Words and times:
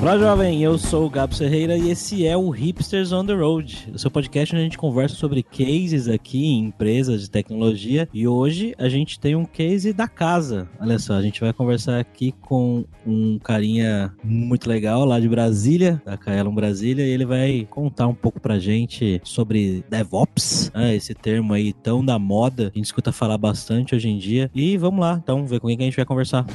Olá, 0.00 0.16
jovem. 0.16 0.62
Eu 0.62 0.78
sou 0.78 1.06
o 1.06 1.10
Gabo 1.10 1.34
Ferreira 1.34 1.76
e 1.76 1.90
esse 1.90 2.24
é 2.24 2.36
o 2.36 2.50
Hipsters 2.50 3.10
on 3.10 3.26
the 3.26 3.34
Road, 3.34 3.90
o 3.92 3.98
seu 3.98 4.08
podcast 4.08 4.54
onde 4.54 4.60
a 4.60 4.64
gente 4.64 4.78
conversa 4.78 5.16
sobre 5.16 5.42
cases 5.42 6.06
aqui 6.06 6.46
em 6.46 6.66
empresas 6.66 7.22
de 7.22 7.28
tecnologia. 7.28 8.08
E 8.14 8.26
hoje 8.26 8.74
a 8.78 8.88
gente 8.88 9.18
tem 9.18 9.34
um 9.34 9.44
case 9.44 9.92
da 9.92 10.06
casa. 10.06 10.68
Olha 10.80 11.00
só, 11.00 11.14
a 11.14 11.20
gente 11.22 11.40
vai 11.40 11.52
conversar 11.52 11.98
aqui 11.98 12.32
com 12.40 12.84
um 13.04 13.40
carinha 13.40 14.14
muito 14.22 14.68
legal 14.68 15.04
lá 15.04 15.18
de 15.18 15.28
Brasília, 15.28 16.00
da 16.06 16.16
Kaelon 16.16 16.54
Brasília, 16.54 17.04
e 17.04 17.10
ele 17.10 17.26
vai 17.26 17.66
contar 17.68 18.06
um 18.06 18.14
pouco 18.14 18.38
pra 18.38 18.56
gente 18.60 19.20
sobre 19.24 19.84
DevOps, 19.90 20.70
né, 20.72 20.94
esse 20.94 21.12
termo 21.12 21.52
aí 21.52 21.72
tão 21.72 22.04
da 22.04 22.20
moda, 22.20 22.70
a 22.72 22.78
gente 22.78 22.84
escuta 22.84 23.10
falar 23.10 23.36
bastante 23.36 23.96
hoje 23.96 24.08
em 24.08 24.16
dia. 24.16 24.48
E 24.54 24.76
vamos 24.76 25.00
lá, 25.00 25.18
então, 25.20 25.44
ver 25.44 25.58
com 25.58 25.66
quem 25.66 25.76
que 25.76 25.82
a 25.82 25.86
gente 25.86 25.96
vai 25.96 26.06
conversar. 26.06 26.46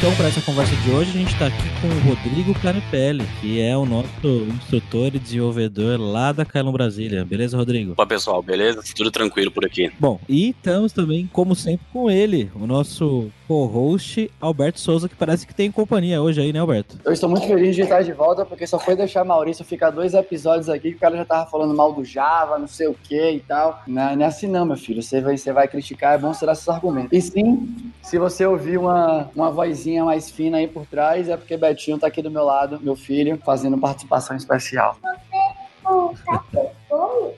Então, 0.00 0.16
para 0.16 0.28
essa 0.28 0.40
conversa 0.40 0.74
de 0.76 0.90
hoje, 0.92 1.10
a 1.10 1.12
gente 1.12 1.34
está 1.34 1.48
aqui 1.48 1.62
com 1.78 1.86
o 1.86 2.14
Rodrigo 2.14 2.58
Canipelli, 2.58 3.22
que 3.38 3.60
é 3.60 3.76
o 3.76 3.84
nosso 3.84 4.08
instrutor 4.48 5.14
e 5.14 5.18
desenvolvedor 5.18 6.00
lá 6.00 6.32
da 6.32 6.42
Kailon 6.42 6.72
Brasília. 6.72 7.22
Beleza, 7.22 7.54
Rodrigo? 7.54 7.92
Opa, 7.92 8.06
pessoal, 8.06 8.42
beleza? 8.42 8.82
Tudo 8.96 9.10
tranquilo 9.10 9.50
por 9.50 9.62
aqui. 9.62 9.92
Bom, 10.00 10.18
e 10.26 10.48
estamos 10.48 10.94
também, 10.94 11.28
como 11.30 11.54
sempre, 11.54 11.84
com 11.92 12.10
ele, 12.10 12.50
o 12.54 12.66
nosso 12.66 13.30
co-host 13.46 14.30
Alberto 14.40 14.80
Souza, 14.80 15.06
que 15.06 15.14
parece 15.14 15.46
que 15.46 15.54
tem 15.54 15.70
companhia 15.70 16.22
hoje 16.22 16.40
aí, 16.40 16.50
né, 16.50 16.60
Alberto? 16.60 16.98
Eu 17.04 17.12
estou 17.12 17.28
muito 17.28 17.46
feliz 17.46 17.76
de 17.76 17.82
estar 17.82 18.00
de 18.00 18.14
volta, 18.14 18.46
porque 18.46 18.66
só 18.66 18.78
foi 18.78 18.96
deixar 18.96 19.22
Maurício 19.22 19.66
ficar 19.66 19.90
dois 19.90 20.14
episódios 20.14 20.70
aqui 20.70 20.92
que 20.92 20.96
o 20.96 21.00
cara 21.00 21.14
já 21.14 21.26
tava 21.26 21.50
falando 21.50 21.76
mal 21.76 21.92
do 21.92 22.02
Java, 22.02 22.58
não 22.58 22.68
sei 22.68 22.86
o 22.86 22.94
que 22.94 23.32
e 23.32 23.40
tal. 23.40 23.82
Não, 23.86 24.16
não 24.16 24.24
é 24.24 24.28
assim 24.28 24.46
não, 24.46 24.64
meu 24.64 24.78
filho. 24.78 25.02
Você 25.02 25.20
vai, 25.20 25.36
você 25.36 25.52
vai 25.52 25.68
criticar, 25.68 26.14
é 26.14 26.18
bom 26.18 26.32
ser 26.32 26.48
esses 26.48 26.66
argumentos. 26.70 27.12
E 27.12 27.20
sim, 27.20 27.89
se 28.02 28.18
você 28.18 28.44
ouvir 28.46 28.78
uma, 28.78 29.30
uma 29.34 29.50
vozinha 29.50 30.04
mais 30.04 30.30
fina 30.30 30.58
aí 30.58 30.66
por 30.66 30.86
trás, 30.86 31.28
é 31.28 31.36
porque 31.36 31.56
Betinho 31.56 31.98
tá 31.98 32.06
aqui 32.06 32.22
do 32.22 32.30
meu 32.30 32.44
lado, 32.44 32.80
meu 32.80 32.96
filho, 32.96 33.38
fazendo 33.44 33.78
participação 33.78 34.36
especial. 34.36 34.96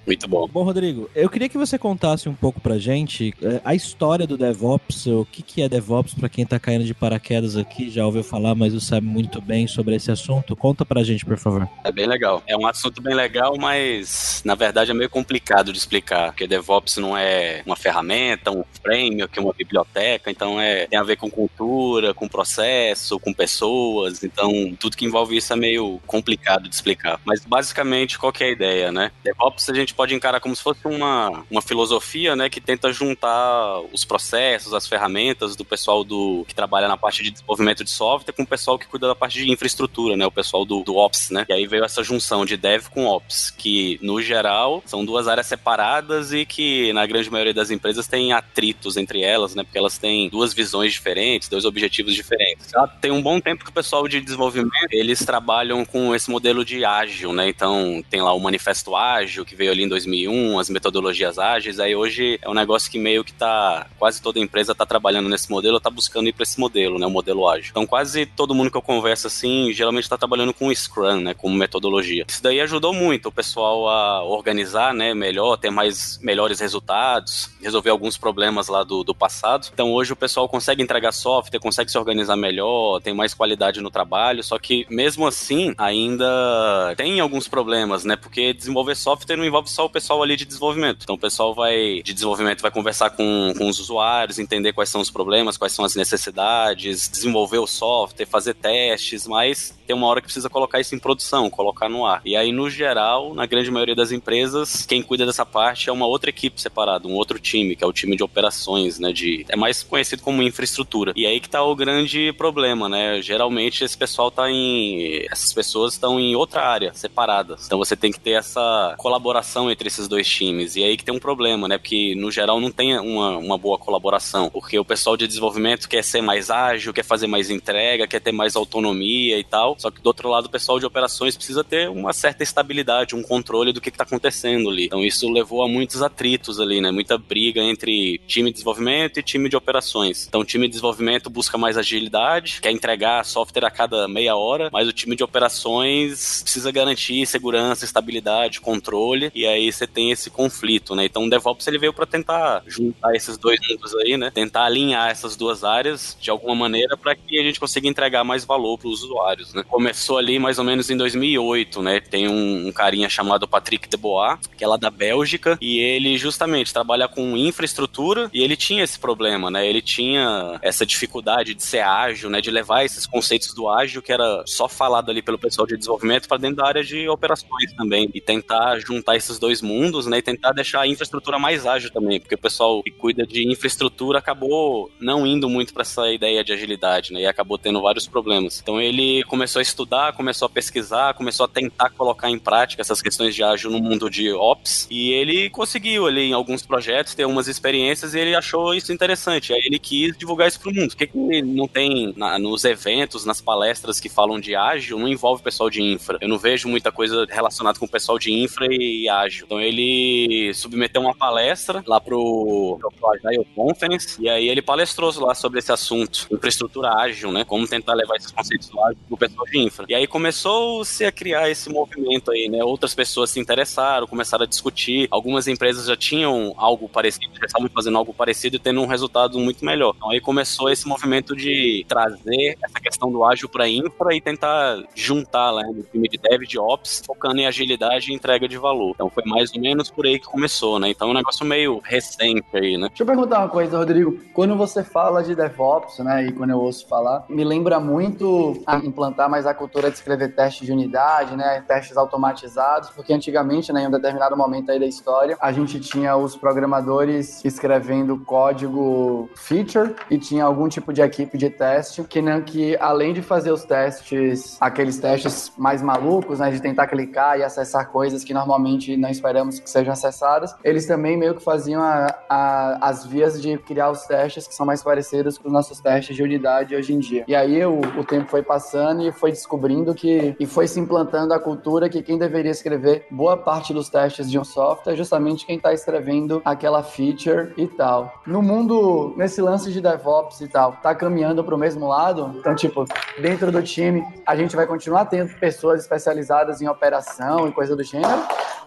Muito 0.06 0.28
bom. 0.28 0.48
Bom, 0.48 0.64
Rodrigo, 0.64 1.08
eu 1.14 1.28
queria 1.30 1.48
que 1.48 1.56
você 1.56 1.78
contasse 1.78 2.28
um 2.28 2.34
pouco 2.34 2.60
pra 2.60 2.78
gente 2.78 3.34
é, 3.40 3.60
a 3.64 3.74
história 3.74 4.26
do 4.26 4.36
DevOps, 4.36 5.06
o 5.06 5.24
que, 5.24 5.42
que 5.42 5.62
é 5.62 5.68
DevOps 5.68 6.14
para 6.14 6.28
quem 6.28 6.44
tá 6.44 6.58
caindo 6.58 6.84
de 6.84 6.94
paraquedas 6.94 7.56
aqui, 7.56 7.88
já 7.88 8.04
ouviu 8.04 8.24
falar, 8.24 8.54
mas 8.54 8.72
não 8.72 8.80
sabe 8.80 9.06
muito 9.06 9.40
bem 9.40 9.66
sobre 9.66 9.94
esse 9.94 10.10
assunto. 10.10 10.56
Conta 10.56 10.84
pra 10.84 11.02
gente, 11.02 11.24
por 11.24 11.38
favor. 11.38 11.68
É 11.84 11.92
bem 11.92 12.06
legal. 12.06 12.42
É 12.46 12.56
um 12.56 12.66
assunto 12.66 13.00
bem 13.00 13.14
legal, 13.14 13.56
mas 13.56 14.42
na 14.44 14.54
verdade 14.54 14.90
é 14.90 14.94
meio 14.94 15.10
complicado 15.10 15.72
de 15.72 15.78
explicar, 15.78 16.32
porque 16.32 16.46
DevOps 16.46 16.96
não 16.96 17.16
é 17.16 17.62
uma 17.64 17.76
ferramenta, 17.76 18.50
um 18.50 18.64
framework, 18.82 19.38
uma 19.38 19.52
biblioteca, 19.52 20.30
então 20.30 20.60
é 20.60 20.86
tem 20.86 20.98
a 20.98 21.02
ver 21.02 21.16
com 21.16 21.30
cultura, 21.30 22.12
com 22.12 22.28
processo, 22.28 23.20
com 23.20 23.32
pessoas, 23.32 24.24
então 24.24 24.74
tudo 24.78 24.96
que 24.96 25.04
envolve 25.04 25.36
isso 25.36 25.52
é 25.52 25.56
meio 25.56 26.00
complicado 26.06 26.68
de 26.68 26.74
explicar. 26.74 27.20
Mas 27.24 27.44
basicamente, 27.44 28.18
qual 28.18 28.32
que 28.32 28.42
é 28.42 28.48
a 28.48 28.50
ideia, 28.50 28.92
né? 28.92 29.12
DevOps 29.22 29.68
a 29.70 29.74
gente 29.74 29.91
pode 29.92 30.14
encarar 30.14 30.40
como 30.40 30.54
se 30.54 30.62
fosse 30.62 30.86
uma, 30.86 31.44
uma 31.50 31.62
filosofia, 31.62 32.34
né, 32.36 32.48
que 32.48 32.60
tenta 32.60 32.92
juntar 32.92 33.80
os 33.92 34.04
processos, 34.04 34.74
as 34.74 34.86
ferramentas 34.86 35.56
do 35.56 35.64
pessoal 35.64 36.04
do 36.04 36.44
que 36.46 36.54
trabalha 36.54 36.88
na 36.88 36.96
parte 36.96 37.22
de 37.22 37.30
desenvolvimento 37.30 37.84
de 37.84 37.90
software 37.90 38.32
com 38.32 38.42
o 38.42 38.46
pessoal 38.46 38.78
que 38.78 38.86
cuida 38.86 39.06
da 39.06 39.14
parte 39.14 39.38
de 39.38 39.50
infraestrutura, 39.50 40.16
né, 40.16 40.26
o 40.26 40.30
pessoal 40.30 40.64
do, 40.64 40.82
do 40.82 40.96
Ops, 40.96 41.30
né? 41.30 41.44
E 41.48 41.52
aí 41.52 41.66
veio 41.66 41.84
essa 41.84 42.02
junção 42.02 42.44
de 42.44 42.56
Dev 42.56 42.88
com 42.88 43.06
Ops, 43.06 43.50
que 43.50 43.98
no 44.02 44.20
geral 44.20 44.82
são 44.86 45.04
duas 45.04 45.28
áreas 45.28 45.46
separadas 45.46 46.32
e 46.32 46.44
que 46.44 46.92
na 46.92 47.06
grande 47.06 47.30
maioria 47.30 47.54
das 47.54 47.70
empresas 47.70 48.06
tem 48.06 48.32
atritos 48.32 48.96
entre 48.96 49.22
elas, 49.22 49.54
né, 49.54 49.62
porque 49.62 49.78
elas 49.78 49.98
têm 49.98 50.28
duas 50.28 50.52
visões 50.54 50.92
diferentes, 50.92 51.48
dois 51.48 51.64
objetivos 51.64 52.14
diferentes. 52.14 52.70
Já 52.70 52.86
tem 52.86 53.10
um 53.10 53.22
bom 53.22 53.40
tempo 53.40 53.64
que 53.64 53.70
o 53.70 53.74
pessoal 53.74 54.06
de 54.08 54.20
desenvolvimento, 54.20 54.72
eles 54.90 55.24
trabalham 55.24 55.84
com 55.84 56.14
esse 56.14 56.30
modelo 56.30 56.64
de 56.64 56.84
ágil, 56.84 57.32
né? 57.32 57.48
Então 57.48 58.02
tem 58.08 58.22
lá 58.22 58.32
o 58.32 58.40
manifesto 58.40 58.94
ágil 58.96 59.44
que 59.44 59.54
veio 59.54 59.70
ali 59.70 59.81
em 59.82 59.88
2001, 59.88 60.58
as 60.58 60.70
metodologias 60.70 61.38
ágeis, 61.38 61.78
aí 61.78 61.94
hoje 61.94 62.38
é 62.42 62.48
um 62.48 62.54
negócio 62.54 62.90
que 62.90 62.98
meio 62.98 63.24
que 63.24 63.32
tá, 63.32 63.86
quase 63.98 64.20
toda 64.22 64.38
empresa 64.38 64.74
tá 64.74 64.86
trabalhando 64.86 65.28
nesse 65.28 65.50
modelo, 65.50 65.80
tá 65.80 65.90
buscando 65.90 66.28
ir 66.28 66.32
para 66.32 66.42
esse 66.42 66.58
modelo, 66.58 66.98
né, 66.98 67.06
o 67.06 67.10
modelo 67.10 67.48
ágil. 67.48 67.70
Então 67.70 67.86
quase 67.86 68.26
todo 68.26 68.54
mundo 68.54 68.70
que 68.70 68.76
eu 68.76 68.82
converso 68.82 69.26
assim, 69.26 69.72
geralmente 69.72 70.08
tá 70.08 70.16
trabalhando 70.16 70.54
com 70.54 70.72
Scrum, 70.74 71.20
né, 71.20 71.34
como 71.34 71.54
metodologia. 71.54 72.24
Isso 72.28 72.42
daí 72.42 72.60
ajudou 72.60 72.92
muito 72.92 73.28
o 73.28 73.32
pessoal 73.32 73.88
a 73.88 74.24
organizar, 74.24 74.94
né, 74.94 75.14
melhor, 75.14 75.56
ter 75.56 75.70
mais 75.70 76.18
melhores 76.22 76.60
resultados, 76.60 77.50
resolver 77.60 77.90
alguns 77.90 78.16
problemas 78.16 78.68
lá 78.68 78.84
do, 78.84 79.02
do 79.04 79.14
passado. 79.14 79.68
Então 79.72 79.92
hoje 79.92 80.12
o 80.12 80.16
pessoal 80.16 80.48
consegue 80.48 80.82
entregar 80.82 81.12
software, 81.12 81.60
consegue 81.60 81.90
se 81.90 81.98
organizar 81.98 82.36
melhor, 82.36 83.00
tem 83.00 83.14
mais 83.14 83.34
qualidade 83.34 83.80
no 83.80 83.90
trabalho, 83.90 84.42
só 84.42 84.58
que 84.58 84.86
mesmo 84.88 85.26
assim 85.26 85.74
ainda 85.78 86.94
tem 86.96 87.20
alguns 87.20 87.48
problemas, 87.48 88.04
né, 88.04 88.16
porque 88.16 88.52
desenvolver 88.52 88.94
software 88.94 89.36
não 89.36 89.44
envolve 89.44 89.70
só 89.72 89.86
o 89.86 89.90
pessoal 89.90 90.22
ali 90.22 90.36
de 90.36 90.44
desenvolvimento. 90.44 91.00
Então 91.02 91.16
o 91.16 91.18
pessoal 91.18 91.54
vai 91.54 92.02
de 92.02 92.12
desenvolvimento 92.12 92.62
vai 92.62 92.70
conversar 92.70 93.10
com, 93.10 93.52
com 93.56 93.68
os 93.68 93.78
usuários, 93.78 94.38
entender 94.38 94.72
quais 94.72 94.88
são 94.88 95.00
os 95.00 95.10
problemas, 95.10 95.56
quais 95.56 95.72
são 95.72 95.84
as 95.84 95.94
necessidades, 95.94 97.08
desenvolver 97.08 97.58
o 97.58 97.66
software, 97.66 98.26
fazer 98.26 98.54
testes, 98.54 99.26
mas 99.26 99.74
tem 99.86 99.96
uma 99.96 100.06
hora 100.06 100.20
que 100.20 100.26
precisa 100.26 100.48
colocar 100.48 100.80
isso 100.80 100.94
em 100.94 100.98
produção, 100.98 101.50
colocar 101.50 101.88
no 101.88 102.06
ar. 102.06 102.22
E 102.24 102.36
aí, 102.36 102.52
no 102.52 102.70
geral, 102.70 103.34
na 103.34 103.46
grande 103.46 103.70
maioria 103.70 103.94
das 103.94 104.12
empresas, 104.12 104.86
quem 104.86 105.02
cuida 105.02 105.26
dessa 105.26 105.44
parte 105.44 105.88
é 105.88 105.92
uma 105.92 106.06
outra 106.06 106.30
equipe 106.30 106.60
separada, 106.60 107.08
um 107.08 107.14
outro 107.14 107.38
time, 107.38 107.76
que 107.76 107.84
é 107.84 107.86
o 107.86 107.92
time 107.92 108.16
de 108.16 108.22
operações, 108.22 108.98
né? 108.98 109.12
De, 109.12 109.44
é 109.48 109.56
mais 109.56 109.82
conhecido 109.82 110.22
como 110.22 110.42
infraestrutura. 110.42 111.12
E 111.16 111.26
aí 111.26 111.40
que 111.40 111.48
tá 111.48 111.62
o 111.62 111.74
grande 111.74 112.32
problema, 112.32 112.88
né? 112.88 113.20
Geralmente 113.20 113.84
esse 113.84 113.96
pessoal 113.96 114.30
tá 114.30 114.50
em. 114.50 115.26
Essas 115.30 115.52
pessoas 115.52 115.94
estão 115.94 116.18
em 116.18 116.34
outra 116.34 116.62
área, 116.62 116.92
separadas. 116.94 117.66
Então 117.66 117.78
você 117.78 117.96
tem 117.96 118.12
que 118.12 118.20
ter 118.20 118.32
essa 118.32 118.94
colaboração 118.98 119.61
entre 119.70 119.88
esses 119.88 120.08
dois 120.08 120.28
times. 120.28 120.76
E 120.76 120.84
aí 120.84 120.96
que 120.96 121.04
tem 121.04 121.14
um 121.14 121.18
problema, 121.18 121.68
né? 121.68 121.78
Porque 121.78 122.14
no 122.14 122.30
geral 122.30 122.60
não 122.60 122.70
tem 122.70 122.98
uma, 122.98 123.36
uma 123.36 123.58
boa 123.58 123.78
colaboração. 123.78 124.50
Porque 124.50 124.78
o 124.78 124.84
pessoal 124.84 125.16
de 125.16 125.26
desenvolvimento 125.26 125.88
quer 125.88 126.02
ser 126.02 126.22
mais 126.22 126.50
ágil, 126.50 126.92
quer 126.92 127.04
fazer 127.04 127.26
mais 127.26 127.50
entrega, 127.50 128.06
quer 128.06 128.20
ter 128.20 128.32
mais 128.32 128.56
autonomia 128.56 129.38
e 129.38 129.44
tal. 129.44 129.76
Só 129.78 129.90
que 129.90 130.00
do 130.00 130.06
outro 130.06 130.28
lado, 130.28 130.46
o 130.46 130.50
pessoal 130.50 130.78
de 130.78 130.86
operações 130.86 131.36
precisa 131.36 131.62
ter 131.64 131.88
uma 131.88 132.12
certa 132.12 132.42
estabilidade, 132.42 133.14
um 133.14 133.22
controle 133.22 133.72
do 133.72 133.80
que 133.80 133.88
está 133.88 134.04
acontecendo 134.04 134.70
ali. 134.70 134.86
Então 134.86 135.04
isso 135.04 135.30
levou 135.30 135.62
a 135.62 135.68
muitos 135.68 136.02
atritos 136.02 136.60
ali, 136.60 136.80
né? 136.80 136.90
Muita 136.90 137.18
briga 137.18 137.60
entre 137.60 138.20
time 138.26 138.50
de 138.50 138.54
desenvolvimento 138.54 139.18
e 139.18 139.22
time 139.22 139.48
de 139.48 139.56
operações. 139.56 140.26
Então 140.26 140.40
o 140.40 140.44
time 140.44 140.66
de 140.66 140.72
desenvolvimento 140.72 141.30
busca 141.30 141.56
mais 141.58 141.76
agilidade, 141.76 142.60
quer 142.60 142.70
entregar 142.70 143.24
software 143.24 143.66
a 143.66 143.70
cada 143.70 144.08
meia 144.08 144.36
hora, 144.36 144.70
mas 144.72 144.88
o 144.88 144.92
time 144.92 145.16
de 145.16 145.24
operações 145.24 146.42
precisa 146.42 146.70
garantir 146.70 147.26
segurança, 147.26 147.84
estabilidade, 147.84 148.60
controle, 148.60 149.30
e 149.34 149.46
aí 149.46 149.51
você 149.70 149.86
tem 149.86 150.10
esse 150.10 150.30
conflito, 150.30 150.94
né? 150.94 151.04
Então 151.04 151.24
o 151.24 151.30
DevOps 151.30 151.66
ele 151.66 151.78
veio 151.78 151.92
para 151.92 152.06
tentar 152.06 152.62
juntar 152.66 153.14
esses 153.14 153.36
dois 153.36 153.58
mundos 153.68 153.94
aí, 153.96 154.16
né? 154.16 154.30
Tentar 154.30 154.64
alinhar 154.64 155.10
essas 155.10 155.36
duas 155.36 155.64
áreas 155.64 156.16
de 156.20 156.30
alguma 156.30 156.54
maneira 156.54 156.96
para 156.96 157.14
que 157.14 157.38
a 157.38 157.42
gente 157.42 157.60
consiga 157.60 157.88
entregar 157.88 158.24
mais 158.24 158.44
valor 158.44 158.78
para 158.78 158.88
os 158.88 159.02
usuários, 159.02 159.52
né? 159.54 159.64
Começou 159.68 160.18
ali 160.18 160.38
mais 160.38 160.58
ou 160.58 160.64
menos 160.64 160.90
em 160.90 160.96
2008, 160.96 161.82
né? 161.82 162.00
Tem 162.00 162.28
um, 162.28 162.68
um 162.68 162.72
carinha 162.72 163.08
chamado 163.08 163.48
Patrick 163.48 163.88
Debois, 163.88 164.38
que 164.56 164.64
é 164.64 164.66
lá 164.66 164.76
da 164.76 164.90
Bélgica, 164.90 165.58
e 165.60 165.78
ele 165.78 166.16
justamente 166.16 166.72
trabalha 166.72 167.08
com 167.08 167.36
infraestrutura 167.36 168.30
e 168.32 168.42
ele 168.42 168.56
tinha 168.56 168.84
esse 168.84 168.98
problema, 168.98 169.50
né? 169.50 169.66
Ele 169.66 169.82
tinha 169.82 170.58
essa 170.62 170.86
dificuldade 170.86 171.54
de 171.54 171.62
ser 171.62 171.80
ágil, 171.80 172.30
né? 172.30 172.40
De 172.40 172.50
levar 172.50 172.84
esses 172.84 173.06
conceitos 173.06 173.54
do 173.54 173.68
ágil 173.68 174.02
que 174.02 174.12
era 174.12 174.42
só 174.46 174.68
falado 174.68 175.10
ali 175.10 175.22
pelo 175.22 175.38
pessoal 175.38 175.66
de 175.66 175.76
desenvolvimento 175.76 176.28
para 176.28 176.36
dentro 176.38 176.56
da 176.56 176.66
área 176.66 176.84
de 176.84 177.08
operações 177.08 177.72
também 177.76 178.10
e 178.14 178.20
tentar 178.20 178.78
juntar 178.78 179.16
esses 179.16 179.38
dois 179.42 179.60
mundos, 179.60 180.06
né? 180.06 180.18
E 180.18 180.22
tentar 180.22 180.52
deixar 180.52 180.82
a 180.82 180.86
infraestrutura 180.86 181.38
mais 181.38 181.66
ágil 181.66 181.90
também, 181.92 182.20
porque 182.20 182.36
o 182.36 182.38
pessoal 182.38 182.82
que 182.82 182.90
cuida 182.90 183.26
de 183.26 183.46
infraestrutura 183.50 184.18
acabou 184.18 184.90
não 185.00 185.26
indo 185.26 185.48
muito 185.50 185.74
para 185.74 185.82
essa 185.82 186.10
ideia 186.12 186.44
de 186.44 186.52
agilidade, 186.52 187.12
né? 187.12 187.22
E 187.22 187.26
acabou 187.26 187.58
tendo 187.58 187.82
vários 187.82 188.06
problemas. 188.06 188.60
Então 188.62 188.80
ele 188.80 189.24
começou 189.24 189.58
a 189.58 189.62
estudar, 189.62 190.12
começou 190.12 190.46
a 190.46 190.48
pesquisar, 190.48 191.14
começou 191.14 191.44
a 191.44 191.48
tentar 191.48 191.90
colocar 191.90 192.30
em 192.30 192.38
prática 192.38 192.80
essas 192.80 193.02
questões 193.02 193.34
de 193.34 193.42
ágil 193.42 193.70
no 193.70 193.80
mundo 193.80 194.08
de 194.08 194.32
ops 194.32 194.86
e 194.90 195.12
ele 195.12 195.50
conseguiu 195.50 196.06
ali 196.06 196.22
em 196.22 196.32
alguns 196.32 196.64
projetos 196.64 197.14
ter 197.14 197.26
umas 197.26 197.48
experiências 197.48 198.14
e 198.14 198.20
ele 198.20 198.34
achou 198.34 198.72
isso 198.74 198.92
interessante. 198.92 199.52
Aí 199.52 199.62
ele 199.64 199.78
quis 199.78 200.16
divulgar 200.16 200.46
isso 200.46 200.60
pro 200.60 200.72
mundo. 200.72 200.90
Por 200.90 200.96
que, 200.96 201.08
que 201.08 201.42
não 201.42 201.66
tem 201.66 202.14
na, 202.16 202.38
nos 202.38 202.64
eventos, 202.64 203.24
nas 203.24 203.40
palestras 203.40 203.98
que 203.98 204.08
falam 204.08 204.38
de 204.38 204.54
ágil, 204.54 204.98
não 204.98 205.08
envolve 205.08 205.40
o 205.40 205.44
pessoal 205.44 205.68
de 205.68 205.82
infra? 205.82 206.18
Eu 206.20 206.28
não 206.28 206.38
vejo 206.38 206.68
muita 206.68 206.92
coisa 206.92 207.26
relacionada 207.28 207.78
com 207.78 207.86
o 207.86 207.90
pessoal 207.90 208.18
de 208.18 208.32
infra 208.32 208.66
e 208.70 209.08
ágil 209.08 209.31
ágil. 209.32 209.46
Então 209.46 209.60
ele 209.60 210.52
submeteu 210.54 211.00
uma 211.00 211.14
palestra 211.14 211.82
lá 211.86 212.00
pro, 212.00 212.78
Agile 213.24 213.46
Conference 213.54 214.20
e 214.20 214.28
aí 214.28 214.48
ele 214.48 214.60
palestrou 214.60 215.12
lá 215.20 215.34
sobre 215.34 215.58
esse 215.58 215.72
assunto, 215.72 216.26
infraestrutura 216.30 216.94
ágil, 216.94 217.32
né? 217.32 217.44
Como 217.44 217.66
tentar 217.66 217.94
levar 217.94 218.16
esses 218.16 218.30
conceitos 218.30 218.70
ágeis 218.78 218.98
pro 219.08 219.16
pessoal 219.16 219.46
de 219.46 219.58
infra. 219.58 219.86
E 219.88 219.94
aí 219.94 220.06
começou-se 220.06 221.04
a 221.04 221.10
criar 221.10 221.50
esse 221.50 221.70
movimento 221.70 222.30
aí, 222.30 222.48
né? 222.48 222.62
Outras 222.62 222.94
pessoas 222.94 223.30
se 223.30 223.40
interessaram, 223.40 224.06
começaram 224.06 224.44
a 224.44 224.46
discutir. 224.46 225.08
Algumas 225.10 225.48
empresas 225.48 225.86
já 225.86 225.96
tinham 225.96 226.54
algo 226.56 226.88
parecido, 226.88 227.34
já 227.38 227.46
estavam 227.46 227.68
fazendo 227.68 227.96
algo 227.98 228.12
parecido 228.12 228.56
e 228.56 228.58
tendo 228.58 228.82
um 228.82 228.86
resultado 228.86 229.38
muito 229.38 229.64
melhor. 229.64 229.94
Então 229.96 230.10
aí 230.10 230.20
começou 230.20 230.70
esse 230.70 230.86
movimento 230.86 231.34
de 231.34 231.84
trazer 231.88 232.56
essa 232.62 232.80
questão 232.80 233.10
do 233.10 233.24
ágil 233.24 233.48
para 233.48 233.68
infra 233.68 234.14
e 234.14 234.20
tentar 234.20 234.82
juntar 234.94 235.52
né, 235.54 235.62
no 235.74 235.82
time 235.82 236.08
de 236.08 236.18
dev 236.18 236.42
de 236.42 236.58
ops, 236.58 237.02
focando 237.06 237.40
em 237.40 237.46
agilidade 237.46 238.10
e 238.10 238.14
entrega 238.14 238.48
de 238.48 238.58
valor. 238.58 238.92
Então 238.94 239.10
foi 239.10 239.21
mais 239.26 239.54
ou 239.54 239.60
menos 239.60 239.90
por 239.90 240.06
aí 240.06 240.18
que 240.18 240.26
começou, 240.26 240.78
né? 240.78 240.90
Então 240.90 241.08
é 241.08 241.10
um 241.10 241.14
negócio 241.14 241.44
meio 241.44 241.80
recente 241.82 242.44
aí, 242.54 242.76
né? 242.76 242.88
Deixa 242.88 243.02
eu 243.02 243.06
perguntar 243.06 243.40
uma 243.40 243.48
coisa, 243.48 243.78
Rodrigo. 243.78 244.18
Quando 244.32 244.56
você 244.56 244.82
fala 244.82 245.22
de 245.22 245.34
DevOps, 245.34 245.98
né, 245.98 246.26
e 246.26 246.32
quando 246.32 246.50
eu 246.50 246.58
ouço 246.58 246.86
falar, 246.86 247.24
me 247.28 247.44
lembra 247.44 247.78
muito 247.80 248.62
a 248.66 248.76
implantar 248.78 249.28
mais 249.28 249.46
a 249.46 249.54
cultura 249.54 249.90
de 249.90 249.96
escrever 249.96 250.34
testes 250.34 250.66
de 250.66 250.72
unidade, 250.72 251.36
né, 251.36 251.62
testes 251.66 251.96
automatizados, 251.96 252.90
porque 252.90 253.12
antigamente, 253.12 253.72
né, 253.72 253.84
em 253.84 253.86
um 253.86 253.90
determinado 253.90 254.36
momento 254.36 254.70
aí 254.70 254.78
da 254.78 254.86
história, 254.86 255.36
a 255.40 255.52
gente 255.52 255.80
tinha 255.80 256.16
os 256.16 256.36
programadores 256.36 257.44
escrevendo 257.44 258.18
código 258.18 259.28
feature 259.36 259.94
e 260.10 260.18
tinha 260.18 260.44
algum 260.44 260.68
tipo 260.68 260.92
de 260.92 261.02
equipe 261.02 261.36
de 261.36 261.50
teste 261.50 262.02
que, 262.04 262.22
não, 262.22 262.40
que 262.42 262.76
além 262.78 263.12
de 263.12 263.22
fazer 263.22 263.52
os 263.52 263.64
testes, 263.64 264.56
aqueles 264.60 264.98
testes 264.98 265.52
mais 265.56 265.82
malucos, 265.82 266.38
né, 266.38 266.50
de 266.50 266.60
tentar 266.60 266.86
clicar 266.86 267.38
e 267.38 267.42
acessar 267.42 267.88
coisas 267.90 268.24
que 268.24 268.34
normalmente 268.34 268.96
não 269.02 269.10
esperamos 269.10 269.58
que 269.58 269.68
sejam 269.68 269.92
acessadas, 269.92 270.54
eles 270.62 270.86
também 270.86 271.16
meio 271.16 271.34
que 271.34 271.42
faziam 271.42 271.82
a, 271.82 272.06
a, 272.28 272.88
as 272.88 273.04
vias 273.04 273.42
de 273.42 273.58
criar 273.58 273.90
os 273.90 274.02
testes 274.04 274.46
que 274.46 274.54
são 274.54 274.64
mais 274.64 274.82
parecidos 274.82 275.36
com 275.36 275.48
os 275.48 275.52
nossos 275.52 275.80
testes 275.80 276.14
de 276.14 276.22
unidade 276.22 276.74
hoje 276.74 276.94
em 276.94 276.98
dia. 276.98 277.24
E 277.26 277.34
aí 277.34 277.64
o, 277.66 277.80
o 277.80 278.04
tempo 278.04 278.30
foi 278.30 278.42
passando 278.42 279.02
e 279.02 279.10
foi 279.10 279.32
descobrindo 279.32 279.94
que 279.94 280.36
e 280.38 280.46
foi 280.46 280.68
se 280.68 280.78
implantando 280.78 281.34
a 281.34 281.40
cultura 281.40 281.88
que 281.88 282.02
quem 282.02 282.16
deveria 282.16 282.52
escrever 282.52 283.06
boa 283.10 283.36
parte 283.36 283.74
dos 283.74 283.88
testes 283.88 284.30
de 284.30 284.38
um 284.38 284.44
software 284.44 284.92
é 284.92 284.96
justamente 284.96 285.44
quem 285.44 285.56
está 285.56 285.72
escrevendo 285.72 286.40
aquela 286.44 286.82
feature 286.82 287.52
e 287.56 287.66
tal. 287.66 288.22
No 288.26 288.40
mundo, 288.40 289.14
nesse 289.16 289.42
lance 289.42 289.72
de 289.72 289.80
DevOps 289.80 290.40
e 290.40 290.48
tal, 290.48 290.72
tá 290.82 290.94
caminhando 290.94 291.42
para 291.42 291.54
o 291.54 291.58
mesmo 291.58 291.88
lado? 291.88 292.34
Então, 292.38 292.54
tipo, 292.54 292.84
dentro 293.20 293.50
do 293.50 293.62
time, 293.62 294.04
a 294.24 294.36
gente 294.36 294.54
vai 294.54 294.66
continuar 294.66 295.06
tendo 295.06 295.34
pessoas 295.38 295.80
especializadas 295.80 296.62
em 296.62 296.68
operação 296.68 297.48
e 297.48 297.52
coisa 297.52 297.74
do 297.74 297.82
gênero? 297.82 298.22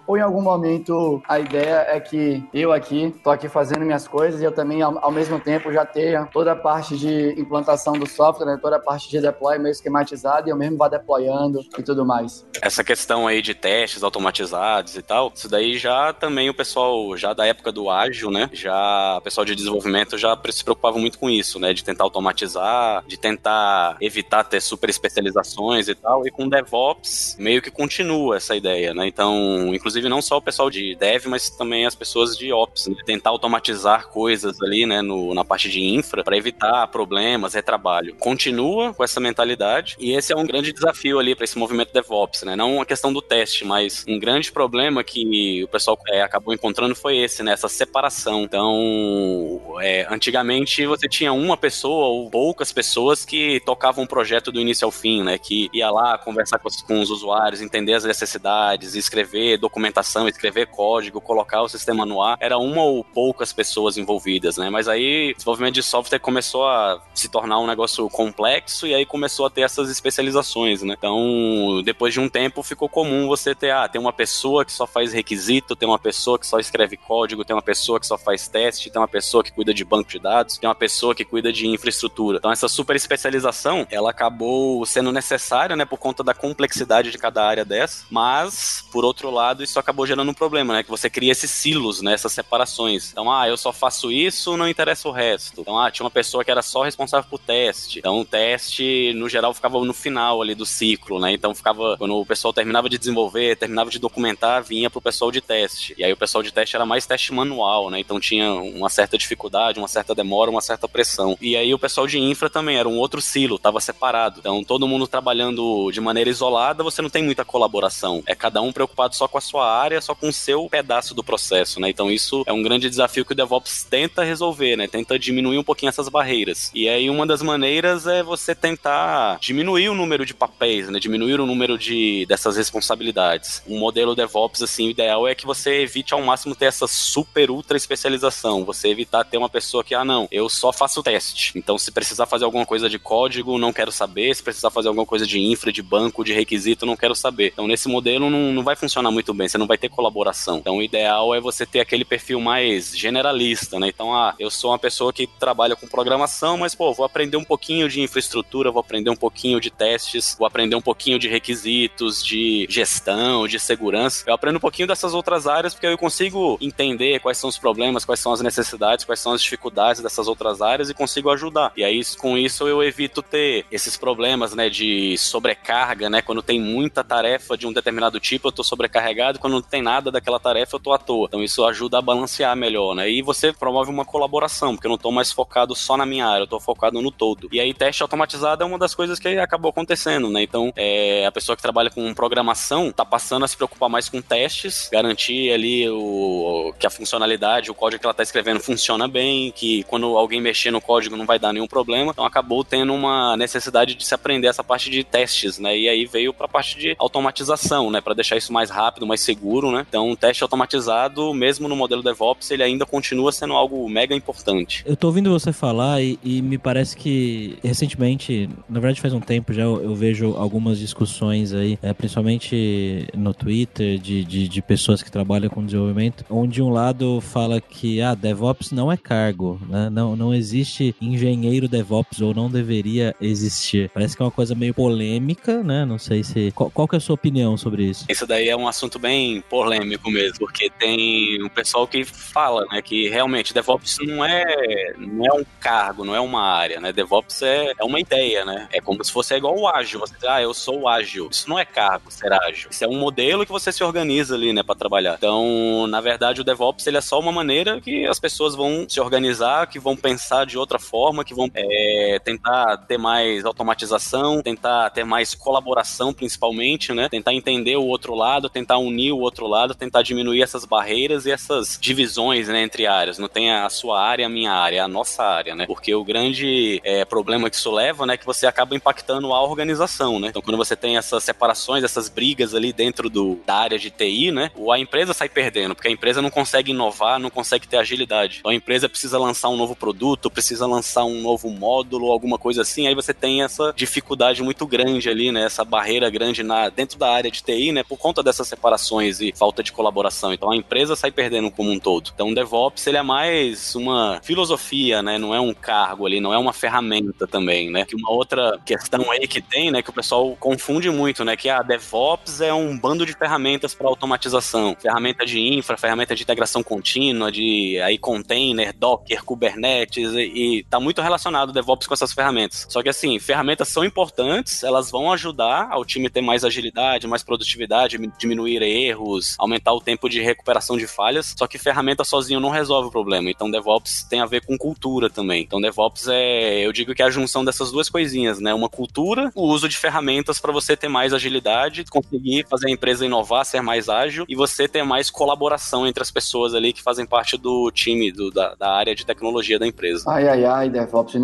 Ou 0.07 0.17
em 0.17 0.21
algum 0.21 0.41
momento 0.41 1.21
a 1.27 1.39
ideia 1.39 1.85
é 1.87 1.99
que 1.99 2.43
eu 2.53 2.71
aqui 2.71 3.13
tô 3.23 3.29
aqui 3.29 3.49
fazendo 3.49 3.85
minhas 3.85 4.07
coisas 4.07 4.41
e 4.41 4.43
eu 4.43 4.51
também 4.51 4.81
ao, 4.81 4.97
ao 5.03 5.11
mesmo 5.11 5.39
tempo 5.39 5.71
já 5.71 5.85
tenha 5.85 6.25
toda 6.25 6.51
a 6.51 6.55
parte 6.55 6.97
de 6.97 7.39
implantação 7.39 7.93
do 7.93 8.07
software, 8.07 8.45
né, 8.45 8.59
toda 8.61 8.75
a 8.75 8.79
parte 8.79 9.09
de 9.09 9.19
deploy 9.19 9.57
meio 9.57 9.71
esquematizada 9.71 10.47
e 10.47 10.51
eu 10.51 10.57
mesmo 10.57 10.77
vá 10.77 10.87
deployando 10.87 11.61
e 11.77 11.83
tudo 11.83 12.05
mais. 12.05 12.45
Essa 12.61 12.83
questão 12.83 13.27
aí 13.27 13.41
de 13.41 13.53
testes 13.53 14.03
automatizados 14.03 14.95
e 14.95 15.01
tal, 15.01 15.31
isso 15.33 15.49
daí 15.49 15.77
já 15.77 16.13
também 16.13 16.49
o 16.49 16.53
pessoal 16.53 17.15
já 17.17 17.33
da 17.33 17.45
época 17.45 17.71
do 17.71 17.89
ágil, 17.89 18.29
né, 18.29 18.49
já 18.53 19.17
o 19.17 19.21
pessoal 19.21 19.45
de 19.45 19.55
desenvolvimento 19.55 20.17
já 20.17 20.37
se 20.49 20.63
preocupava 20.63 20.97
muito 20.97 21.17
com 21.17 21.29
isso, 21.29 21.59
né, 21.59 21.73
de 21.73 21.83
tentar 21.83 22.03
automatizar, 22.03 23.03
de 23.07 23.17
tentar 23.17 23.97
evitar 23.99 24.43
ter 24.43 24.61
super 24.61 24.89
especializações 24.89 25.87
e 25.87 25.95
tal, 25.95 26.27
e 26.27 26.31
com 26.31 26.47
DevOps 26.47 27.35
meio 27.39 27.61
que 27.61 27.71
continua 27.71 28.37
essa 28.37 28.55
ideia, 28.55 28.93
né? 28.93 29.07
Então, 29.07 29.73
inclusive 29.73 29.94
inclusive 29.95 30.09
não 30.09 30.21
só 30.21 30.37
o 30.37 30.41
pessoal 30.41 30.69
de 30.69 30.95
dev, 30.95 31.25
mas 31.27 31.49
também 31.49 31.85
as 31.85 31.95
pessoas 31.95 32.37
de 32.37 32.51
ops, 32.51 32.87
né? 32.87 32.95
tentar 33.05 33.29
automatizar 33.29 34.07
coisas 34.09 34.61
ali, 34.61 34.85
né, 34.85 35.01
no, 35.01 35.33
na 35.33 35.45
parte 35.45 35.69
de 35.69 35.81
infra 35.81 36.23
para 36.23 36.37
evitar 36.37 36.87
problemas, 36.87 37.53
retrabalho. 37.53 38.15
Continua 38.15 38.93
com 38.93 39.03
essa 39.03 39.19
mentalidade 39.19 39.95
e 39.99 40.11
esse 40.11 40.33
é 40.33 40.35
um 40.35 40.45
grande 40.45 40.73
desafio 40.73 41.19
ali 41.19 41.33
para 41.33 41.45
esse 41.45 41.57
movimento 41.57 41.93
DevOps, 41.93 42.43
né? 42.43 42.55
Não 42.55 42.81
a 42.81 42.85
questão 42.85 43.13
do 43.13 43.21
teste, 43.21 43.63
mas 43.63 44.03
um 44.07 44.19
grande 44.19 44.51
problema 44.51 45.03
que 45.03 45.63
o 45.63 45.67
pessoal 45.67 45.97
é, 46.09 46.21
acabou 46.21 46.53
encontrando 46.53 46.95
foi 46.95 47.17
esse, 47.17 47.41
né? 47.41 47.53
Essa 47.53 47.69
separação. 47.69 48.43
Então, 48.43 49.77
é, 49.79 50.05
antigamente 50.09 50.85
você 50.85 51.07
tinha 51.07 51.31
uma 51.31 51.55
pessoa 51.55 52.07
ou 52.07 52.29
poucas 52.29 52.71
pessoas 52.71 53.23
que 53.23 53.61
tocavam 53.65 54.03
um 54.03 54.07
projeto 54.07 54.51
do 54.51 54.59
início 54.59 54.85
ao 54.85 54.91
fim, 54.91 55.23
né? 55.23 55.37
Que 55.37 55.69
ia 55.73 55.89
lá 55.89 56.17
conversar 56.17 56.59
com 56.59 56.67
os, 56.67 56.81
com 56.81 56.99
os 56.99 57.09
usuários, 57.09 57.61
entender 57.61 57.93
as 57.93 58.03
necessidades, 58.03 58.95
escrever 58.95 59.57
documentos 59.57 59.84
documentação, 59.85 60.27
escrever 60.27 60.67
código, 60.67 61.21
colocar 61.21 61.61
o 61.61 61.69
sistema 61.69 62.05
no 62.05 62.21
ar, 62.21 62.37
era 62.39 62.57
uma 62.57 62.83
ou 62.83 63.03
poucas 63.03 63.53
pessoas 63.53 63.97
envolvidas, 63.97 64.57
né? 64.57 64.69
Mas 64.69 64.87
aí 64.87 65.31
o 65.31 65.33
desenvolvimento 65.35 65.75
de 65.75 65.83
software 65.83 66.19
começou 66.19 66.67
a 66.67 67.01
se 67.13 67.29
tornar 67.29 67.59
um 67.59 67.67
negócio 67.67 68.09
complexo 68.09 68.87
e 68.87 68.93
aí 68.93 69.05
começou 69.05 69.45
a 69.45 69.49
ter 69.49 69.61
essas 69.61 69.89
especializações, 69.89 70.81
né? 70.81 70.95
Então, 70.97 71.81
depois 71.83 72.13
de 72.13 72.19
um 72.19 72.27
tempo, 72.27 72.63
ficou 72.63 72.89
comum 72.89 73.27
você 73.27 73.53
ter, 73.53 73.71
ah, 73.71 73.87
tem 73.87 74.01
uma 74.01 74.13
pessoa 74.13 74.65
que 74.65 74.71
só 74.71 74.87
faz 74.87 75.13
requisito, 75.13 75.75
tem 75.75 75.87
uma 75.87 75.99
pessoa 75.99 76.39
que 76.39 76.47
só 76.47 76.59
escreve 76.59 76.97
código, 76.97 77.45
tem 77.45 77.55
uma 77.55 77.61
pessoa 77.61 77.99
que 77.99 78.07
só 78.07 78.17
faz 78.17 78.47
teste, 78.47 78.89
tem 78.89 79.01
uma 79.01 79.07
pessoa 79.07 79.43
que 79.43 79.51
cuida 79.51 79.73
de 79.73 79.83
banco 79.83 80.09
de 80.09 80.19
dados, 80.19 80.57
tem 80.57 80.67
uma 80.67 80.75
pessoa 80.75 81.13
que 81.13 81.25
cuida 81.25 81.51
de 81.51 81.67
infraestrutura. 81.67 82.37
Então, 82.37 82.51
essa 82.51 82.67
super 82.67 82.95
especialização, 82.95 83.85
ela 83.89 84.09
acabou 84.09 84.85
sendo 84.85 85.11
necessária, 85.11 85.75
né, 85.75 85.85
por 85.85 85.97
conta 85.97 86.23
da 86.23 86.33
complexidade 86.33 87.11
de 87.11 87.17
cada 87.17 87.45
área 87.45 87.65
dessa, 87.65 88.05
mas, 88.09 88.83
por 88.91 89.05
outro 89.05 89.29
lado, 89.29 89.63
isso 89.63 89.74
isso 89.75 89.79
acabou 89.79 90.07
gerando 90.07 90.29
um 90.29 90.33
problema, 90.33 90.73
né? 90.73 90.83
Que 90.83 90.89
você 90.89 91.09
cria 91.09 91.33
esses 91.33 91.51
silos, 91.51 92.01
né? 92.01 92.13
Essas 92.13 92.31
separações. 92.31 93.11
Então, 93.11 93.29
ah, 93.29 93.47
eu 93.47 93.57
só 93.57 93.73
faço 93.73 94.09
isso, 94.11 94.55
não 94.55 94.69
interessa 94.69 95.09
o 95.09 95.11
resto. 95.11 95.61
Então, 95.61 95.77
ah, 95.77 95.91
tinha 95.91 96.05
uma 96.05 96.11
pessoa 96.11 96.45
que 96.45 96.51
era 96.51 96.61
só 96.61 96.83
responsável 96.83 97.29
por 97.29 97.39
teste. 97.39 97.99
Então, 97.99 98.21
o 98.21 98.25
teste, 98.25 99.13
no 99.15 99.27
geral, 99.27 99.53
ficava 99.53 99.83
no 99.83 99.93
final 99.93 100.41
ali 100.41 100.55
do 100.55 100.65
ciclo, 100.65 101.19
né? 101.19 101.33
Então, 101.33 101.53
ficava, 101.53 101.97
quando 101.97 102.15
o 102.15 102.25
pessoal 102.25 102.53
terminava 102.53 102.87
de 102.87 102.97
desenvolver, 102.97 103.57
terminava 103.57 103.89
de 103.89 103.99
documentar, 103.99 104.63
vinha 104.63 104.89
pro 104.89 105.01
pessoal 105.01 105.29
de 105.29 105.41
teste. 105.41 105.93
E 105.97 106.03
aí, 106.05 106.13
o 106.13 106.17
pessoal 106.17 106.41
de 106.41 106.53
teste 106.53 106.75
era 106.75 106.85
mais 106.85 107.05
teste 107.05 107.33
manual, 107.33 107.89
né? 107.89 107.99
Então, 107.99 108.17
tinha 108.17 108.53
uma 108.53 108.89
certa 108.89 109.17
dificuldade, 109.17 109.77
uma 109.77 109.89
certa 109.89 110.15
demora, 110.15 110.49
uma 110.49 110.61
certa 110.61 110.87
pressão. 110.87 111.37
E 111.41 111.57
aí, 111.57 111.73
o 111.73 111.79
pessoal 111.79 112.07
de 112.07 112.17
infra 112.17 112.49
também 112.49 112.77
era 112.77 112.87
um 112.87 112.97
outro 112.97 113.19
silo, 113.21 113.59
tava 113.59 113.81
separado. 113.81 114.39
Então, 114.39 114.63
todo 114.63 114.87
mundo 114.87 115.05
trabalhando 115.05 115.91
de 115.91 115.99
maneira 115.99 116.29
isolada, 116.29 116.81
você 116.81 117.01
não 117.01 117.09
tem 117.09 117.23
muita 117.23 117.43
colaboração. 117.43 118.23
É 118.25 118.33
cada 118.33 118.61
um 118.61 118.71
preocupado 118.71 119.15
só 119.15 119.27
com 119.27 119.37
a 119.37 119.41
sua 119.41 119.64
área, 119.67 120.01
só 120.01 120.15
com 120.15 120.29
o 120.29 120.33
seu 120.33 120.67
pedaço 120.69 121.13
do 121.13 121.23
processo, 121.23 121.79
né? 121.79 121.89
Então 121.89 122.11
isso 122.11 122.43
é 122.45 122.53
um 122.53 122.63
grande 122.63 122.89
desafio 122.89 123.25
que 123.25 123.33
o 123.33 123.35
DevOps 123.35 123.85
tenta 123.89 124.23
resolver, 124.23 124.75
né? 124.75 124.87
Tenta 124.87 125.17
diminuir 125.17 125.57
um 125.57 125.63
pouquinho 125.63 125.89
essas 125.89 126.09
barreiras. 126.09 126.71
E 126.73 126.87
aí 126.87 127.09
uma 127.09 127.25
das 127.25 127.41
maneiras 127.41 128.07
é 128.07 128.23
você 128.23 128.55
tentar 128.55 129.37
diminuir 129.39 129.89
o 129.89 129.95
número 129.95 130.25
de 130.25 130.33
papéis, 130.33 130.89
né? 130.89 130.99
Diminuir 130.99 131.39
o 131.39 131.45
número 131.45 131.77
de 131.77 132.25
dessas 132.27 132.57
responsabilidades. 132.57 133.61
Um 133.67 133.79
modelo 133.79 134.15
DevOps 134.15 134.61
assim, 134.61 134.89
ideal 134.89 135.27
é 135.27 135.35
que 135.35 135.45
você 135.45 135.81
evite 135.81 136.13
ao 136.13 136.21
máximo 136.21 136.55
ter 136.55 136.65
essa 136.65 136.87
super 136.87 137.49
ultra 137.49 137.77
especialização. 137.77 138.65
Você 138.65 138.89
evitar 138.89 139.23
ter 139.23 139.37
uma 139.37 139.49
pessoa 139.49 139.83
que 139.83 139.95
ah 139.95 140.05
não, 140.05 140.27
eu 140.31 140.49
só 140.49 140.71
faço 140.71 141.03
teste. 141.03 141.53
Então 141.55 141.77
se 141.77 141.91
precisar 141.91 142.25
fazer 142.25 142.45
alguma 142.45 142.65
coisa 142.65 142.89
de 142.89 142.99
código, 142.99 143.57
não 143.57 143.73
quero 143.73 143.91
saber. 143.91 144.35
Se 144.35 144.43
precisar 144.43 144.69
fazer 144.69 144.87
alguma 144.87 145.05
coisa 145.05 145.25
de 145.25 145.39
infra, 145.39 145.71
de 145.71 145.81
banco, 145.81 146.23
de 146.23 146.33
requisito, 146.33 146.85
não 146.85 146.95
quero 146.95 147.15
saber. 147.15 147.51
Então 147.53 147.67
nesse 147.67 147.87
modelo 147.87 148.29
não, 148.29 148.51
não 148.51 148.63
vai 148.63 148.75
funcionar 148.75 149.11
muito 149.11 149.33
bem. 149.33 149.44
Você 149.47 149.57
não 149.57 149.67
vai 149.67 149.77
ter 149.77 149.89
colaboração. 149.89 150.57
Então, 150.57 150.77
o 150.77 150.83
ideal 150.83 151.33
é 151.33 151.39
você 151.39 151.65
ter 151.65 151.79
aquele 151.79 152.05
perfil 152.05 152.39
mais 152.39 152.97
generalista, 152.97 153.79
né? 153.79 153.87
Então, 153.87 154.13
ah, 154.13 154.33
eu 154.39 154.49
sou 154.49 154.71
uma 154.71 154.79
pessoa 154.79 155.13
que 155.13 155.27
trabalha 155.27 155.75
com 155.75 155.87
programação, 155.87 156.57
mas, 156.57 156.75
pô, 156.75 156.93
vou 156.93 157.05
aprender 157.05 157.37
um 157.37 157.43
pouquinho 157.43 157.87
de 157.89 158.01
infraestrutura, 158.01 158.71
vou 158.71 158.79
aprender 158.79 159.09
um 159.09 159.15
pouquinho 159.15 159.59
de 159.59 159.69
testes, 159.69 160.35
vou 160.37 160.47
aprender 160.47 160.75
um 160.75 160.81
pouquinho 160.81 161.19
de 161.19 161.27
requisitos, 161.27 162.23
de 162.23 162.65
gestão, 162.69 163.47
de 163.47 163.59
segurança. 163.59 164.23
Eu 164.27 164.33
aprendo 164.33 164.57
um 164.57 164.59
pouquinho 164.59 164.87
dessas 164.87 165.13
outras 165.13 165.47
áreas 165.47 165.73
porque 165.73 165.87
eu 165.87 165.97
consigo 165.97 166.57
entender 166.61 167.19
quais 167.19 167.37
são 167.37 167.49
os 167.49 167.57
problemas, 167.57 168.05
quais 168.05 168.19
são 168.19 168.31
as 168.31 168.41
necessidades, 168.41 169.05
quais 169.05 169.19
são 169.19 169.33
as 169.33 169.41
dificuldades 169.41 170.01
dessas 170.01 170.27
outras 170.27 170.61
áreas 170.61 170.89
e 170.89 170.93
consigo 170.93 171.29
ajudar. 171.29 171.71
E 171.75 171.83
aí, 171.83 172.01
com 172.17 172.37
isso, 172.37 172.67
eu 172.67 172.83
evito 172.83 173.21
ter 173.21 173.65
esses 173.71 173.97
problemas, 173.97 174.53
né, 174.53 174.69
de 174.69 175.17
sobrecarga, 175.17 176.09
né? 176.09 176.21
Quando 176.21 176.41
tem 176.41 176.59
muita 176.59 177.03
tarefa 177.03 177.57
de 177.57 177.67
um 177.67 177.73
determinado 177.73 178.19
tipo, 178.19 178.47
eu 178.47 178.51
tô 178.51 178.63
sobrecarregado. 178.63 179.34
Quando 179.39 179.53
não 179.53 179.61
tem 179.61 179.81
nada 179.81 180.11
daquela 180.11 180.39
tarefa, 180.39 180.75
eu 180.75 180.79
tô 180.79 180.93
à 180.93 180.97
toa. 180.97 181.27
Então 181.27 181.43
isso 181.43 181.65
ajuda 181.65 181.99
a 181.99 182.01
balancear 182.01 182.55
melhor, 182.55 182.95
né? 182.95 183.09
E 183.09 183.21
você 183.21 183.51
promove 183.53 183.89
uma 183.89 184.05
colaboração, 184.05 184.75
porque 184.75 184.87
eu 184.87 184.91
não 184.91 184.97
tô 184.97 185.11
mais 185.11 185.31
focado 185.31 185.75
só 185.75 185.97
na 185.97 186.05
minha 186.05 186.27
área, 186.27 186.43
eu 186.43 186.47
tô 186.47 186.59
focado 186.59 187.01
no 187.01 187.11
todo. 187.11 187.47
E 187.51 187.59
aí 187.59 187.73
teste 187.73 188.01
automatizado 188.01 188.63
é 188.63 188.65
uma 188.65 188.77
das 188.77 188.95
coisas 188.95 189.19
que 189.19 189.27
acabou 189.37 189.69
acontecendo, 189.69 190.29
né? 190.29 190.43
Então, 190.43 190.71
é, 190.75 191.25
a 191.25 191.31
pessoa 191.31 191.55
que 191.55 191.61
trabalha 191.61 191.89
com 191.89 192.13
programação 192.13 192.91
tá 192.91 193.05
passando 193.05 193.45
a 193.45 193.47
se 193.47 193.55
preocupar 193.55 193.89
mais 193.89 194.09
com 194.09 194.21
testes, 194.21 194.89
garantir 194.91 195.51
ali 195.51 195.89
o, 195.89 196.73
que 196.79 196.87
a 196.87 196.89
funcionalidade, 196.89 197.71
o 197.71 197.75
código 197.75 197.99
que 197.99 198.05
ela 198.05 198.13
tá 198.13 198.23
escrevendo 198.23 198.59
funciona 198.59 199.07
bem, 199.07 199.51
que 199.51 199.83
quando 199.83 200.17
alguém 200.17 200.41
mexer 200.41 200.71
no 200.71 200.81
código 200.81 201.15
não 201.15 201.25
vai 201.25 201.39
dar 201.39 201.53
nenhum 201.53 201.67
problema. 201.67 202.11
Então 202.11 202.25
acabou 202.25 202.63
tendo 202.63 202.93
uma 202.93 203.35
necessidade 203.37 203.95
de 203.95 204.05
se 204.05 204.13
aprender 204.13 204.47
essa 204.47 204.63
parte 204.63 204.89
de 204.89 205.03
testes, 205.03 205.59
né? 205.59 205.77
E 205.77 205.89
aí 205.89 206.05
veio 206.05 206.33
para 206.33 206.45
a 206.45 206.49
parte 206.49 206.77
de 206.77 206.95
automatização, 206.97 207.91
né, 207.91 208.01
para 208.01 208.13
deixar 208.13 208.37
isso 208.37 208.53
mais 208.53 208.69
rápido, 208.69 209.05
mais 209.05 209.21
seguro, 209.25 209.71
né? 209.71 209.85
Então, 209.87 210.09
um 210.09 210.15
teste 210.15 210.43
automatizado, 210.43 211.33
mesmo 211.33 211.67
no 211.67 211.75
modelo 211.75 212.03
DevOps, 212.03 212.51
ele 212.51 212.63
ainda 212.63 212.85
continua 212.85 213.31
sendo 213.31 213.53
algo 213.53 213.87
mega 213.89 214.15
importante. 214.15 214.83
Eu 214.85 214.95
tô 214.95 215.07
ouvindo 215.07 215.31
você 215.31 215.51
falar 215.51 216.01
e, 216.01 216.19
e 216.23 216.41
me 216.41 216.57
parece 216.57 216.95
que 216.95 217.57
recentemente, 217.63 218.49
na 218.69 218.79
verdade 218.79 219.01
faz 219.01 219.13
um 219.13 219.19
tempo 219.19 219.53
já, 219.53 219.63
eu, 219.63 219.81
eu 219.81 219.95
vejo 219.95 220.35
algumas 220.37 220.77
discussões 220.77 221.53
aí, 221.53 221.77
é, 221.81 221.93
principalmente 221.93 223.07
no 223.13 223.33
Twitter, 223.33 223.97
de, 223.97 224.23
de, 224.23 224.47
de, 224.47 224.61
pessoas 224.61 225.01
que 225.01 225.11
trabalham 225.11 225.49
com 225.49 225.65
desenvolvimento, 225.65 226.25
onde 226.29 226.61
um 226.61 226.69
lado 226.69 227.19
fala 227.21 227.59
que 227.59 228.01
ah, 228.01 228.15
DevOps 228.15 228.71
não 228.71 228.91
é 228.91 228.97
cargo, 228.97 229.59
né? 229.69 229.89
Não, 229.89 230.15
não 230.15 230.33
existe 230.33 230.95
engenheiro 231.01 231.67
DevOps 231.67 232.21
ou 232.21 232.33
não 232.33 232.49
deveria 232.49 233.15
existir. 233.19 233.89
Parece 233.93 234.15
que 234.15 234.21
é 234.21 234.25
uma 234.25 234.31
coisa 234.31 234.53
meio 234.55 234.73
polêmica, 234.73 235.63
né? 235.63 235.85
Não 235.85 235.97
sei 235.97 236.23
se. 236.23 236.51
Qual, 236.51 236.69
qual 236.69 236.87
que 236.87 236.95
é 236.95 236.97
a 236.97 237.01
sua 237.01 237.15
opinião 237.15 237.57
sobre 237.57 237.85
isso? 237.85 238.05
Isso 238.09 238.27
daí 238.27 238.49
é 238.49 238.55
um 238.55 238.67
assunto 238.67 238.99
bem 238.99 239.14
polêmico 239.49 240.09
mesmo, 240.09 240.39
porque 240.39 240.69
tem 240.69 241.41
um 241.43 241.49
pessoal 241.49 241.87
que 241.87 242.03
fala, 242.03 242.65
né, 242.71 242.81
que 242.81 243.07
realmente 243.09 243.53
DevOps 243.53 243.97
não 244.01 244.23
é, 244.23 244.93
não 244.97 245.25
é 245.25 245.33
um 245.33 245.45
cargo, 245.59 246.03
não 246.03 246.15
é 246.15 246.19
uma 246.19 246.41
área, 246.41 246.79
né? 246.79 246.91
DevOps 246.91 247.41
é, 247.41 247.73
é 247.79 247.83
uma 247.83 247.99
ideia, 247.99 248.45
né? 248.45 248.67
É 248.71 248.79
como 248.81 249.03
se 249.03 249.11
fosse 249.11 249.35
igual 249.35 249.57
o 249.57 249.67
ágil. 249.67 249.99
Você 249.99 250.13
diz, 250.15 250.23
ah, 250.25 250.41
eu 250.41 250.53
sou 250.53 250.87
ágil. 250.87 251.29
Isso 251.31 251.49
não 251.49 251.57
é 251.57 251.65
cargo, 251.65 252.11
ser 252.11 252.31
ágil. 252.31 252.69
Isso 252.69 252.83
é 252.83 252.87
um 252.87 252.97
modelo 252.97 253.45
que 253.45 253.51
você 253.51 253.71
se 253.71 253.83
organiza 253.83 254.35
ali, 254.35 254.53
né, 254.53 254.63
para 254.63 254.75
trabalhar. 254.75 255.15
Então, 255.17 255.87
na 255.87 256.01
verdade, 256.01 256.41
o 256.41 256.43
DevOps 256.43 256.85
ele 256.87 256.97
é 256.97 257.01
só 257.01 257.19
uma 257.19 257.31
maneira 257.31 257.79
que 257.81 258.05
as 258.05 258.19
pessoas 258.19 258.55
vão 258.55 258.85
se 258.87 258.99
organizar, 258.99 259.67
que 259.67 259.79
vão 259.79 259.95
pensar 259.95 260.45
de 260.45 260.57
outra 260.57 260.79
forma, 260.79 261.23
que 261.23 261.33
vão 261.33 261.49
é, 261.53 262.19
tentar 262.23 262.77
ter 262.77 262.97
mais 262.97 263.45
automatização, 263.45 264.41
tentar 264.41 264.89
ter 264.89 265.03
mais 265.03 265.33
colaboração, 265.33 266.13
principalmente, 266.13 266.93
né? 266.93 267.09
Tentar 267.09 267.33
entender 267.33 267.75
o 267.75 267.85
outro 267.85 268.15
lado, 268.15 268.49
tentar 268.49 268.77
unir 268.77 269.04
o 269.11 269.19
outro 269.19 269.47
lado, 269.47 269.73
tentar 269.73 270.01
diminuir 270.01 270.41
essas 270.41 270.65
barreiras 270.65 271.25
e 271.25 271.31
essas 271.31 271.77
divisões, 271.79 272.47
né, 272.47 272.61
entre 272.61 272.87
áreas. 272.87 273.17
Não 273.17 273.27
tem 273.27 273.51
a 273.51 273.69
sua 273.69 274.01
área 274.01 274.25
a 274.25 274.29
minha 274.29 274.51
área, 274.51 274.77
é 274.77 274.79
a 274.79 274.87
nossa 274.87 275.23
área, 275.23 275.55
né? 275.55 275.65
Porque 275.65 275.93
o 275.93 276.03
grande 276.03 276.81
é, 276.83 277.05
problema 277.05 277.49
que 277.49 277.55
isso 277.55 277.71
leva, 277.71 278.05
né, 278.05 278.15
é 278.15 278.17
que 278.17 278.25
você 278.25 278.47
acaba 278.47 278.75
impactando 278.75 279.31
a 279.33 279.41
organização, 279.41 280.19
né? 280.19 280.29
Então, 280.29 280.41
quando 280.41 280.57
você 280.57 280.75
tem 280.75 280.97
essas 280.97 281.23
separações, 281.23 281.83
essas 281.83 282.09
brigas 282.09 282.53
ali 282.53 282.73
dentro 282.73 283.09
do, 283.09 283.39
da 283.45 283.55
área 283.55 283.79
de 283.79 283.89
TI, 283.89 284.31
né? 284.31 284.51
A 284.71 284.79
empresa 284.79 285.13
sai 285.13 285.29
perdendo, 285.29 285.75
porque 285.75 285.87
a 285.87 285.91
empresa 285.91 286.21
não 286.21 286.29
consegue 286.29 286.71
inovar, 286.71 287.19
não 287.19 287.29
consegue 287.29 287.67
ter 287.67 287.77
agilidade. 287.77 288.37
Então, 288.39 288.51
a 288.51 288.55
empresa 288.55 288.89
precisa 288.89 289.17
lançar 289.17 289.49
um 289.49 289.57
novo 289.57 289.75
produto, 289.75 290.29
precisa 290.29 290.65
lançar 290.65 291.05
um 291.05 291.21
novo 291.21 291.49
módulo, 291.49 292.11
alguma 292.11 292.37
coisa 292.37 292.61
assim, 292.61 292.87
aí 292.87 292.95
você 292.95 293.13
tem 293.13 293.43
essa 293.43 293.73
dificuldade 293.75 294.41
muito 294.43 294.65
grande 294.65 295.09
ali, 295.09 295.31
né? 295.31 295.45
Essa 295.45 295.63
barreira 295.63 296.09
grande 296.09 296.43
na, 296.43 296.69
dentro 296.69 296.97
da 296.97 297.11
área 297.11 297.31
de 297.31 297.43
TI, 297.43 297.71
né? 297.71 297.83
Por 297.83 297.97
conta 297.97 298.23
dessas 298.23 298.47
separações 298.47 298.94
e 299.01 299.33
falta 299.35 299.63
de 299.63 299.71
colaboração. 299.71 300.33
Então, 300.33 300.51
a 300.51 300.55
empresa 300.55 300.95
sai 300.95 301.11
perdendo 301.11 301.51
como 301.51 301.71
um 301.71 301.79
todo. 301.79 302.11
Então, 302.13 302.29
o 302.29 302.35
DevOps, 302.35 302.87
ele 302.87 302.97
é 302.97 303.03
mais 303.03 303.75
uma 303.75 304.19
filosofia, 304.23 305.01
né? 305.01 305.17
Não 305.17 305.33
é 305.33 305.39
um 305.39 305.53
cargo 305.53 306.05
ali, 306.05 306.19
não 306.19 306.33
é 306.33 306.37
uma 306.37 306.53
ferramenta 306.53 307.27
também, 307.27 307.69
né? 307.69 307.85
Que 307.85 307.95
uma 307.95 308.11
outra 308.11 308.59
questão 308.65 309.09
aí 309.11 309.27
que 309.27 309.41
tem, 309.41 309.71
né? 309.71 309.81
Que 309.81 309.89
o 309.89 309.93
pessoal 309.93 310.35
confunde 310.39 310.89
muito, 310.89 311.23
né? 311.23 311.35
Que 311.35 311.49
a 311.49 311.61
DevOps 311.61 312.41
é 312.41 312.53
um 312.53 312.77
bando 312.77 313.05
de 313.05 313.13
ferramentas 313.13 313.73
para 313.73 313.87
automatização. 313.87 314.75
Ferramenta 314.79 315.25
de 315.25 315.39
infra, 315.39 315.77
ferramenta 315.77 316.15
de 316.15 316.23
integração 316.23 316.63
contínua, 316.63 317.31
de 317.31 317.79
aí 317.81 317.97
container, 317.97 318.73
Docker, 318.73 319.23
Kubernetes 319.23 320.13
e, 320.13 320.59
e 320.59 320.63
tá 320.63 320.79
muito 320.79 321.01
relacionado 321.01 321.49
o 321.49 321.53
DevOps 321.53 321.87
com 321.87 321.93
essas 321.93 322.13
ferramentas. 322.13 322.65
Só 322.69 322.81
que 322.81 322.89
assim, 322.89 323.17
ferramentas 323.19 323.67
são 323.67 323.83
importantes, 323.83 324.63
elas 324.63 324.89
vão 324.91 325.11
ajudar 325.11 325.67
ao 325.71 325.85
time 325.85 326.09
ter 326.09 326.21
mais 326.21 326.43
agilidade, 326.43 327.07
mais 327.07 327.23
produtividade, 327.23 327.97
diminuir 328.17 328.61
erros, 328.87 329.35
aumentar 329.37 329.73
o 329.73 329.81
tempo 329.81 330.09
de 330.09 330.21
recuperação 330.21 330.77
de 330.77 330.87
falhas. 330.87 331.33
Só 331.37 331.47
que 331.47 331.57
ferramenta 331.57 332.03
sozinho 332.03 332.39
não 332.39 332.49
resolve 332.49 332.87
o 332.89 332.91
problema. 332.91 333.29
Então 333.29 333.49
DevOps 333.49 334.03
tem 334.09 334.21
a 334.21 334.25
ver 334.25 334.45
com 334.45 334.57
cultura 334.57 335.09
também. 335.09 335.43
Então 335.43 335.61
DevOps 335.61 336.07
é, 336.07 336.65
eu 336.65 336.71
digo 336.71 336.93
que 336.93 337.01
é 337.01 337.05
a 337.05 337.09
junção 337.09 337.43
dessas 337.43 337.71
duas 337.71 337.89
coisinhas, 337.89 338.39
né? 338.39 338.53
Uma 338.53 338.69
cultura, 338.69 339.31
o 339.35 339.47
uso 339.47 339.67
de 339.67 339.77
ferramentas 339.77 340.39
para 340.39 340.51
você 340.51 340.75
ter 340.75 340.87
mais 340.87 341.13
agilidade, 341.13 341.85
conseguir 341.89 342.45
fazer 342.49 342.67
a 342.67 342.71
empresa 342.71 343.05
inovar, 343.05 343.45
ser 343.45 343.61
mais 343.61 343.89
ágil 343.89 344.25
e 344.27 344.35
você 344.35 344.67
ter 344.67 344.83
mais 344.83 345.09
colaboração 345.09 345.87
entre 345.87 346.01
as 346.01 346.11
pessoas 346.11 346.53
ali 346.53 346.73
que 346.73 346.81
fazem 346.81 347.05
parte 347.05 347.37
do 347.37 347.71
time, 347.71 348.11
do, 348.11 348.31
da, 348.31 348.55
da 348.55 348.71
área 348.71 348.95
de 348.95 349.05
tecnologia 349.05 349.59
da 349.59 349.67
empresa. 349.67 350.05
Ai, 350.07 350.27
ai, 350.27 350.45
ai, 350.45 350.69
DevOps. 350.69 351.15
Eu 351.15 351.21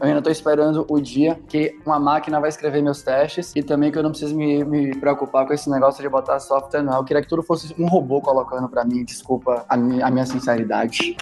ainda 0.00 0.22
tô 0.22 0.30
esperando 0.30 0.86
o 0.88 1.00
dia 1.00 1.38
que 1.48 1.76
uma 1.84 1.98
máquina 1.98 2.40
vai 2.40 2.48
escrever 2.48 2.82
meus 2.82 3.02
testes 3.02 3.52
e 3.54 3.62
também 3.62 3.90
que 3.90 3.98
eu 3.98 4.02
não 4.02 4.10
preciso 4.10 4.36
me, 4.36 4.64
me 4.64 4.96
preocupar 4.96 5.46
com 5.46 5.52
esse 5.52 5.68
negócio 5.70 6.02
de 6.02 6.08
botar 6.08 6.38
software, 6.40 6.77
Eu 6.78 7.04
queria 7.04 7.22
que 7.22 7.28
tudo 7.28 7.42
fosse 7.42 7.74
um 7.78 7.86
robô 7.86 8.20
colocando 8.20 8.68
para 8.68 8.84
mim, 8.84 9.04
desculpa 9.04 9.64
a 9.68 9.76
minha, 9.76 10.06
a 10.06 10.10
minha 10.10 10.26
sinceridade. 10.26 11.16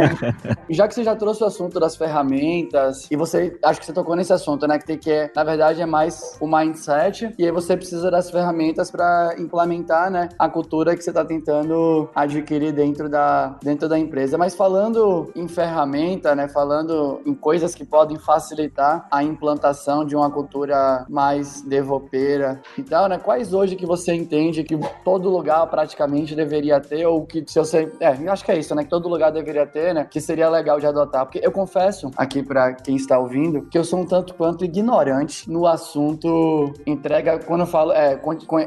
já 0.70 0.88
que 0.88 0.94
você 0.94 1.04
já 1.04 1.14
trouxe 1.16 1.42
o 1.42 1.46
assunto 1.46 1.78
das 1.78 1.96
ferramentas 1.96 3.08
e 3.10 3.16
você, 3.16 3.58
acho 3.64 3.80
que 3.80 3.86
você 3.86 3.92
tocou 3.92 4.16
nesse 4.16 4.32
assunto, 4.32 4.66
né, 4.66 4.78
que 4.78 4.86
tem 4.86 4.98
que, 4.98 5.10
é, 5.10 5.30
na 5.34 5.44
verdade, 5.44 5.80
é 5.80 5.86
mais 5.86 6.36
o 6.40 6.46
mindset 6.46 7.34
e 7.38 7.44
aí 7.44 7.50
você 7.50 7.76
precisa 7.76 8.10
das 8.10 8.30
ferramentas 8.30 8.90
para 8.90 9.34
implementar, 9.38 10.10
né, 10.10 10.28
a 10.38 10.48
cultura 10.48 10.96
que 10.96 11.02
você 11.02 11.10
está 11.10 11.24
tentando 11.24 12.08
adquirir 12.14 12.72
dentro 12.72 13.08
da, 13.08 13.56
dentro 13.62 13.88
da 13.88 13.98
empresa. 13.98 14.38
Mas 14.38 14.54
falando 14.54 15.30
em 15.34 15.48
ferramenta, 15.48 16.34
né, 16.34 16.48
falando 16.48 17.20
em 17.24 17.34
coisas 17.34 17.74
que 17.74 17.84
podem 17.84 18.18
facilitar 18.18 19.06
a 19.10 19.22
implantação 19.22 20.04
de 20.04 20.16
uma 20.16 20.30
cultura 20.30 21.06
mais 21.08 21.62
devopeira 21.62 22.60
e 22.76 22.82
tal, 22.82 23.08
né, 23.08 23.18
quais 23.18 23.52
hoje 23.52 23.76
que 23.76 23.86
você 23.86 24.14
entende 24.14 24.64
que 24.64 24.78
todo 25.04 25.28
lugar 25.28 25.66
praticamente 25.66 26.34
deveria 26.34 26.80
ter 26.80 27.06
ou 27.06 27.26
que 27.26 27.44
se 27.46 27.58
você, 27.58 27.92
é, 28.00 28.08
acho 28.28 28.44
que 28.44 28.52
é 28.52 28.58
isso, 28.58 28.74
né, 28.74 28.84
que 28.84 28.90
todo 28.90 29.08
lugar 29.08 29.30
deveria 29.30 29.66
ter, 29.66 29.94
né, 29.94 30.06
que 30.10 30.20
seria 30.20 30.48
legal 30.48 30.78
de 30.80 30.86
adotar, 30.86 31.24
porque 31.24 31.40
eu 31.42 31.52
confesso 31.52 32.10
aqui 32.16 32.42
para 32.42 32.74
quem 32.74 32.96
está 32.96 33.18
ouvindo 33.18 33.62
que 33.62 33.78
eu 33.78 33.84
sou 33.84 34.00
um 34.00 34.06
tanto 34.06 34.34
quanto 34.34 34.64
ignorante 34.64 35.50
no 35.50 35.66
assunto 35.66 36.72
entrega, 36.86 37.38
quando 37.38 37.60
eu 37.60 37.66
falo 37.66 37.92
é, 37.92 38.20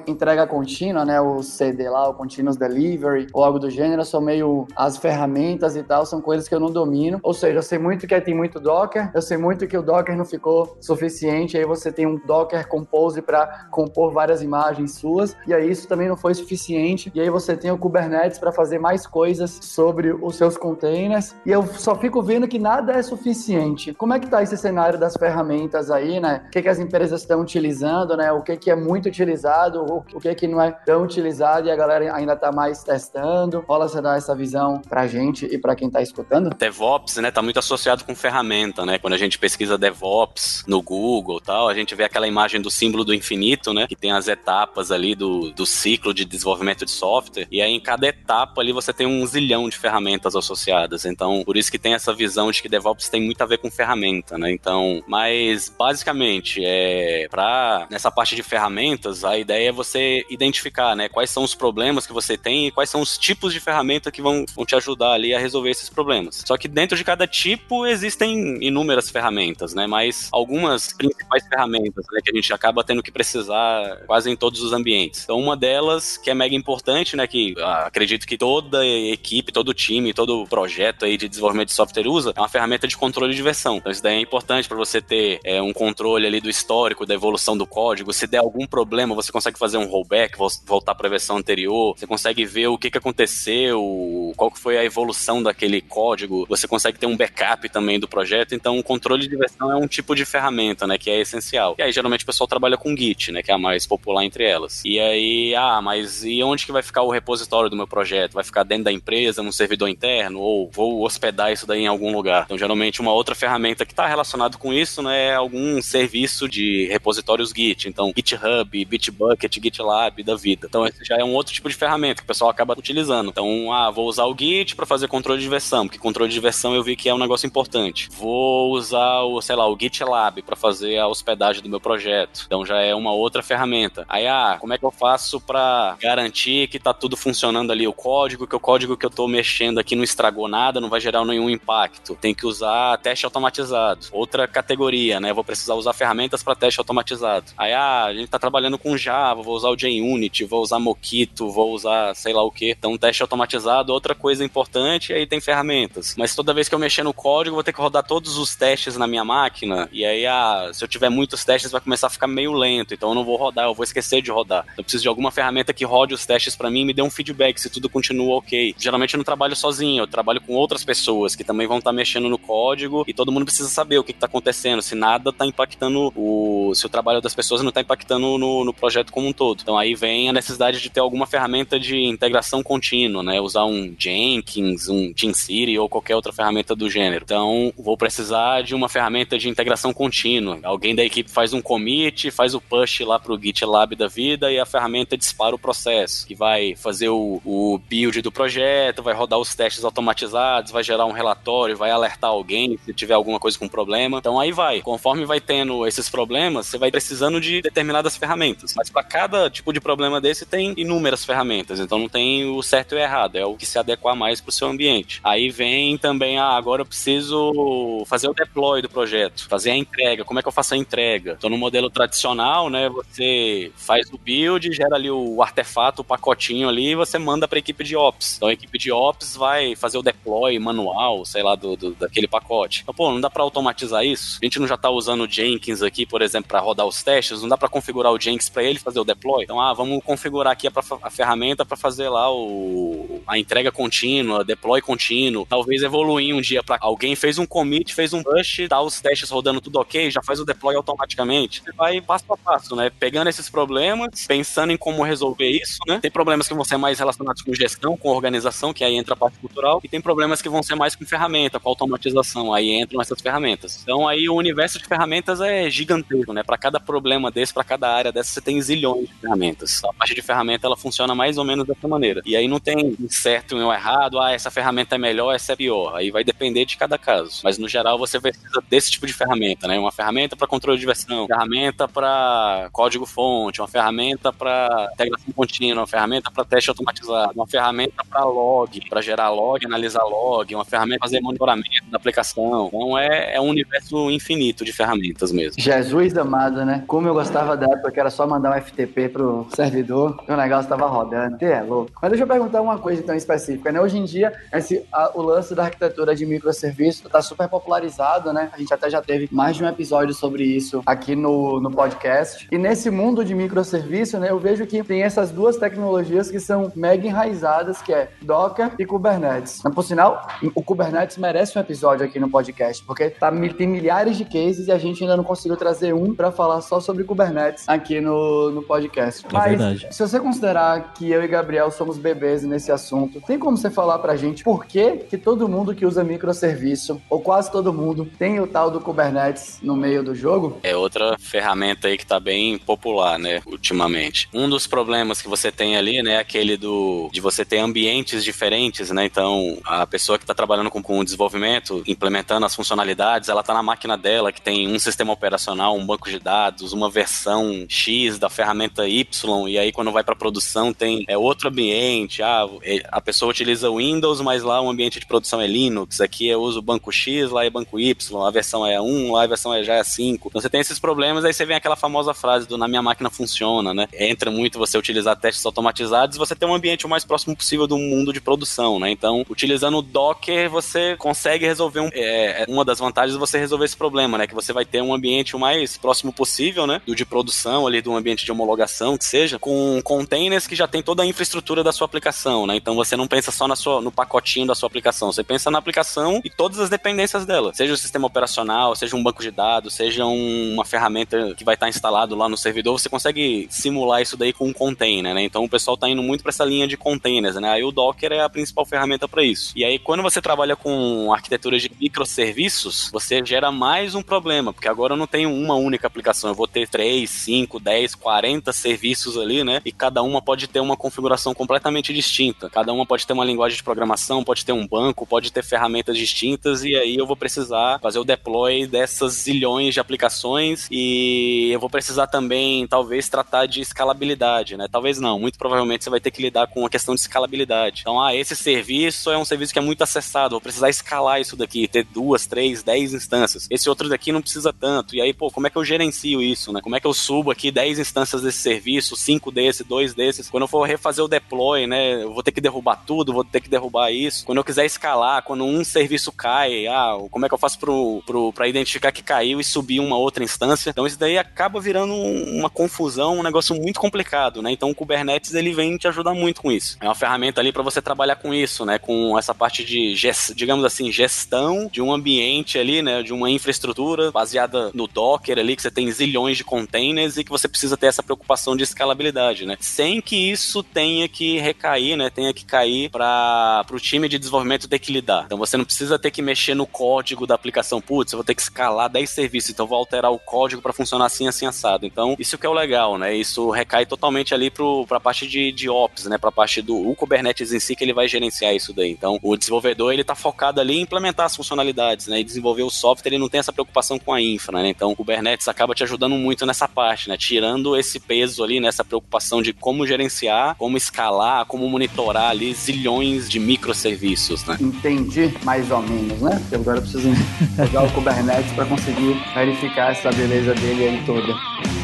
entrega 0.07 0.47
contínua, 0.47 1.05
né, 1.05 1.19
o 1.19 1.41
CD 1.41 1.89
lá, 1.89 2.09
o 2.09 2.13
Continuous 2.13 2.57
Delivery 2.57 3.27
ou 3.33 3.43
algo 3.43 3.59
do 3.59 3.69
gênero, 3.69 4.01
eu 4.01 4.05
sou 4.05 4.21
meio 4.21 4.67
as 4.75 4.97
ferramentas 4.97 5.75
e 5.75 5.83
tal, 5.83 6.05
são 6.05 6.21
coisas 6.21 6.47
que 6.47 6.55
eu 6.55 6.59
não 6.59 6.71
domino. 6.71 7.19
Ou 7.23 7.33
seja, 7.33 7.59
eu 7.59 7.63
sei 7.63 7.77
muito 7.77 8.07
que 8.07 8.19
tem 8.21 8.35
muito 8.35 8.59
Docker, 8.59 9.11
eu 9.13 9.21
sei 9.21 9.37
muito 9.37 9.67
que 9.67 9.77
o 9.77 9.81
Docker 9.81 10.15
não 10.15 10.25
ficou 10.25 10.77
suficiente, 10.79 11.57
aí 11.57 11.65
você 11.65 11.91
tem 11.91 12.05
um 12.05 12.19
Docker 12.25 12.67
Compose 12.67 13.21
para 13.21 13.67
compor 13.71 14.11
várias 14.11 14.41
imagens 14.41 14.95
suas, 14.95 15.35
e 15.47 15.53
aí 15.53 15.69
isso 15.69 15.87
também 15.87 15.98
não 16.07 16.17
foi 16.17 16.33
suficiente, 16.33 17.11
e 17.13 17.19
aí 17.19 17.29
você 17.29 17.55
tem 17.55 17.71
o 17.71 17.77
Kubernetes 17.77 18.39
para 18.39 18.51
fazer 18.51 18.79
mais 18.79 19.05
coisas 19.05 19.59
sobre 19.61 20.11
os 20.11 20.35
seus 20.35 20.57
containers, 20.57 21.35
e 21.45 21.51
eu 21.51 21.65
só 21.65 21.95
fico 21.95 22.21
vendo 22.21 22.47
que 22.47 22.59
nada 22.59 22.93
é 22.93 23.01
suficiente. 23.01 23.93
Como 23.93 24.13
é 24.13 24.19
que 24.19 24.27
tá 24.27 24.41
esse 24.41 24.57
cenário 24.57 24.99
das 24.99 25.15
ferramentas 25.15 25.91
aí, 25.91 26.19
né? 26.19 26.43
O 26.47 26.51
que, 26.51 26.61
que 26.61 26.69
as 26.69 26.79
empresas 26.79 27.21
estão 27.21 27.41
utilizando, 27.41 28.15
né? 28.15 28.31
O 28.31 28.41
que, 28.41 28.55
que 28.57 28.71
é 28.71 28.75
muito 28.75 29.07
utilizado, 29.07 29.83
o 29.85 30.19
que, 30.19 30.33
que 30.35 30.47
não 30.47 30.61
é 30.61 30.71
tão 30.71 31.03
utilizado 31.03 31.67
e 31.67 31.71
a 31.71 31.75
galera 31.75 32.13
ainda 32.13 32.35
tá 32.35 32.51
mais 32.51 32.83
testando. 32.83 33.63
Rola 33.67 33.87
você 33.87 34.01
dar 34.01 34.17
essa 34.17 34.35
visão 34.35 34.81
pra 34.87 35.07
gente 35.07 35.45
e 35.45 35.57
para 35.57 35.75
quem 35.75 35.89
tá 35.89 36.01
escutando? 36.01 36.49
DevOps, 36.49 37.17
né, 37.17 37.31
tá 37.31 37.41
muito 37.41 37.59
associado 37.59 38.03
com 38.03 38.15
ferramenta, 38.15 38.85
né? 38.85 38.99
Quando 38.99 39.13
a 39.13 39.17
gente 39.17 39.37
pesquisa 39.37 39.77
DevOps 39.77 40.63
no 40.67 40.81
Google 40.81 41.39
tal, 41.39 41.67
a 41.67 41.73
gente 41.73 41.95
vê 41.95 42.03
aquela 42.03 42.27
imagem 42.27 42.61
do 42.61 42.69
símbolo 42.69 43.03
do 43.03 43.13
infinito, 43.13 43.73
né? 43.73 43.87
Que 43.87 43.95
tem 43.95 44.11
as 44.11 44.27
etapas 44.27 44.91
ali 44.91 45.15
do, 45.15 45.51
do 45.51 45.65
de 45.97 46.25
desenvolvimento 46.25 46.85
de 46.85 46.91
software. 46.91 47.47
E 47.51 47.61
aí 47.61 47.71
em 47.71 47.79
cada 47.79 48.07
etapa 48.07 48.61
ali 48.61 48.71
você 48.71 48.93
tem 48.93 49.07
um 49.07 49.25
zilhão 49.25 49.69
de 49.69 49.77
ferramentas 49.77 50.35
associadas. 50.35 51.05
Então, 51.05 51.43
por 51.43 51.57
isso 51.57 51.71
que 51.71 51.79
tem 51.79 51.93
essa 51.93 52.13
visão 52.13 52.51
de 52.51 52.61
que 52.61 52.69
DevOps 52.69 53.09
tem 53.09 53.21
muito 53.21 53.41
a 53.41 53.45
ver 53.45 53.57
com 53.57 53.71
ferramenta, 53.71 54.37
né? 54.37 54.51
Então, 54.51 55.03
mas 55.07 55.73
basicamente, 55.77 56.61
é 56.63 57.27
para 57.29 57.87
nessa 57.89 58.11
parte 58.11 58.35
de 58.35 58.43
ferramentas, 58.43 59.23
a 59.23 59.37
ideia 59.37 59.69
é 59.69 59.71
você 59.71 60.25
identificar, 60.29 60.95
né, 60.95 61.09
quais 61.09 61.29
são 61.29 61.43
os 61.43 61.55
problemas 61.55 62.05
que 62.05 62.13
você 62.13 62.37
tem 62.37 62.67
e 62.67 62.71
quais 62.71 62.89
são 62.89 63.01
os 63.01 63.17
tipos 63.17 63.53
de 63.53 63.59
ferramenta 63.59 64.11
que 64.11 64.21
vão, 64.21 64.45
vão 64.55 64.65
te 64.65 64.75
ajudar 64.75 65.13
ali 65.13 65.33
a 65.33 65.39
resolver 65.39 65.69
esses 65.69 65.89
problemas. 65.89 66.43
Só 66.45 66.57
que 66.57 66.67
dentro 66.67 66.97
de 66.97 67.03
cada 67.03 67.27
tipo 67.27 67.85
existem 67.85 68.57
inúmeras 68.61 69.09
ferramentas, 69.09 69.73
né? 69.73 69.87
Mas 69.87 70.29
algumas 70.31 70.93
principais 70.93 71.47
ferramentas 71.47 72.05
né, 72.11 72.19
que 72.23 72.31
a 72.31 72.35
gente 72.35 72.53
acaba 72.53 72.83
tendo 72.83 73.03
que 73.03 73.11
precisar 73.11 74.03
quase 74.05 74.29
em 74.29 74.35
todos 74.35 74.61
os 74.61 74.73
ambientes. 74.73 75.23
Então, 75.23 75.39
uma 75.39 75.55
delas 75.55 75.78
que 76.21 76.29
é 76.29 76.33
mega 76.33 76.55
importante, 76.55 77.15
né, 77.15 77.27
que 77.27 77.55
ah, 77.59 77.87
acredito 77.87 78.25
que 78.25 78.37
toda 78.37 78.85
equipe, 78.85 79.51
todo 79.51 79.73
time, 79.73 80.13
todo 80.13 80.45
projeto 80.47 81.05
aí 81.05 81.17
de 81.17 81.27
desenvolvimento 81.27 81.69
de 81.69 81.73
software 81.73 82.07
usa, 82.07 82.33
é 82.35 82.39
uma 82.39 82.49
ferramenta 82.49 82.87
de 82.87 82.97
controle 82.97 83.33
de 83.33 83.41
versão. 83.41 83.77
Então, 83.77 83.91
isso 83.91 84.03
daí 84.03 84.17
é 84.17 84.21
importante 84.21 84.67
para 84.67 84.77
você 84.77 85.01
ter 85.01 85.39
é, 85.43 85.61
um 85.61 85.73
controle 85.73 86.25
ali 86.25 86.41
do 86.41 86.49
histórico, 86.49 87.05
da 87.05 87.13
evolução 87.13 87.57
do 87.57 87.65
código. 87.65 88.13
Se 88.13 88.27
der 88.27 88.39
algum 88.39 88.65
problema, 88.65 89.15
você 89.15 89.31
consegue 89.31 89.57
fazer 89.57 89.77
um 89.77 89.85
rollback, 89.85 90.37
voltar 90.65 90.95
para 90.95 91.07
a 91.07 91.09
versão 91.09 91.37
anterior. 91.37 91.95
Você 91.97 92.07
consegue 92.07 92.45
ver 92.45 92.67
o 92.67 92.77
que, 92.77 92.89
que 92.89 92.97
aconteceu, 92.97 94.33
qual 94.35 94.51
que 94.51 94.59
foi 94.59 94.77
a 94.77 94.83
evolução 94.83 95.41
daquele 95.41 95.81
código. 95.81 96.45
Você 96.47 96.67
consegue 96.67 96.97
ter 96.97 97.05
um 97.05 97.17
backup 97.17 97.67
também 97.69 97.99
do 97.99 98.07
projeto. 98.07 98.55
Então, 98.55 98.77
o 98.77 98.83
controle 98.83 99.27
de 99.27 99.35
versão 99.35 99.71
é 99.71 99.75
um 99.75 99.87
tipo 99.87 100.15
de 100.15 100.25
ferramenta, 100.25 100.87
né, 100.87 100.97
que 100.97 101.09
é 101.09 101.19
essencial. 101.19 101.75
E 101.77 101.81
aí, 101.81 101.91
geralmente, 101.91 102.23
o 102.23 102.25
pessoal 102.25 102.47
trabalha 102.47 102.77
com 102.77 102.95
Git, 102.95 103.31
né, 103.31 103.43
que 103.43 103.51
é 103.51 103.53
a 103.53 103.57
mais 103.57 103.85
popular 103.85 104.23
entre 104.23 104.43
elas. 104.43 104.81
E 104.85 104.99
aí, 104.99 105.55
a 105.55 105.68
Ah, 105.69 105.81
mas 105.81 106.23
e 106.23 106.41
onde 106.41 106.65
que 106.65 106.71
vai 106.71 106.81
ficar 106.81 107.03
o 107.03 107.11
repositório 107.11 107.69
do 107.69 107.75
meu 107.75 107.87
projeto? 107.87 108.33
Vai 108.33 108.43
ficar 108.43 108.63
dentro 108.63 108.85
da 108.85 108.91
empresa, 108.91 109.43
num 109.43 109.51
servidor 109.51 109.87
interno, 109.87 110.39
ou 110.39 110.69
vou 110.71 111.03
hospedar 111.05 111.51
isso 111.51 111.67
daí 111.67 111.81
em 111.81 111.87
algum 111.87 112.11
lugar? 112.11 112.45
Então, 112.45 112.57
geralmente, 112.57 112.99
uma 112.99 113.13
outra 113.13 113.35
ferramenta 113.35 113.85
que 113.85 113.93
está 113.93 114.07
relacionada 114.07 114.57
com 114.57 114.73
isso 114.73 115.03
né, 115.03 115.27
é 115.27 115.35
algum 115.35 115.79
serviço 115.79 116.49
de 116.49 116.87
repositórios 116.87 117.51
Git. 117.55 117.87
Então, 117.87 118.11
GitHub, 118.15 118.85
Bitbucket, 118.85 119.53
GitLab 119.53 120.23
da 120.23 120.35
vida. 120.35 120.65
Então, 120.67 120.87
esse 120.87 121.05
já 121.05 121.17
é 121.17 121.23
um 121.23 121.35
outro 121.35 121.53
tipo 121.53 121.69
de 121.69 121.75
ferramenta 121.75 122.21
que 122.21 122.23
o 122.23 122.27
pessoal 122.27 122.49
acaba 122.49 122.73
utilizando. 122.77 123.29
Então, 123.29 123.71
ah, 123.71 123.91
vou 123.91 124.07
usar 124.07 124.25
o 124.25 124.35
Git 124.35 124.75
para 124.75 124.87
fazer 124.87 125.07
controle 125.07 125.39
de 125.39 125.49
versão, 125.49 125.85
porque 125.85 125.99
controle 125.99 126.31
de 126.31 126.39
versão 126.39 126.73
eu 126.73 126.83
vi 126.83 126.95
que 126.95 127.09
é 127.09 127.13
um 127.13 127.19
negócio 127.19 127.45
importante. 127.45 128.09
Vou 128.11 128.71
usar 128.71 129.21
o, 129.21 129.39
sei 129.39 129.55
lá, 129.55 129.67
o 129.67 129.77
GitLab 129.79 130.41
para 130.41 130.55
fazer 130.55 130.97
a 130.97 131.07
hospedagem 131.07 131.61
do 131.61 131.69
meu 131.69 131.79
projeto. 131.79 132.45
Então, 132.47 132.65
já 132.65 132.81
é 132.81 132.95
uma 132.95 133.11
outra 133.11 133.43
ferramenta. 133.43 134.03
Aí, 134.09 134.25
ah, 134.25 134.57
como 134.59 134.73
é 134.73 134.77
que 134.77 134.85
eu 134.85 134.91
faço 134.91 135.39
para 135.39 135.58
garantir 135.99 136.67
que 136.67 136.79
tá 136.79 136.93
tudo 136.93 137.15
funcionando 137.15 137.71
ali 137.71 137.87
o 137.87 137.93
código, 137.93 138.47
que 138.47 138.55
o 138.55 138.59
código 138.59 138.97
que 138.97 139.05
eu 139.05 139.09
tô 139.09 139.27
mexendo 139.27 139.79
aqui 139.79 139.95
não 139.95 140.03
estragou 140.03 140.47
nada, 140.47 140.79
não 140.79 140.89
vai 140.89 140.99
gerar 140.99 141.23
nenhum 141.25 141.49
impacto. 141.49 142.15
Tem 142.15 142.33
que 142.33 142.45
usar 142.45 142.97
teste 142.97 143.25
automatizado. 143.25 144.07
Outra 144.11 144.47
categoria, 144.47 145.19
né? 145.19 145.33
Vou 145.33 145.43
precisar 145.43 145.75
usar 145.75 145.93
ferramentas 145.93 146.43
para 146.43 146.55
teste 146.55 146.79
automatizado. 146.79 147.45
Aí, 147.57 147.73
ah, 147.73 148.05
a 148.05 148.13
gente 148.13 148.29
tá 148.29 148.39
trabalhando 148.39 148.77
com 148.77 148.97
Java, 148.97 149.41
vou 149.41 149.55
usar 149.55 149.69
o 149.69 149.77
JUnit, 149.77 150.45
vou 150.45 150.61
usar 150.61 150.79
Mockito, 150.79 151.49
vou 151.49 151.73
usar 151.73 152.15
sei 152.15 152.33
lá 152.33 152.43
o 152.43 152.51
que. 152.51 152.71
Então, 152.71 152.97
teste 152.97 153.21
automatizado, 153.21 153.93
outra 153.93 154.15
coisa 154.15 154.43
importante, 154.43 155.13
aí 155.13 155.25
tem 155.25 155.41
ferramentas. 155.41 156.15
Mas 156.17 156.35
toda 156.35 156.53
vez 156.53 156.67
que 156.67 156.75
eu 156.75 156.79
mexer 156.79 157.03
no 157.03 157.13
código, 157.13 157.55
vou 157.55 157.63
ter 157.63 157.73
que 157.73 157.81
rodar 157.81 158.03
todos 158.03 158.37
os 158.37 158.55
testes 158.55 158.97
na 158.97 159.07
minha 159.07 159.23
máquina. 159.23 159.89
E 159.91 160.05
aí, 160.05 160.25
ah, 160.25 160.69
se 160.73 160.83
eu 160.83 160.87
tiver 160.87 161.09
muitos 161.09 161.43
testes, 161.45 161.71
vai 161.71 161.81
começar 161.81 162.07
a 162.07 162.09
ficar 162.09 162.27
meio 162.27 162.53
lento. 162.53 162.93
Então, 162.93 163.09
eu 163.09 163.15
não 163.15 163.23
vou 163.23 163.37
rodar, 163.37 163.65
eu 163.65 163.73
vou 163.73 163.83
esquecer 163.83 164.21
de 164.21 164.31
rodar. 164.31 164.65
Eu 164.77 164.83
preciso 164.83 165.03
de 165.03 165.07
alguma 165.07 165.31
ferramenta 165.31 165.48
que 165.73 165.85
rode 165.85 166.13
os 166.13 166.25
testes 166.25 166.55
para 166.55 166.69
mim 166.69 166.81
e 166.81 166.85
me 166.85 166.93
dê 166.93 167.01
um 167.01 167.09
feedback 167.09 167.59
se 167.59 167.69
tudo 167.69 167.89
continua 167.89 168.35
ok. 168.35 168.75
Geralmente 168.77 169.13
eu 169.13 169.17
não 169.17 169.23
trabalho 169.23 169.55
sozinho, 169.55 170.03
eu 170.03 170.07
trabalho 170.07 170.41
com 170.41 170.53
outras 170.53 170.83
pessoas 170.83 171.35
que 171.35 171.43
também 171.43 171.67
vão 171.67 171.77
estar 171.77 171.91
tá 171.91 171.95
mexendo 171.95 172.29
no 172.29 172.37
código 172.37 173.03
e 173.07 173.13
todo 173.13 173.31
mundo 173.31 173.45
precisa 173.45 173.69
saber 173.69 173.97
o 173.97 174.03
que 174.03 174.11
está 174.11 174.25
acontecendo, 174.25 174.81
se 174.81 174.95
nada 174.95 175.29
está 175.29 175.45
impactando 175.45 176.11
o. 176.15 176.73
se 176.75 176.85
o 176.85 176.89
trabalho 176.89 177.21
das 177.21 177.35
pessoas 177.35 177.61
não 177.61 177.69
está 177.69 177.81
impactando 177.81 178.37
no, 178.37 178.63
no 178.63 178.73
projeto 178.73 179.11
como 179.11 179.27
um 179.27 179.33
todo. 179.33 179.61
Então 179.61 179.77
aí 179.77 179.95
vem 179.95 180.29
a 180.29 180.33
necessidade 180.33 180.79
de 180.79 180.89
ter 180.89 180.99
alguma 180.99 181.25
ferramenta 181.25 181.79
de 181.79 182.03
integração 182.03 182.63
contínua, 182.63 183.23
né? 183.23 183.39
Usar 183.41 183.65
um 183.65 183.93
Jenkins, 183.97 184.87
um 184.89 185.13
TeamCity 185.13 185.77
ou 185.77 185.89
qualquer 185.89 186.15
outra 186.15 186.33
ferramenta 186.33 186.75
do 186.75 186.89
gênero. 186.89 187.23
Então 187.23 187.73
vou 187.77 187.97
precisar 187.97 188.61
de 188.61 188.75
uma 188.75 188.89
ferramenta 188.89 189.37
de 189.37 189.49
integração 189.49 189.93
contínua. 189.93 190.59
Alguém 190.63 190.95
da 190.95 191.03
equipe 191.03 191.29
faz 191.29 191.53
um 191.53 191.61
commit, 191.61 192.31
faz 192.31 192.53
o 192.53 192.61
push 192.61 193.01
lá 193.01 193.19
pro 193.19 193.39
GitLab 193.39 193.95
da 193.95 194.07
vida 194.07 194.51
e 194.51 194.59
a 194.59 194.65
ferramenta 194.65 195.17
dispara 195.39 195.55
o 195.55 195.59
processo, 195.59 196.27
que 196.27 196.35
vai 196.35 196.75
fazer 196.75 197.07
o, 197.07 197.41
o 197.45 197.79
build 197.87 198.21
do 198.21 198.31
projeto, 198.31 199.01
vai 199.01 199.13
rodar 199.13 199.39
os 199.39 199.55
testes 199.55 199.85
automatizados, 199.85 200.71
vai 200.71 200.83
gerar 200.83 201.05
um 201.05 201.13
relatório, 201.13 201.77
vai 201.77 201.91
alertar 201.91 202.29
alguém 202.29 202.77
se 202.85 202.93
tiver 202.93 203.13
alguma 203.13 203.39
coisa 203.39 203.57
com 203.57 203.67
problema. 203.67 204.17
Então 204.17 204.37
aí 204.37 204.51
vai. 204.51 204.81
Conforme 204.81 205.25
vai 205.25 205.39
tendo 205.39 205.87
esses 205.87 206.09
problemas, 206.09 206.67
você 206.67 206.77
vai 206.77 206.91
precisando 206.91 207.39
de 207.39 207.61
determinadas 207.61 208.17
ferramentas. 208.17 208.73
Mas 208.75 208.89
para 208.89 209.03
cada 209.03 209.49
tipo 209.49 209.71
de 209.71 209.79
problema 209.79 210.19
desse 210.19 210.45
tem 210.45 210.73
inúmeras 210.75 211.23
ferramentas. 211.23 211.79
Então 211.79 211.97
não 211.97 212.09
tem 212.09 212.45
o 212.45 212.61
certo 212.61 212.93
e 212.93 212.97
o 212.97 212.99
errado, 212.99 213.37
é 213.37 213.45
o 213.45 213.55
que 213.55 213.65
se 213.65 213.79
adequar 213.79 214.15
mais 214.15 214.41
para 214.41 214.49
o 214.49 214.53
seu 214.53 214.67
ambiente. 214.67 215.21
Aí 215.23 215.49
vem 215.49 215.97
também, 215.97 216.37
ah, 216.37 216.57
agora 216.57 216.81
eu 216.81 216.85
preciso 216.85 218.03
fazer 218.07 218.27
o 218.27 218.33
deploy 218.33 218.81
do 218.81 218.89
projeto, 218.89 219.47
fazer 219.47 219.71
a 219.71 219.77
entrega. 219.77 220.25
Como 220.25 220.39
é 220.39 220.41
que 220.41 220.47
eu 220.47 220.51
faço 220.51 220.73
a 220.73 220.77
entrega? 220.77 221.35
Então 221.37 221.49
no 221.49 221.57
modelo 221.57 221.89
tradicional, 221.89 222.69
né, 222.69 222.89
você 222.89 223.71
faz 223.75 224.11
o 224.11 224.17
build, 224.17 224.71
gera 224.73 224.95
ali 224.95 225.09
o 225.09 225.28
artefato, 225.41 226.01
o 226.01 226.05
pacotinho 226.05 226.67
ali, 226.67 226.91
e 226.91 226.95
você 226.95 227.17
manda 227.17 227.47
para 227.47 227.59
equipe 227.59 227.83
de 227.83 227.95
Ops. 227.95 228.35
Então 228.37 228.49
a 228.49 228.53
equipe 228.53 228.77
de 228.77 228.91
Ops 228.91 229.35
vai 229.35 229.75
fazer 229.75 229.97
o 229.97 230.01
deploy 230.01 230.57
manual, 230.59 231.25
sei 231.25 231.43
lá, 231.43 231.55
do, 231.55 231.75
do 231.75 231.91
daquele 231.91 232.27
pacote. 232.27 232.81
Então, 232.81 232.93
pô, 232.93 233.11
não 233.11 233.21
dá 233.21 233.29
para 233.29 233.43
automatizar 233.43 234.03
isso? 234.05 234.39
A 234.41 234.45
gente 234.45 234.59
não 234.59 234.67
já 234.67 234.77
tá 234.77 234.89
usando 234.89 235.21
o 235.21 235.29
Jenkins 235.29 235.81
aqui, 235.81 236.05
por 236.05 236.21
exemplo, 236.21 236.49
para 236.49 236.59
rodar 236.59 236.85
os 236.85 237.03
testes, 237.03 237.41
não 237.41 237.49
dá 237.49 237.57
para 237.57 237.69
configurar 237.69 238.11
o 238.11 238.19
Jenkins 238.19 238.49
para 238.49 238.63
ele 238.63 238.79
fazer 238.79 238.99
o 238.99 239.03
deploy? 239.03 239.43
Então, 239.43 239.59
ah, 239.59 239.73
vamos 239.73 240.03
configurar 240.03 240.53
aqui 240.53 240.67
a, 240.67 240.71
a 241.03 241.09
ferramenta 241.09 241.65
para 241.65 241.77
fazer 241.77 242.09
lá 242.09 242.31
o, 242.31 243.21
a 243.27 243.37
entrega 243.37 243.71
contínua, 243.71 244.43
deploy 244.43 244.81
contínuo, 244.81 245.45
talvez 245.47 245.83
evoluir 245.83 246.35
um 246.35 246.41
dia 246.41 246.63
para 246.63 246.77
alguém 246.81 247.15
fez 247.15 247.37
um 247.37 247.45
commit, 247.45 247.93
fez 247.93 248.13
um 248.13 248.23
push, 248.23 248.67
tá 248.67 248.81
os 248.81 248.99
testes 248.99 249.29
rodando 249.29 249.61
tudo 249.61 249.79
ok, 249.79 250.09
já 250.09 250.21
faz 250.21 250.39
o 250.39 250.45
deploy 250.45 250.75
automaticamente. 250.75 251.61
Você 251.63 251.71
vai 251.71 252.01
passo 252.01 252.25
a 252.31 252.37
passo, 252.37 252.75
né? 252.75 252.89
Pegando 252.89 253.29
esses 253.29 253.49
problemas, 253.49 254.25
pensando 254.27 254.71
em 254.71 254.77
como 254.77 255.03
resolver 255.09 255.49
isso, 255.49 255.79
né? 255.87 255.99
Tem 256.01 256.11
problemas 256.11 256.47
que 256.47 256.53
vão 256.53 256.63
ser 256.63 256.77
mais 256.77 256.99
relacionados 256.99 257.41
com 257.41 257.53
gestão, 257.53 257.97
com 257.97 258.09
organização, 258.09 258.73
que 258.73 258.83
aí 258.83 258.95
entra 258.95 259.13
a 259.13 259.17
parte 259.17 259.37
cultural, 259.39 259.81
e 259.83 259.89
tem 259.89 259.99
problemas 259.99 260.41
que 260.41 260.49
vão 260.49 260.63
ser 260.63 260.75
mais 260.75 260.95
com 260.95 261.05
ferramenta, 261.05 261.59
com 261.59 261.69
automatização, 261.69 262.53
aí 262.53 262.71
entram 262.71 263.01
essas 263.01 263.19
ferramentas. 263.19 263.79
Então 263.81 264.07
aí 264.07 264.29
o 264.29 264.35
universo 264.35 264.77
de 264.79 264.85
ferramentas 264.85 265.41
é 265.41 265.69
gigantesco, 265.69 266.33
né? 266.33 266.43
Para 266.43 266.57
cada 266.57 266.79
problema 266.79 267.31
desse, 267.31 267.53
para 267.53 267.63
cada 267.63 267.89
área 267.89 268.11
dessa, 268.11 268.31
você 268.31 268.41
tem 268.41 268.61
zilhões 268.61 269.07
de 269.07 269.15
ferramentas. 269.15 269.83
A 269.83 269.93
parte 269.93 270.13
de 270.13 270.21
ferramenta 270.21 270.67
ela 270.67 270.77
funciona 270.77 271.13
mais 271.15 271.37
ou 271.37 271.43
menos 271.43 271.65
dessa 271.65 271.87
maneira. 271.87 272.21
E 272.25 272.35
aí 272.35 272.47
não 272.47 272.59
tem 272.59 272.95
certo 273.09 273.55
um 273.55 273.73
errado, 273.73 274.19
ah, 274.19 274.31
essa 274.31 274.51
ferramenta 274.51 274.95
é 274.95 274.97
melhor, 274.97 275.33
essa 275.33 275.53
é 275.53 275.55
pior. 275.55 275.95
Aí 275.95 276.11
vai 276.11 276.23
depender 276.23 276.65
de 276.65 276.77
cada 276.77 276.97
caso. 276.97 277.41
Mas 277.43 277.57
no 277.57 277.67
geral 277.67 277.97
você 277.97 278.19
precisa 278.19 278.63
desse 278.69 278.91
tipo 278.91 279.07
de 279.07 279.13
ferramenta, 279.13 279.67
né? 279.67 279.79
Uma 279.79 279.91
ferramenta 279.91 280.35
para 280.35 280.47
controle 280.47 280.79
de 280.79 280.85
versão, 280.85 281.27
ferramenta 281.27 281.87
para 281.87 282.69
código 282.71 283.05
fonte, 283.05 283.61
uma 283.61 283.67
ferramenta 283.67 284.31
para 284.31 284.91
integração 285.03 285.33
contínua, 285.33 285.81
uma 285.81 285.87
ferramenta 285.87 286.31
para 286.31 286.43
teste 286.45 286.69
automatizado, 286.69 287.33
uma 287.35 287.47
ferramenta 287.47 288.03
para 288.09 288.23
log, 288.25 288.81
para 288.89 289.01
gerar 289.01 289.29
log, 289.29 289.65
analisar 289.65 290.03
log, 290.03 290.53
uma 290.53 290.65
ferramenta 290.65 290.99
para 290.99 291.07
fazer 291.07 291.21
monitoramento 291.21 291.89
da 291.89 291.97
aplicação. 291.97 292.67
Então 292.67 292.97
é, 292.97 293.35
é 293.35 293.41
um 293.41 293.47
universo 293.47 294.09
infinito 294.09 294.65
de 294.65 294.73
ferramentas 294.73 295.31
mesmo. 295.31 295.61
Jesus 295.61 296.17
amado, 296.17 296.65
né? 296.65 296.83
Como 296.87 297.07
eu 297.07 297.13
gostava 297.13 297.55
da 297.55 297.65
época 297.65 297.91
que 297.91 297.99
era 297.99 298.09
só 298.09 298.27
mandar 298.27 298.55
um 298.55 298.61
FTP 298.61 299.09
pro 299.09 299.47
servidor 299.53 300.23
e 300.27 300.31
o 300.31 300.37
negócio 300.37 300.69
tava 300.69 300.87
rodando. 300.87 301.37
Você 301.37 301.45
é 301.45 301.61
louco. 301.61 301.91
Mas 302.01 302.11
deixa 302.11 302.23
eu 302.23 302.27
perguntar 302.27 302.61
uma 302.61 302.77
coisa 302.77 303.01
então 303.01 303.15
específica, 303.15 303.71
né? 303.71 303.79
Hoje 303.79 303.97
em 303.97 304.05
dia, 304.05 304.33
esse, 304.53 304.85
a, 304.91 305.11
o 305.17 305.21
lance 305.21 305.55
da 305.55 305.63
arquitetura 305.63 306.15
de 306.15 306.25
microserviços 306.25 307.05
está 307.05 307.21
super 307.21 307.47
popularizado, 307.47 308.33
né? 308.33 308.49
A 308.51 308.57
gente 308.57 308.73
até 308.73 308.89
já 308.89 309.01
teve 309.01 309.29
mais 309.31 309.55
de 309.55 309.63
um 309.63 309.67
episódio 309.67 310.13
sobre 310.13 310.43
isso 310.43 310.81
aqui 310.85 311.15
no, 311.15 311.59
no 311.59 311.71
podcast. 311.71 312.47
E 312.51 312.57
nesse 312.57 312.89
mundo 312.89 313.23
de 313.23 313.33
microserviço, 313.33 314.19
né, 314.19 314.29
eu 314.29 314.39
vejo 314.39 314.65
que 314.65 314.83
tem 314.89 315.03
essas 315.03 315.29
duas 315.29 315.55
tecnologias 315.55 316.31
que 316.31 316.39
são 316.39 316.71
mega 316.75 317.07
enraizadas, 317.07 317.79
que 317.79 317.93
é 317.93 318.09
Docker 318.23 318.71
e 318.79 318.87
Kubernetes. 318.87 319.61
Por 319.61 319.83
sinal, 319.83 320.27
o 320.55 320.63
Kubernetes 320.63 321.15
merece 321.15 321.55
um 321.55 321.61
episódio 321.61 322.07
aqui 322.07 322.19
no 322.19 322.27
podcast, 322.27 322.83
porque 322.83 323.11
tá, 323.11 323.31
tem 323.55 323.67
milhares 323.67 324.17
de 324.17 324.25
cases 324.25 324.65
e 324.65 324.71
a 324.71 324.79
gente 324.79 325.03
ainda 325.03 325.15
não 325.15 325.23
conseguiu 325.23 325.55
trazer 325.55 325.93
um 325.93 326.15
para 326.15 326.31
falar 326.31 326.61
só 326.61 326.79
sobre 326.79 327.03
Kubernetes 327.03 327.69
aqui 327.69 328.01
no, 328.01 328.49
no 328.49 328.63
podcast. 328.63 329.23
É 329.27 329.31
Mas, 329.31 329.49
verdade. 329.49 329.87
se 329.91 330.01
você 330.01 330.19
considerar 330.19 330.91
que 330.93 331.07
eu 331.11 331.23
e 331.23 331.27
Gabriel 331.27 331.69
somos 331.69 331.99
bebês 331.99 332.41
nesse 332.41 332.71
assunto, 332.71 333.21
tem 333.21 333.37
como 333.37 333.57
você 333.57 333.69
falar 333.69 333.99
pra 333.99 334.15
gente 334.15 334.43
por 334.43 334.65
que, 334.65 334.97
que 335.07 335.19
todo 335.19 335.47
mundo 335.47 335.75
que 335.75 335.85
usa 335.85 336.03
microserviço, 336.03 336.99
ou 337.07 337.21
quase 337.21 337.51
todo 337.51 337.71
mundo, 337.71 338.07
tem 338.17 338.39
o 338.39 338.47
tal 338.47 338.71
do 338.71 338.81
Kubernetes 338.81 339.59
no 339.61 339.75
meio 339.75 340.01
do 340.01 340.15
jogo? 340.15 340.57
É 340.63 340.75
outra 340.75 341.15
ferramenta 341.19 341.87
aí 341.87 341.95
que 341.95 342.07
tá 342.07 342.19
bem 342.19 342.57
popular, 342.57 343.19
né, 343.19 343.39
ultimamente. 343.45 344.27
Um 344.33 344.49
dos 344.49 344.65
problemas 344.65 344.78
que 345.21 345.27
você 345.27 345.51
tem 345.51 345.77
ali, 345.77 346.01
né, 346.01 346.17
aquele 346.17 346.57
do 346.57 347.09
de 347.11 347.21
você 347.21 347.43
ter 347.43 347.57
ambientes 347.59 348.23
diferentes, 348.23 348.91
né? 348.91 349.05
Então, 349.05 349.57
a 349.65 349.85
pessoa 349.85 350.17
que 350.17 350.23
está 350.23 350.33
trabalhando 350.33 350.69
com, 350.69 350.81
com 350.81 350.99
o 350.99 351.03
desenvolvimento, 351.03 351.83
implementando 351.87 352.45
as 352.45 352.55
funcionalidades, 352.55 353.29
ela 353.29 353.43
tá 353.43 353.53
na 353.53 353.63
máquina 353.63 353.97
dela 353.97 354.31
que 354.31 354.41
tem 354.41 354.67
um 354.67 354.79
sistema 354.79 355.11
operacional, 355.11 355.75
um 355.75 355.85
banco 355.85 356.09
de 356.09 356.19
dados, 356.19 356.73
uma 356.73 356.89
versão 356.89 357.65
X 357.67 358.19
da 358.19 358.29
ferramenta 358.29 358.87
Y, 358.87 359.47
e 359.49 359.57
aí 359.57 359.71
quando 359.71 359.91
vai 359.91 360.03
para 360.03 360.15
produção 360.15 360.73
tem 360.73 361.05
é 361.07 361.17
outro 361.17 361.49
ambiente. 361.49 362.21
Ah, 362.21 362.47
é, 362.63 362.83
a 362.91 363.01
pessoa 363.01 363.31
utiliza 363.31 363.71
Windows, 363.71 364.21
mas 364.21 364.43
lá 364.43 364.61
o 364.61 364.69
ambiente 364.69 364.99
de 364.99 365.05
produção 365.05 365.41
é 365.41 365.47
Linux. 365.47 366.01
Aqui 366.01 366.27
eu 366.27 366.41
uso 366.41 366.61
banco 366.61 366.91
X, 366.91 367.31
lá 367.31 367.45
é 367.45 367.49
banco 367.49 367.79
Y, 367.79 368.25
a 368.25 368.31
versão 368.31 368.65
é 368.65 368.79
1, 368.79 369.11
lá 369.11 369.23
a 369.23 369.27
versão 369.27 369.53
é 369.53 369.63
já 369.63 369.75
é 369.75 369.83
5. 369.83 370.29
Então 370.29 370.41
você 370.41 370.49
tem 370.49 370.61
esses 370.61 370.79
problemas, 370.79 371.25
aí 371.25 371.33
você 371.33 371.45
vem 371.45 371.55
aquela 371.55 371.75
famosa 371.75 372.13
frase 372.13 372.47
do 372.47 372.57
na 372.57 372.67
minha 372.67 372.81
máquina 372.81 373.09
funciona, 373.09 373.73
né? 373.73 373.87
Entra 373.93 374.29
muito 374.29 374.59
você 374.59 374.68
utilizar 374.77 375.15
testes 375.15 375.45
automatizados 375.45 376.17
você 376.17 376.35
tem 376.35 376.47
um 376.47 376.53
ambiente 376.53 376.85
o 376.85 376.89
mais 376.89 377.03
próximo 377.03 377.35
possível 377.35 377.65
do 377.65 377.77
mundo 377.77 378.13
de 378.13 378.21
produção, 378.21 378.79
né? 378.79 378.91
Então, 378.91 379.25
utilizando 379.29 379.77
o 379.77 379.81
Docker, 379.81 380.49
você 380.49 380.95
consegue 380.97 381.45
resolver 381.45 381.79
um, 381.79 381.89
é, 381.93 382.43
é, 382.43 382.45
uma 382.47 382.65
das 382.65 382.79
vantagens 382.79 383.15
é 383.15 383.19
você 383.19 383.37
resolver 383.39 383.65
esse 383.65 383.77
problema, 383.77 384.17
né? 384.17 384.27
Que 384.27 384.35
você 384.35 384.53
vai 384.53 384.65
ter 384.65 384.81
um 384.81 384.93
ambiente 384.93 385.35
o 385.35 385.39
mais 385.39 385.77
próximo 385.77 386.11
possível, 386.11 386.67
né? 386.67 386.81
Do 386.85 386.95
de 386.95 387.05
produção 387.05 387.65
ali, 387.65 387.81
do 387.81 387.95
ambiente 387.95 388.25
de 388.25 388.31
homologação, 388.31 388.97
que 388.97 389.05
seja, 389.05 389.39
com 389.39 389.81
containers 389.83 390.47
que 390.47 390.55
já 390.55 390.67
tem 390.67 390.83
toda 390.83 391.03
a 391.03 391.05
infraestrutura 391.05 391.63
da 391.63 391.71
sua 391.71 391.85
aplicação, 391.85 392.45
né? 392.45 392.55
Então 392.55 392.75
você 392.75 392.95
não 392.95 393.07
pensa 393.07 393.31
só 393.31 393.47
na 393.47 393.55
sua, 393.55 393.81
no 393.81 393.91
pacotinho 393.91 394.47
da 394.47 394.55
sua 394.55 394.67
aplicação, 394.67 395.11
você 395.11 395.23
pensa 395.23 395.49
na 395.49 395.57
aplicação 395.57 396.21
e 396.23 396.29
todas 396.29 396.59
as 396.59 396.69
dependências 396.69 397.25
dela, 397.25 397.53
seja 397.53 397.73
o 397.73 397.77
sistema 397.77 398.07
operacional, 398.07 398.75
seja 398.75 398.95
um 398.95 399.03
banco 399.03 399.21
de 399.21 399.31
dados, 399.31 399.73
seja 399.73 400.05
um, 400.05 400.53
uma 400.53 400.65
ferramenta 400.65 401.33
que 401.35 401.43
vai 401.43 401.55
estar 401.55 401.69
instalado 401.69 402.15
lá 402.15 402.27
no 402.27 402.37
servidor, 402.37 402.77
você 402.77 402.89
consegue 402.89 403.47
simular 403.49 404.01
isso 404.01 404.17
daí 404.17 404.33
com 404.33 404.47
um 404.47 404.53
container, 404.59 405.13
né? 405.13 405.23
Então 405.23 405.45
o 405.45 405.49
pessoal 405.49 405.77
tá 405.77 405.87
indo 405.87 406.03
muito 406.03 406.21
para 406.21 406.31
essa 406.31 406.43
linha 406.43 406.67
de 406.67 406.75
containers, 406.75 407.35
né? 407.35 407.49
Aí 407.49 407.63
o 407.63 407.71
Docker 407.71 408.11
é 408.11 408.19
a 408.21 408.29
principal 408.29 408.65
ferramenta 408.65 409.07
para 409.07 409.23
isso. 409.23 409.53
E 409.55 409.63
aí 409.63 409.79
quando 409.79 410.03
você 410.03 410.21
trabalha 410.21 410.53
com 410.57 411.13
arquiteturas 411.13 411.61
de 411.61 411.71
microserviços, 411.79 412.89
você 412.91 413.23
gera 413.25 413.53
mais 413.53 413.95
um 413.95 414.01
problema, 414.01 414.51
porque 414.51 414.67
agora 414.67 414.93
eu 414.93 414.97
não 414.97 415.07
tenho 415.07 415.33
uma 415.33 415.55
única 415.55 415.87
aplicação, 415.87 416.29
eu 416.29 416.35
vou 416.35 416.47
ter 416.47 416.67
3, 416.67 417.09
5, 417.09 417.57
10, 417.57 417.95
40 417.95 418.51
serviços 418.51 419.17
ali, 419.17 419.45
né? 419.45 419.61
E 419.63 419.71
cada 419.71 420.03
uma 420.03 420.21
pode 420.21 420.47
ter 420.47 420.59
uma 420.59 420.75
configuração 420.75 421.33
completamente 421.33 421.93
distinta. 421.93 422.49
Cada 422.49 422.73
uma 422.73 422.85
pode 422.85 423.07
ter 423.07 423.13
uma 423.13 423.23
linguagem 423.23 423.55
de 423.55 423.63
programação, 423.63 424.23
pode 424.23 424.45
ter 424.45 424.51
um 424.51 424.67
banco, 424.67 425.07
pode 425.07 425.31
ter 425.31 425.43
ferramentas 425.43 425.97
distintas 425.97 426.65
e 426.65 426.75
aí 426.75 426.97
eu 426.97 427.07
vou 427.07 427.15
precisar 427.15 427.79
fazer 427.79 427.99
o 427.99 428.03
deploy 428.03 428.67
dessas 428.67 429.13
zilhões 429.13 429.73
de 429.73 429.79
aplicações 429.79 430.67
e 430.69 431.49
eu 431.51 431.59
vou 431.59 431.69
precisar 431.69 432.07
também 432.07 432.67
talvez 432.67 433.07
tratar 433.07 433.45
de 433.45 433.61
escalabilidade, 433.61 434.48
né? 434.57 434.67
Talvez 434.71 434.99
não, 434.99 435.19
muito 435.19 435.37
provavelmente 435.37 435.83
você 435.83 435.89
vai 435.89 435.99
ter 435.99 436.11
que 436.11 436.21
lidar 436.21 436.47
com 436.47 436.65
a 436.65 436.69
questão 436.69 436.95
de 436.95 437.01
escalabilidade. 437.01 437.81
Então, 437.81 438.01
ah, 438.01 438.15
esse 438.15 438.35
serviço 438.35 439.11
é 439.11 439.17
um 439.17 439.25
serviço 439.25 439.53
que 439.53 439.59
é 439.59 439.61
muito 439.61 439.81
acessado, 439.81 440.31
vou 440.31 440.41
precisar 440.41 440.69
escalar 440.69 441.21
isso 441.21 441.35
daqui, 441.35 441.67
ter 441.67 441.83
duas, 441.83 442.27
três, 442.27 442.63
dez 442.63 442.93
instâncias. 442.93 443.47
Esse 443.49 443.69
outro 443.69 443.89
daqui 443.89 444.11
não 444.11 444.21
precisa 444.21 444.53
tanto. 444.53 444.95
E 444.95 445.01
aí, 445.01 445.13
pô, 445.13 445.29
como 445.31 445.47
é 445.47 445.49
que 445.49 445.57
eu 445.57 445.65
gerencio 445.65 446.21
isso, 446.21 446.51
né? 446.51 446.61
Como 446.61 446.75
é 446.75 446.79
que 446.79 446.87
eu 446.87 446.93
subo 446.93 447.31
aqui 447.31 447.51
dez 447.51 447.79
instâncias 447.79 448.21
desse 448.21 448.39
serviço, 448.39 448.95
cinco 448.95 449.31
desse, 449.31 449.63
dois 449.63 449.93
desses? 449.93 450.29
Quando 450.29 450.43
eu 450.43 450.47
for 450.47 450.63
refazer 450.63 451.03
o 451.03 451.07
deploy, 451.07 451.67
né, 451.67 452.03
eu 452.03 452.13
vou 452.13 452.23
ter 452.23 452.31
que 452.31 452.41
derrubar 452.41 452.83
tudo, 452.85 453.13
vou 453.13 453.23
ter 453.23 453.41
que 453.41 453.49
derrubar 453.49 453.91
isso. 453.91 454.25
Quando 454.25 454.37
eu 454.37 454.43
quiser 454.43 454.65
escalar, 454.65 455.23
quando 455.23 455.43
um 455.43 455.63
serviço 455.63 456.11
cai, 456.11 456.67
ah, 456.67 456.97
como 457.09 457.25
é 457.25 457.29
que 457.29 457.33
eu 457.33 457.39
faço 457.39 457.59
pro, 457.59 458.01
pro, 458.05 458.33
pra 458.33 458.47
identificar 458.47 458.91
que 458.91 459.03
caiu 459.03 459.39
e 459.39 459.43
subir 459.43 459.79
uma 459.79 459.97
outra 459.97 460.23
instância? 460.23 460.69
Então, 460.69 460.85
isso 460.85 460.99
daí 460.99 461.17
acaba 461.17 461.59
virando 461.59 461.93
uma 461.93 462.49
confusão, 462.49 463.19
um 463.19 463.23
negócio 463.23 463.55
muito 463.55 463.79
complicado, 463.79 464.38
né? 464.41 464.51
Então, 464.51 464.69
o 464.69 464.75
Kubernetes, 464.75 465.33
ele 465.33 465.53
vem 465.53 465.77
te 465.77 465.87
ajudar 465.87 466.13
muito 466.13 466.41
com 466.41 466.51
isso. 466.51 466.77
É 466.81 466.85
uma 466.85 466.95
ferramenta 466.95 467.41
ali 467.41 467.51
para 467.51 467.63
você 467.63 467.81
trabalhar 467.81 468.15
com 468.15 468.33
isso, 468.33 468.65
né? 468.65 468.77
Com 468.79 469.17
essa 469.17 469.33
parte 469.33 469.63
de, 469.63 469.93
digamos 470.35 470.65
assim, 470.65 470.91
gestão 470.91 471.69
de 471.71 471.81
um 471.81 471.91
ambiente 471.91 472.57
ali, 472.57 472.81
né? 472.81 473.03
De 473.03 473.13
uma 473.13 473.29
infraestrutura 473.29 474.11
baseada 474.11 474.71
no 474.73 474.87
Docker 474.87 475.37
ali, 475.37 475.55
que 475.55 475.61
você 475.61 475.71
tem 475.71 475.91
zilhões 475.91 476.37
de 476.37 476.43
containers 476.43 477.17
e 477.17 477.23
que 477.23 477.29
você 477.29 477.47
precisa 477.47 477.77
ter 477.77 477.87
essa 477.87 478.03
preocupação 478.03 478.55
de 478.55 478.63
escalabilidade, 478.63 479.45
né? 479.45 479.57
Sem 479.59 480.01
que 480.01 480.15
isso 480.15 480.63
tenha 480.63 481.07
que 481.07 481.39
recair, 481.39 481.95
né? 481.95 482.09
Tenha 482.09 482.33
que 482.33 482.45
cair 482.45 482.89
para 482.89 483.65
o 483.71 483.79
time 483.79 484.07
de 484.07 484.17
desenvolvimento 484.19 484.67
ter 484.67 484.79
que 484.79 484.91
lidar. 484.91 485.23
Então 485.25 485.37
você 485.37 485.57
não 485.57 485.65
precisa 485.65 485.97
ter 485.97 486.11
que 486.11 486.21
mexer 486.21 486.53
no 486.53 486.67
código 486.67 487.25
da 487.25 487.35
aplicação. 487.35 487.81
Putz, 487.81 488.11
eu 488.11 488.17
vou 488.17 488.23
ter 488.23 488.35
que 488.35 488.41
escalar 488.41 488.89
10 488.89 489.09
serviços, 489.09 489.49
então 489.51 489.67
vou 489.67 489.77
alterar 489.77 490.11
o 490.11 490.19
código 490.19 490.61
para 490.61 490.73
funcionar 490.73 491.05
assim, 491.05 491.27
assim, 491.27 491.45
assado. 491.45 491.85
Então, 491.85 492.15
isso 492.19 492.37
que 492.37 492.45
é 492.45 492.49
o 492.49 492.53
legal, 492.53 492.97
né? 492.97 493.15
Isso 493.15 493.49
recai 493.49 493.85
totalmente 493.85 494.18
ali 494.33 494.49
para 494.49 494.97
a 494.97 494.99
parte 494.99 495.27
de, 495.27 495.51
de 495.51 495.69
Ops, 495.69 496.05
né? 496.05 496.17
Para 496.17 496.29
a 496.29 496.31
parte 496.31 496.61
do 496.61 496.93
Kubernetes 496.95 497.51
em 497.51 497.59
si 497.59 497.75
que 497.75 497.83
ele 497.83 497.93
vai 497.93 498.07
gerenciar 498.07 498.53
isso 498.53 498.73
daí. 498.73 498.91
Então, 498.91 499.19
o 499.21 499.35
desenvolvedor 499.35 499.93
ele 499.93 500.03
tá 500.03 500.15
focado 500.15 500.59
ali 500.59 500.77
em 500.77 500.81
implementar 500.81 501.25
as 501.25 501.35
funcionalidades, 501.35 502.07
né? 502.07 502.19
E 502.19 502.23
desenvolver 502.23 502.63
o 502.63 502.69
software, 502.69 503.09
ele 503.09 503.17
não 503.17 503.29
tem 503.29 503.39
essa 503.39 503.53
preocupação 503.53 503.97
com 503.97 504.13
a 504.13 504.21
infra, 504.21 504.61
né? 504.61 504.69
Então, 504.69 504.91
o 504.91 504.95
Kubernetes 504.95 505.47
acaba 505.47 505.73
te 505.73 505.83
ajudando 505.83 506.15
muito 506.15 506.45
nessa 506.45 506.67
parte, 506.67 507.09
né? 507.09 507.17
Tirando 507.17 507.77
esse 507.77 507.99
peso 507.99 508.43
ali, 508.43 508.59
nessa 508.59 508.83
preocupação 508.83 509.41
de 509.41 509.53
como 509.53 509.85
gerenciar, 509.85 510.55
como 510.57 510.77
escalar, 510.77 511.45
como 511.45 511.67
monitorar 511.69 512.31
ali 512.31 512.53
zilhões 512.53 513.29
de 513.29 513.39
microserviços, 513.39 514.45
né? 514.45 514.57
Entendi, 514.59 515.33
mais 515.43 515.69
ou 515.71 515.81
menos, 515.81 516.21
né? 516.21 516.41
Eu 516.51 516.61
agora 516.61 516.81
preciso 516.81 517.09
pegar 517.55 517.83
o 517.83 517.91
Kubernetes 517.91 518.51
para 518.53 518.65
conseguir 518.65 519.15
verificar 519.33 519.91
essa 519.91 520.11
beleza 520.11 520.53
dele 520.55 520.87
aí 520.87 521.03
toda. 521.05 521.78